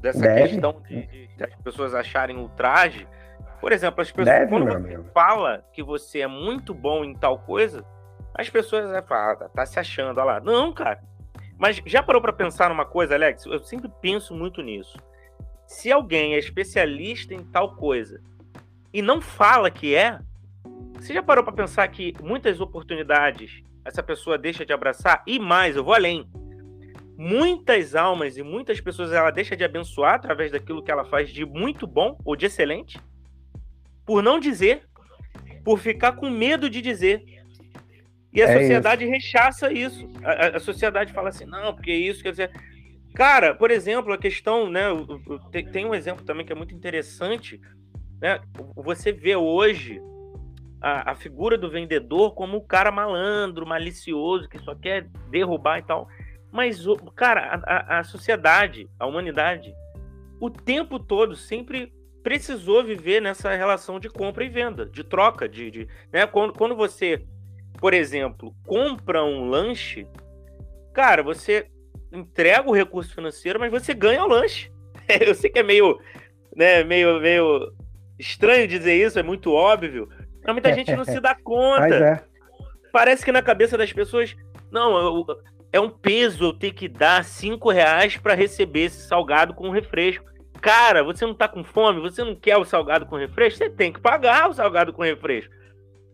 Dessa 0.00 0.20
Deve. 0.20 0.48
questão 0.48 0.82
de, 0.88 1.06
de, 1.06 1.26
de, 1.28 1.44
as 1.44 1.54
pessoas 1.56 1.94
acharem 1.94 2.38
o 2.38 2.48
traje. 2.48 3.06
Por 3.60 3.72
exemplo, 3.72 4.00
as 4.02 4.10
pessoas, 4.10 4.38
Deve, 4.38 4.50
quando 4.50 4.66
você 4.66 4.76
amigo. 4.76 5.04
fala 5.14 5.64
que 5.72 5.82
você 5.82 6.20
é 6.20 6.26
muito 6.26 6.74
bom 6.74 7.04
em 7.04 7.14
tal 7.14 7.38
coisa, 7.38 7.84
as 8.34 8.50
pessoas 8.50 8.90
vão 8.90 9.02
falar, 9.02 9.32
ah, 9.32 9.36
tá, 9.36 9.48
tá 9.48 9.66
se 9.66 9.78
achando, 9.78 10.18
olha 10.18 10.24
lá. 10.24 10.40
Não, 10.40 10.72
cara. 10.72 11.00
Mas 11.58 11.80
já 11.86 12.02
parou 12.02 12.20
para 12.20 12.32
pensar 12.32 12.68
numa 12.68 12.84
coisa, 12.84 13.14
Alex? 13.14 13.46
Eu 13.46 13.62
sempre 13.64 13.90
penso 14.00 14.34
muito 14.34 14.62
nisso. 14.62 14.98
Se 15.66 15.90
alguém 15.90 16.34
é 16.34 16.38
especialista 16.38 17.34
em 17.34 17.42
tal 17.44 17.74
coisa 17.74 18.20
e 18.92 19.00
não 19.00 19.20
fala 19.20 19.70
que 19.70 19.94
é, 19.94 20.18
você 20.94 21.14
já 21.14 21.22
parou 21.22 21.42
para 21.42 21.52
pensar 21.52 21.88
que 21.88 22.14
muitas 22.22 22.60
oportunidades 22.60 23.62
essa 23.84 24.02
pessoa 24.02 24.36
deixa 24.36 24.66
de 24.66 24.72
abraçar? 24.72 25.22
E 25.26 25.38
mais, 25.38 25.76
eu 25.76 25.84
vou 25.84 25.94
além. 25.94 26.28
Muitas 27.16 27.94
almas 27.94 28.36
e 28.36 28.42
muitas 28.42 28.80
pessoas 28.80 29.12
ela 29.12 29.30
deixa 29.30 29.56
de 29.56 29.64
abençoar 29.64 30.14
através 30.14 30.52
daquilo 30.52 30.82
que 30.82 30.90
ela 30.90 31.04
faz 31.04 31.30
de 31.30 31.44
muito 31.44 31.86
bom 31.86 32.18
ou 32.24 32.36
de 32.36 32.46
excelente, 32.46 33.00
por 34.04 34.22
não 34.22 34.38
dizer, 34.38 34.82
por 35.64 35.78
ficar 35.78 36.12
com 36.12 36.28
medo 36.28 36.68
de 36.68 36.82
dizer. 36.82 37.24
E 38.32 38.42
a 38.42 38.48
é 38.48 38.60
sociedade 38.60 39.04
isso. 39.04 39.12
rechaça 39.12 39.72
isso. 39.72 40.08
A, 40.22 40.56
a, 40.56 40.60
sociedade 40.60 41.12
fala 41.12 41.30
assim, 41.30 41.46
não, 41.46 41.74
porque 41.74 41.92
isso 41.92 42.22
quer 42.22 42.30
dizer. 42.30 42.50
Cara, 43.14 43.54
por 43.54 43.70
exemplo, 43.70 44.12
a 44.12 44.18
questão, 44.18 44.68
né? 44.68 44.84
Tem, 45.72 45.86
um 45.86 45.94
exemplo 45.94 46.22
também 46.22 46.44
que 46.44 46.52
é 46.52 46.54
muito 46.54 46.74
interessante 46.74 47.58
né? 48.20 48.40
Você 48.74 49.12
vê 49.12 49.36
hoje 49.36 50.00
a, 50.80 51.12
a, 51.12 51.14
figura 51.14 51.58
do 51.58 51.70
vendedor 51.70 52.34
como 52.34 52.56
um 52.56 52.66
cara 52.66 52.90
malandro, 52.90 53.66
malicioso, 53.66 54.48
que 54.48 54.58
só 54.58 54.74
quer 54.74 55.06
derrubar 55.30 55.78
e 55.78 55.82
tal. 55.82 56.08
Mas, 56.52 56.84
cara, 57.14 57.60
a, 57.64 57.98
a 57.98 58.04
sociedade, 58.04 58.88
a 58.98 59.06
humanidade, 59.06 59.74
o 60.40 60.50
tempo 60.50 60.98
todo 60.98 61.34
sempre 61.34 61.92
precisou 62.22 62.82
viver 62.82 63.22
nessa 63.22 63.54
relação 63.54 64.00
de 64.00 64.08
compra 64.08 64.44
e 64.44 64.48
venda, 64.48 64.84
de 64.84 65.04
troca, 65.04 65.48
de, 65.48 65.70
de 65.70 65.88
né? 66.12 66.26
quando, 66.26 66.52
quando 66.52 66.74
você, 66.74 67.24
por 67.78 67.94
exemplo, 67.94 68.54
compra 68.66 69.22
um 69.22 69.48
lanche, 69.48 70.06
cara, 70.92 71.22
você 71.22 71.70
entrega 72.12 72.68
o 72.68 72.74
recurso 72.74 73.14
financeiro, 73.14 73.60
mas 73.60 73.70
você 73.70 73.94
ganha 73.94 74.24
o 74.24 74.28
lanche. 74.28 74.72
Eu 75.08 75.34
sei 75.34 75.50
que 75.50 75.60
é 75.60 75.62
meio, 75.62 76.00
né, 76.54 76.82
meio, 76.82 77.20
meio 77.20 77.72
estranho 78.18 78.66
dizer 78.66 78.94
isso, 78.94 79.18
é 79.18 79.22
muito 79.22 79.52
óbvio, 79.52 80.08
mas 80.44 80.52
muita 80.52 80.72
gente 80.72 80.94
não 80.96 81.04
se 81.04 81.20
dá 81.20 81.34
conta. 81.42 81.94
É. 81.94 82.24
Parece 82.92 83.24
que 83.24 83.30
na 83.30 83.42
cabeça 83.42 83.76
das 83.76 83.92
pessoas, 83.92 84.34
não, 84.70 84.98
eu, 84.98 85.26
é 85.76 85.80
um 85.80 85.90
peso 85.90 86.44
eu 86.44 86.52
ter 86.52 86.72
que 86.72 86.88
dar 86.88 87.24
cinco 87.24 87.70
reais 87.70 88.16
para 88.16 88.34
receber 88.34 88.84
esse 88.84 89.06
salgado 89.06 89.54
com 89.54 89.70
refresco. 89.70 90.24
Cara, 90.60 91.04
você 91.04 91.26
não 91.26 91.34
tá 91.34 91.46
com 91.46 91.62
fome, 91.62 92.00
você 92.00 92.24
não 92.24 92.34
quer 92.34 92.56
o 92.56 92.64
salgado 92.64 93.06
com 93.06 93.16
refresco, 93.16 93.58
você 93.58 93.70
tem 93.70 93.92
que 93.92 94.00
pagar 94.00 94.48
o 94.48 94.54
salgado 94.54 94.92
com 94.92 95.02
refresco. 95.02 95.54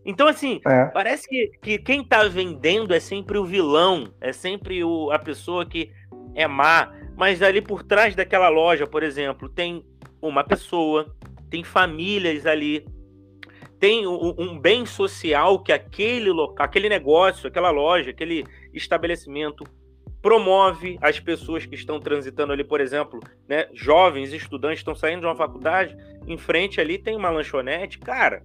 Então, 0.05 0.27
assim, 0.27 0.59
é. 0.67 0.85
parece 0.87 1.27
que, 1.27 1.51
que 1.61 1.77
quem 1.77 2.03
tá 2.03 2.25
vendendo 2.25 2.93
é 2.93 2.99
sempre 2.99 3.37
o 3.37 3.45
vilão, 3.45 4.13
é 4.19 4.33
sempre 4.33 4.83
o, 4.83 5.11
a 5.11 5.17
pessoa 5.17 5.65
que 5.65 5.91
é 6.35 6.45
má. 6.45 6.91
Mas 7.15 7.41
ali 7.41 7.61
por 7.61 7.83
trás 7.83 8.15
daquela 8.15 8.49
loja, 8.49 8.85
por 8.85 9.01
exemplo, 9.01 9.47
tem 9.47 9.85
uma 10.21 10.43
pessoa 10.43 11.15
tem 11.53 11.63
famílias 11.63 12.47
ali, 12.47 12.83
tem 13.83 14.07
um, 14.07 14.33
um 14.37 14.57
bem 14.57 14.85
social 14.85 15.59
que 15.59 15.69
aquele 15.69 16.31
local, 16.31 16.65
aquele 16.65 16.87
negócio, 16.87 17.49
aquela 17.49 17.69
loja, 17.69 18.11
aquele 18.11 18.45
estabelecimento 18.73 19.65
promove 20.21 20.97
as 21.01 21.19
pessoas 21.19 21.65
que 21.65 21.75
estão 21.75 21.99
transitando 21.99 22.53
ali, 22.53 22.63
por 22.63 22.79
exemplo, 22.79 23.19
né, 23.45 23.67
jovens 23.73 24.31
estudantes 24.31 24.79
estão 24.79 24.95
saindo 24.95 25.19
de 25.19 25.25
uma 25.25 25.35
faculdade, 25.35 25.97
em 26.25 26.37
frente 26.37 26.79
ali 26.79 26.97
tem 26.97 27.17
uma 27.17 27.29
lanchonete, 27.29 27.99
cara. 27.99 28.41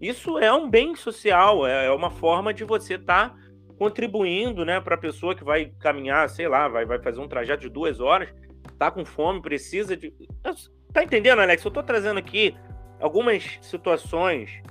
Isso 0.00 0.38
é 0.38 0.52
um 0.52 0.70
bem 0.70 0.94
social, 0.94 1.66
é, 1.66 1.86
é 1.86 1.90
uma 1.90 2.08
forma 2.08 2.54
de 2.54 2.62
você 2.62 2.94
estar 2.94 3.30
tá 3.30 3.36
contribuindo, 3.76 4.64
né, 4.64 4.80
para 4.80 4.94
a 4.94 4.98
pessoa 4.98 5.34
que 5.34 5.42
vai 5.42 5.72
caminhar, 5.80 6.28
sei 6.28 6.46
lá, 6.46 6.68
vai, 6.68 6.86
vai 6.86 7.02
fazer 7.02 7.18
um 7.18 7.26
trajeto 7.26 7.62
de 7.62 7.70
duas 7.70 7.98
horas, 7.98 8.32
tá 8.78 8.88
com 8.88 9.04
fome, 9.04 9.42
precisa 9.42 9.96
de. 9.96 10.14
Tá 10.92 11.02
entendendo, 11.02 11.40
Alex? 11.40 11.64
Eu 11.64 11.72
tô 11.72 11.82
trazendo 11.82 12.18
aqui 12.18 12.54
algumas 13.00 13.58
situações, 13.60 14.62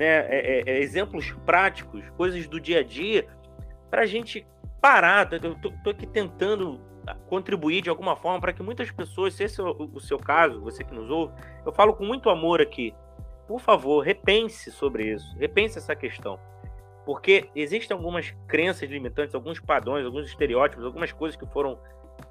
né, 0.00 0.06
é, 0.06 0.62
é, 0.66 0.70
é 0.70 0.78
exemplos 0.78 1.30
práticos, 1.44 2.08
coisas 2.16 2.48
do 2.48 2.58
dia 2.58 2.80
a 2.80 2.82
dia, 2.82 3.28
para 3.90 4.02
a 4.02 4.06
gente 4.06 4.46
parar. 4.80 5.30
Eu 5.30 5.54
tô, 5.56 5.70
tô, 5.84 5.90
aqui 5.90 6.06
tentando 6.06 6.80
contribuir 7.28 7.82
de 7.82 7.90
alguma 7.90 8.16
forma 8.16 8.40
para 8.40 8.52
que 8.54 8.62
muitas 8.62 8.90
pessoas, 8.90 9.34
se 9.34 9.44
esse 9.44 9.60
é 9.60 9.64
o 9.64 10.00
seu 10.00 10.16
caso, 10.16 10.62
você 10.62 10.82
que 10.82 10.94
nos 10.94 11.10
ouve, 11.10 11.34
eu 11.66 11.72
falo 11.72 11.92
com 11.92 12.04
muito 12.04 12.30
amor 12.30 12.62
aqui. 12.62 12.94
Por 13.46 13.60
favor, 13.60 14.00
repense 14.00 14.70
sobre 14.70 15.12
isso, 15.12 15.36
repense 15.36 15.76
essa 15.76 15.94
questão. 15.94 16.38
Porque 17.04 17.50
existem 17.54 17.94
algumas 17.94 18.34
crenças 18.48 18.88
limitantes, 18.88 19.34
alguns 19.34 19.60
padrões, 19.60 20.06
alguns 20.06 20.28
estereótipos, 20.28 20.84
algumas 20.84 21.12
coisas 21.12 21.38
que 21.38 21.46
foram 21.46 21.78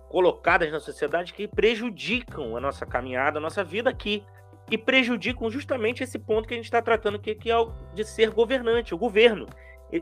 colocadas 0.08 0.72
na 0.72 0.80
sociedade 0.80 1.34
que 1.34 1.48
prejudicam 1.48 2.58
a 2.58 2.60
nossa 2.60 2.84
caminhada, 2.84 3.38
a 3.38 3.42
nossa 3.42 3.64
vida 3.64 3.92
aqui. 3.92 4.24
E 4.72 4.78
prejudicam 4.78 5.50
justamente 5.50 6.04
esse 6.04 6.20
ponto 6.20 6.48
que 6.48 6.54
a 6.54 6.58
gente 6.58 6.66
está 6.66 6.82
tratando, 6.82 7.20
que, 7.20 7.34
que 7.34 7.50
é 7.50 7.58
o 7.58 7.72
de 7.94 8.04
ser 8.04 8.30
governante, 8.30 8.94
o 8.94 8.98
governo, 8.98 9.48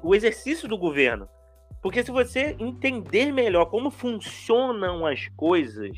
o 0.03 0.13
exercício 0.13 0.67
do 0.67 0.77
governo. 0.77 1.27
Porque 1.81 2.03
se 2.03 2.11
você 2.11 2.55
entender 2.59 3.31
melhor 3.31 3.65
como 3.65 3.89
funcionam 3.89 5.05
as 5.05 5.27
coisas 5.29 5.97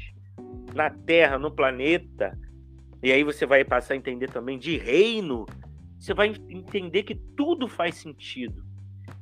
na 0.73 0.89
Terra, 0.89 1.39
no 1.39 1.49
planeta, 1.49 2.37
e 3.01 3.11
aí 3.11 3.23
você 3.23 3.45
vai 3.45 3.63
passar 3.63 3.93
a 3.93 3.97
entender 3.97 4.29
também 4.29 4.59
de 4.59 4.77
reino, 4.77 5.45
você 5.97 6.13
vai 6.13 6.27
entender 6.49 7.03
que 7.03 7.15
tudo 7.15 7.67
faz 7.67 7.95
sentido. 7.95 8.63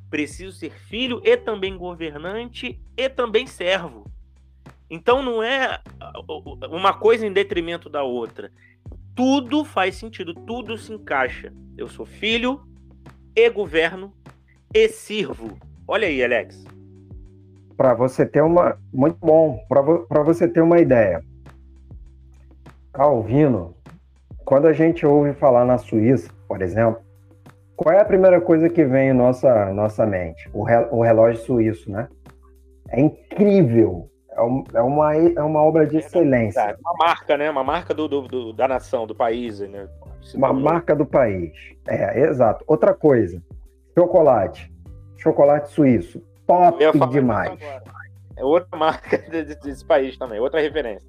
Preciso 0.09 0.51
ser 0.51 0.71
filho 0.71 1.21
e 1.23 1.37
também 1.37 1.77
governante 1.77 2.81
e 2.95 3.09
também 3.09 3.45
servo. 3.45 4.09
Então 4.89 5.21
não 5.21 5.43
é 5.43 5.81
uma 6.69 6.93
coisa 6.93 7.25
em 7.25 7.33
detrimento 7.33 7.89
da 7.89 8.03
outra. 8.03 8.51
Tudo 9.17 9.65
faz 9.65 9.95
sentido, 9.95 10.31
tudo 10.31 10.77
se 10.77 10.93
encaixa. 10.93 11.51
Eu 11.75 11.87
sou 11.87 12.05
filho 12.05 12.61
e 13.35 13.49
governo 13.49 14.13
e 14.71 14.87
sirvo. 14.89 15.57
Olha 15.87 16.07
aí, 16.07 16.23
Alex. 16.23 16.63
Para 17.75 17.95
você 17.95 18.27
ter 18.27 18.43
uma. 18.43 18.77
Muito 18.93 19.17
bom. 19.19 19.59
Para 19.67 20.21
você 20.21 20.47
ter 20.47 20.61
uma 20.61 20.79
ideia. 20.79 21.19
Calvino, 22.93 23.75
quando 24.45 24.67
a 24.67 24.73
gente 24.73 25.03
ouve 25.03 25.33
falar 25.33 25.65
na 25.65 25.79
Suíça, 25.79 26.31
por 26.47 26.61
exemplo, 26.61 27.01
qual 27.75 27.95
é 27.95 27.99
a 27.99 28.05
primeira 28.05 28.39
coisa 28.39 28.69
que 28.69 28.85
vem 28.85 29.09
em 29.09 29.13
nossa, 29.13 29.73
nossa 29.73 30.05
mente? 30.05 30.47
O, 30.53 30.61
o 30.95 31.01
relógio 31.01 31.41
suíço, 31.41 31.89
né? 31.89 32.07
É 32.89 33.01
incrível 33.01 34.11
é, 34.37 34.41
um, 34.41 34.63
é, 34.73 34.81
uma, 34.81 35.15
é 35.15 35.41
uma 35.41 35.63
obra 35.63 35.85
de 35.87 35.97
excelência. 35.97 36.59
É 36.59 36.77
uma 36.79 36.93
marca, 36.93 37.35
né? 37.35 37.49
Uma 37.49 37.63
marca 37.63 37.93
do, 37.93 38.07
do, 38.07 38.21
do 38.21 38.53
da 38.53 38.67
nação, 38.67 39.07
do 39.07 39.15
país. 39.15 39.59
Né? 39.59 39.87
uma 40.35 40.53
marca 40.53 40.95
do 40.95 41.05
país. 41.05 41.51
É, 41.87 42.21
exato. 42.21 42.63
Outra 42.67 42.93
coisa, 42.93 43.41
chocolate. 43.97 44.71
Chocolate 45.17 45.71
suíço. 45.71 46.21
Top 46.45 46.77
demais. 47.09 47.59
É 48.35 48.43
outra 48.43 48.69
marca 48.77 49.17
desse 49.17 49.83
país 49.83 50.17
também, 50.17 50.39
outra 50.39 50.61
referência. 50.61 51.05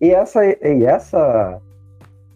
E 0.00 0.10
essa, 0.10 0.44
e 0.44 0.84
essa, 0.84 1.62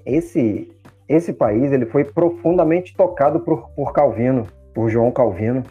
esse, 0.05 0.73
esse 1.09 1.33
país 1.33 1.73
ele 1.73 1.85
foi 1.87 2.05
profundamente 2.05 2.97
tocado 2.97 3.41
por, 3.41 3.69
por 3.71 3.93
Calvino, 3.93 4.47
por 4.73 4.89
João 4.89 5.11
Calvino 5.11 5.65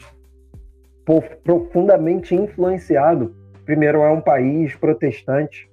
profundamente 1.44 2.34
influenciado. 2.34 3.36
Primeiro, 3.64 4.00
é 4.02 4.10
um 4.10 4.22
país 4.22 4.76
protestante, 4.76 5.70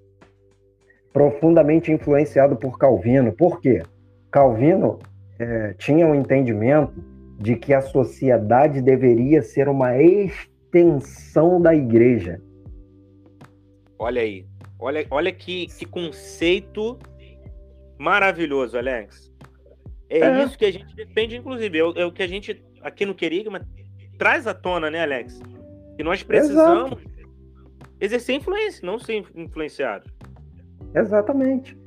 profundamente 1.13 1.91
influenciado 1.91 2.57
por 2.57 2.79
Calvino. 2.79 3.33
Por 3.33 3.61
quê? 3.61 3.83
Calvino 4.31 4.99
é, 5.39 5.75
tinha 5.79 6.07
um 6.07 6.15
entendimento 6.15 6.95
de 7.39 7.57
que 7.57 7.75
a 7.75 7.83
sociedade 7.83 8.81
deveria 8.81 9.43
ser 9.43 9.69
uma 9.69 10.01
extensão 10.01 11.61
da 11.61 11.75
igreja. 11.75 12.41
Olha 13.99 14.23
aí, 14.23 14.47
olha, 14.79 15.07
olha 15.11 15.33
que, 15.33 15.67
que 15.67 15.85
conceito 15.85 16.99
maravilhoso, 17.99 18.77
Alex. 18.79 19.33
É, 20.09 20.19
é, 20.19 20.45
isso 20.45 20.59
que 20.59 20.65
a 20.65 20.73
gente 20.73 20.95
defende, 20.95 21.37
inclusive, 21.37 21.79
é 21.79 21.85
o, 21.85 21.93
é 21.93 22.05
o 22.05 22.13
que 22.13 22.23
a 22.23 22.27
gente 22.27 22.63
aqui 22.83 23.07
no 23.07 23.15
Querigma 23.15 23.61
traz 24.19 24.47
à 24.47 24.55
tona, 24.55 24.91
né, 24.91 25.03
Alex? 25.03 25.41
Que 25.97 26.03
nós 26.03 26.23
precisamos 26.23 26.93
Exato. 26.93 27.11
exercer 28.01 28.37
influência, 28.37 28.85
não 28.85 28.99
ser 28.99 29.25
influenciado. 29.35 30.11
Exatamente. 30.95 31.79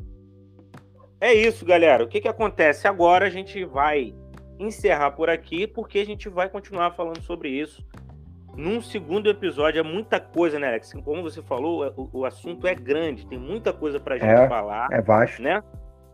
É 1.20 1.34
isso, 1.34 1.66
galera. 1.66 2.04
O 2.04 2.08
que, 2.08 2.22
que 2.22 2.28
acontece? 2.28 2.88
Agora 2.88 3.26
a 3.26 3.30
gente 3.30 3.64
vai 3.66 4.14
encerrar 4.60 5.12
por 5.12 5.30
aqui, 5.30 5.68
porque 5.68 6.00
a 6.00 6.06
gente 6.06 6.30
vai 6.30 6.50
continuar 6.50 6.92
falando 6.92 7.22
sobre 7.22 7.50
isso 7.50 7.86
num 8.56 8.82
segundo 8.82 9.30
episódio. 9.30 9.80
É 9.80 9.84
muita 9.84 10.20
coisa, 10.20 10.60
né, 10.60 10.68
Alex? 10.68 10.94
Como 11.04 11.22
você 11.22 11.42
falou, 11.42 11.94
o, 11.96 12.20
o 12.20 12.26
assunto 12.26 12.68
é 12.68 12.74
grande, 12.74 13.28
tem 13.28 13.38
muita 13.38 13.74
coisa 13.74 14.00
pra 14.00 14.18
gente 14.18 14.30
é, 14.30 14.48
falar. 14.48 14.88
É 14.92 15.02
vasto. 15.02 15.42
Né? 15.42 15.62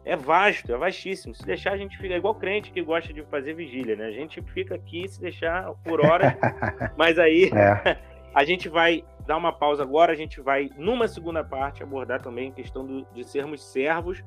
É 0.04 0.16
vasto, 0.16 0.74
é 0.74 0.78
vastíssimo. 0.78 1.36
Se 1.36 1.46
deixar, 1.46 1.74
a 1.74 1.78
gente 1.78 1.98
fica 1.98 2.16
igual 2.16 2.36
crente 2.36 2.72
que 2.72 2.82
gosta 2.82 3.14
de 3.14 3.22
fazer 3.24 3.54
vigília, 3.54 3.96
né? 3.96 4.06
A 4.06 4.12
gente 4.12 4.42
fica 4.42 4.76
aqui, 4.76 5.08
se 5.08 5.22
deixar 5.22 5.72
por 5.84 6.04
hora, 6.04 6.38
mas 6.98 7.20
aí 7.20 7.52
é. 7.54 7.98
a 8.34 8.44
gente 8.44 8.68
vai 8.68 9.04
dar 9.28 9.38
uma 9.38 9.54
pausa 9.54 9.84
agora, 9.84 10.12
a 10.12 10.16
gente 10.16 10.42
vai, 10.42 10.70
numa 10.76 11.08
segunda 11.08 11.44
parte, 11.44 11.84
abordar 11.84 12.22
também 12.22 12.50
a 12.50 12.54
questão 12.54 12.86
do, 12.86 13.06
de 13.14 13.24
sermos 13.24 13.64
servos 13.64 14.24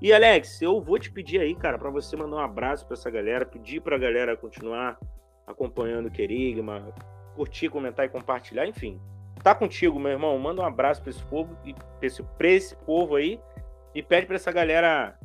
e 0.00 0.12
Alex, 0.12 0.62
eu 0.62 0.80
vou 0.80 0.96
te 0.96 1.10
pedir 1.10 1.40
aí, 1.40 1.56
cara, 1.56 1.76
para 1.76 1.90
você 1.90 2.16
mandar 2.16 2.36
um 2.36 2.40
abraço 2.40 2.86
para 2.86 2.94
essa 2.94 3.10
galera, 3.10 3.44
pedir 3.44 3.80
para 3.80 3.96
a 3.96 3.98
galera 3.98 4.36
continuar 4.36 4.96
acompanhando 5.44 6.06
o 6.06 6.10
Querigma, 6.10 6.94
curtir, 7.34 7.68
comentar 7.68 8.06
e 8.06 8.08
compartilhar, 8.08 8.68
enfim. 8.68 9.00
Tá 9.42 9.56
contigo, 9.56 9.98
meu 9.98 10.12
irmão. 10.12 10.38
Manda 10.38 10.62
um 10.62 10.64
abraço 10.64 11.02
para 11.02 11.10
esse 11.10 11.22
povo 11.24 11.56
e 11.64 11.74
para 11.74 12.06
esse, 12.06 12.24
esse 12.44 12.76
povo 12.76 13.16
aí 13.16 13.40
e 13.98 14.02
pede 14.02 14.26
para 14.26 14.36
essa 14.36 14.52
galera 14.52 15.18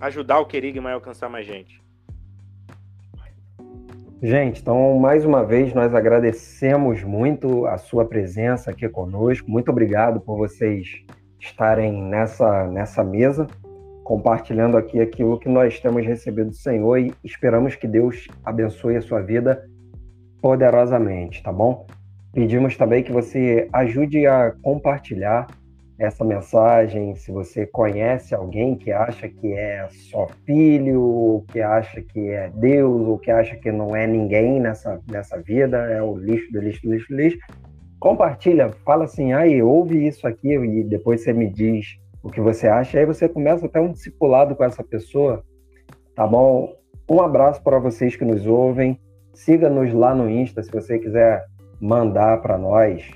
ajudar 0.00 0.40
o 0.40 0.46
Querigma 0.46 0.90
a 0.90 0.94
alcançar 0.94 1.28
mais 1.28 1.46
gente. 1.46 1.80
Gente, 4.20 4.60
então 4.60 4.98
mais 4.98 5.24
uma 5.24 5.44
vez 5.44 5.72
nós 5.72 5.94
agradecemos 5.94 7.04
muito 7.04 7.66
a 7.66 7.78
sua 7.78 8.04
presença 8.04 8.72
aqui 8.72 8.88
conosco. 8.88 9.48
Muito 9.48 9.70
obrigado 9.70 10.20
por 10.20 10.36
vocês 10.36 11.04
estarem 11.38 12.02
nessa, 12.02 12.66
nessa 12.66 13.04
mesa, 13.04 13.46
compartilhando 14.02 14.76
aqui 14.76 15.00
aquilo 15.00 15.38
que 15.38 15.48
nós 15.48 15.78
temos 15.78 16.04
recebido 16.04 16.50
do 16.50 16.56
Senhor 16.56 16.98
e 16.98 17.14
esperamos 17.22 17.76
que 17.76 17.86
Deus 17.86 18.26
abençoe 18.44 18.96
a 18.96 19.00
sua 19.00 19.22
vida 19.22 19.64
poderosamente, 20.42 21.40
tá 21.40 21.52
bom? 21.52 21.86
Pedimos 22.32 22.76
também 22.76 23.04
que 23.04 23.12
você 23.12 23.68
ajude 23.72 24.26
a 24.26 24.52
compartilhar 24.60 25.46
essa 26.00 26.24
mensagem. 26.24 27.14
Se 27.14 27.30
você 27.30 27.66
conhece 27.66 28.34
alguém 28.34 28.74
que 28.74 28.90
acha 28.90 29.28
que 29.28 29.52
é 29.52 29.86
só 30.10 30.26
filho, 30.46 31.02
ou 31.02 31.42
que 31.42 31.60
acha 31.60 32.00
que 32.00 32.30
é 32.30 32.50
Deus, 32.54 33.06
ou 33.06 33.18
que 33.18 33.30
acha 33.30 33.54
que 33.56 33.70
não 33.70 33.94
é 33.94 34.06
ninguém 34.06 34.58
nessa, 34.58 34.98
nessa 35.08 35.38
vida, 35.38 35.76
é 35.76 36.02
o 36.02 36.16
lixo 36.16 36.50
do 36.52 36.60
lixo 36.60 36.82
do 36.82 36.92
lixo 36.92 37.08
do 37.10 37.16
lixo, 37.16 37.38
compartilha, 38.00 38.70
fala 38.84 39.04
assim, 39.04 39.34
aí, 39.34 39.62
ouve 39.62 40.06
isso 40.06 40.26
aqui 40.26 40.54
e 40.54 40.82
depois 40.82 41.22
você 41.22 41.34
me 41.34 41.50
diz 41.50 41.98
o 42.22 42.30
que 42.30 42.40
você 42.40 42.66
acha, 42.66 42.98
aí 42.98 43.04
você 43.04 43.28
começa 43.28 43.66
até 43.66 43.78
um 43.78 43.92
discipulado 43.92 44.56
com 44.56 44.64
essa 44.64 44.82
pessoa, 44.82 45.44
tá 46.16 46.26
bom? 46.26 46.74
Um 47.10 47.20
abraço 47.20 47.62
para 47.62 47.78
vocês 47.78 48.16
que 48.16 48.24
nos 48.24 48.46
ouvem, 48.46 48.98
siga-nos 49.34 49.92
lá 49.92 50.14
no 50.14 50.30
Insta 50.30 50.62
se 50.62 50.70
você 50.70 50.98
quiser 50.98 51.44
mandar 51.78 52.40
para 52.40 52.56
nós 52.56 53.10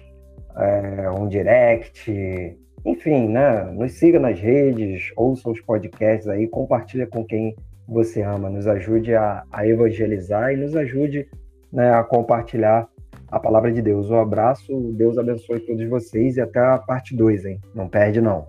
é, 0.56 1.10
um 1.10 1.28
direct, 1.28 2.58
enfim, 2.84 3.28
né? 3.28 3.64
Nos 3.72 3.92
siga 3.92 4.20
nas 4.20 4.38
redes, 4.38 5.12
ouça 5.16 5.48
os 5.48 5.60
podcasts 5.60 6.28
aí, 6.28 6.46
compartilha 6.46 7.06
com 7.06 7.24
quem 7.24 7.56
você 7.88 8.22
ama, 8.22 8.50
nos 8.50 8.66
ajude 8.66 9.14
a, 9.14 9.44
a 9.50 9.66
evangelizar 9.66 10.52
e 10.52 10.56
nos 10.56 10.76
ajude 10.76 11.28
né, 11.72 11.92
a 11.92 12.02
compartilhar 12.02 12.88
a 13.30 13.40
palavra 13.40 13.72
de 13.72 13.82
Deus. 13.82 14.10
Um 14.10 14.18
abraço, 14.18 14.92
Deus 14.92 15.18
abençoe 15.18 15.60
todos 15.60 15.86
vocês 15.88 16.36
e 16.36 16.40
até 16.40 16.60
a 16.60 16.78
parte 16.78 17.14
2, 17.16 17.44
hein? 17.46 17.60
Não 17.74 17.88
perde, 17.88 18.20
não. 18.20 18.48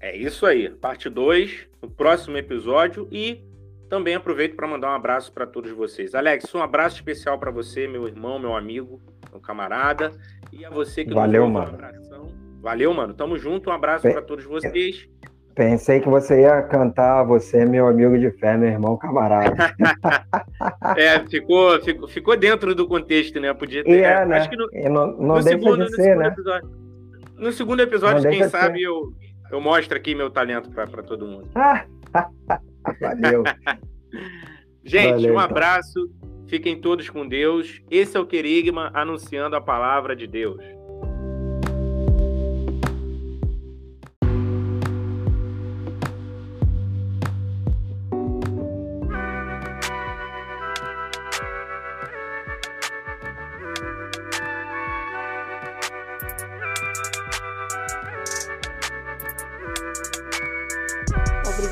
É 0.00 0.16
isso 0.16 0.46
aí, 0.46 0.68
parte 0.68 1.08
2, 1.08 1.66
no 1.82 1.90
próximo 1.90 2.36
episódio 2.36 3.08
e 3.10 3.42
também 3.88 4.14
aproveito 4.14 4.56
para 4.56 4.66
mandar 4.66 4.90
um 4.90 4.94
abraço 4.94 5.32
para 5.32 5.46
todos 5.46 5.70
vocês. 5.72 6.14
Alex, 6.14 6.54
um 6.54 6.60
abraço 6.60 6.96
especial 6.96 7.38
para 7.38 7.50
você, 7.50 7.86
meu 7.86 8.06
irmão, 8.06 8.38
meu 8.38 8.56
amigo, 8.56 9.00
camarada, 9.40 10.12
e 10.52 10.64
a 10.64 10.70
você 10.70 11.04
que 11.04 11.14
Valeu, 11.14 11.48
mano. 11.48 11.76
Um 11.76 12.60
Valeu, 12.60 12.94
mano. 12.94 13.12
Tamo 13.12 13.38
junto. 13.38 13.68
Um 13.68 13.72
abraço 13.72 14.10
para 14.10 14.22
todos 14.22 14.44
vocês. 14.44 15.06
Pensei 15.54 16.00
que 16.00 16.08
você 16.08 16.40
ia 16.40 16.62
cantar 16.62 17.22
Você 17.24 17.58
é 17.58 17.64
meu 17.64 17.86
amigo 17.86 18.18
de 18.18 18.30
fé, 18.32 18.56
meu 18.56 18.68
irmão 18.68 18.96
camarada. 18.96 19.54
é, 20.96 21.20
ficou, 21.28 21.80
ficou, 21.80 22.08
ficou 22.08 22.36
dentro 22.36 22.74
do 22.74 22.88
contexto, 22.88 23.38
né? 23.38 23.52
Podia 23.54 23.84
ter. 23.84 23.90
E 23.90 24.02
é, 24.02 24.26
né? 24.26 24.38
Acho 24.38 24.50
que 24.50 24.56
no, 24.56 24.68
não, 24.90 25.06
não 25.16 25.36
no 25.36 25.42
segundo, 25.42 25.84
de 25.84 25.94
ser, 25.94 26.16
no 26.16 26.22
né? 26.22 26.28
Episódio, 26.28 26.70
no 27.36 27.52
segundo 27.52 27.80
episódio, 27.82 28.30
quem 28.30 28.48
sabe 28.48 28.82
eu, 28.82 29.12
eu 29.50 29.60
mostro 29.60 29.96
aqui 29.96 30.14
meu 30.14 30.30
talento 30.30 30.70
para 30.70 31.02
todo 31.02 31.26
mundo. 31.26 31.48
Valeu. 33.00 33.44
Gente, 34.84 35.12
Valeu, 35.12 35.34
um 35.34 35.40
então. 35.40 35.48
Fiquem 36.46 36.80
todos 36.80 37.08
com 37.08 37.26
Deus. 37.26 37.82
Esse 37.90 38.16
é 38.16 38.20
o 38.20 38.26
Querigma 38.26 38.90
anunciando 38.94 39.56
a 39.56 39.60
palavra 39.60 40.14
de 40.14 40.26
Deus. 40.26 40.62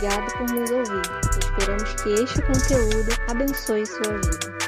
Obrigado 0.03 0.33
por 0.37 0.51
nos 0.51 0.71
ouvir. 0.71 1.03
Esperamos 1.39 1.95
que 2.03 2.11
este 2.15 2.43
conteúdo 2.43 3.13
abençoe 3.29 3.87
sua 3.87 4.19
vida. 4.19 4.62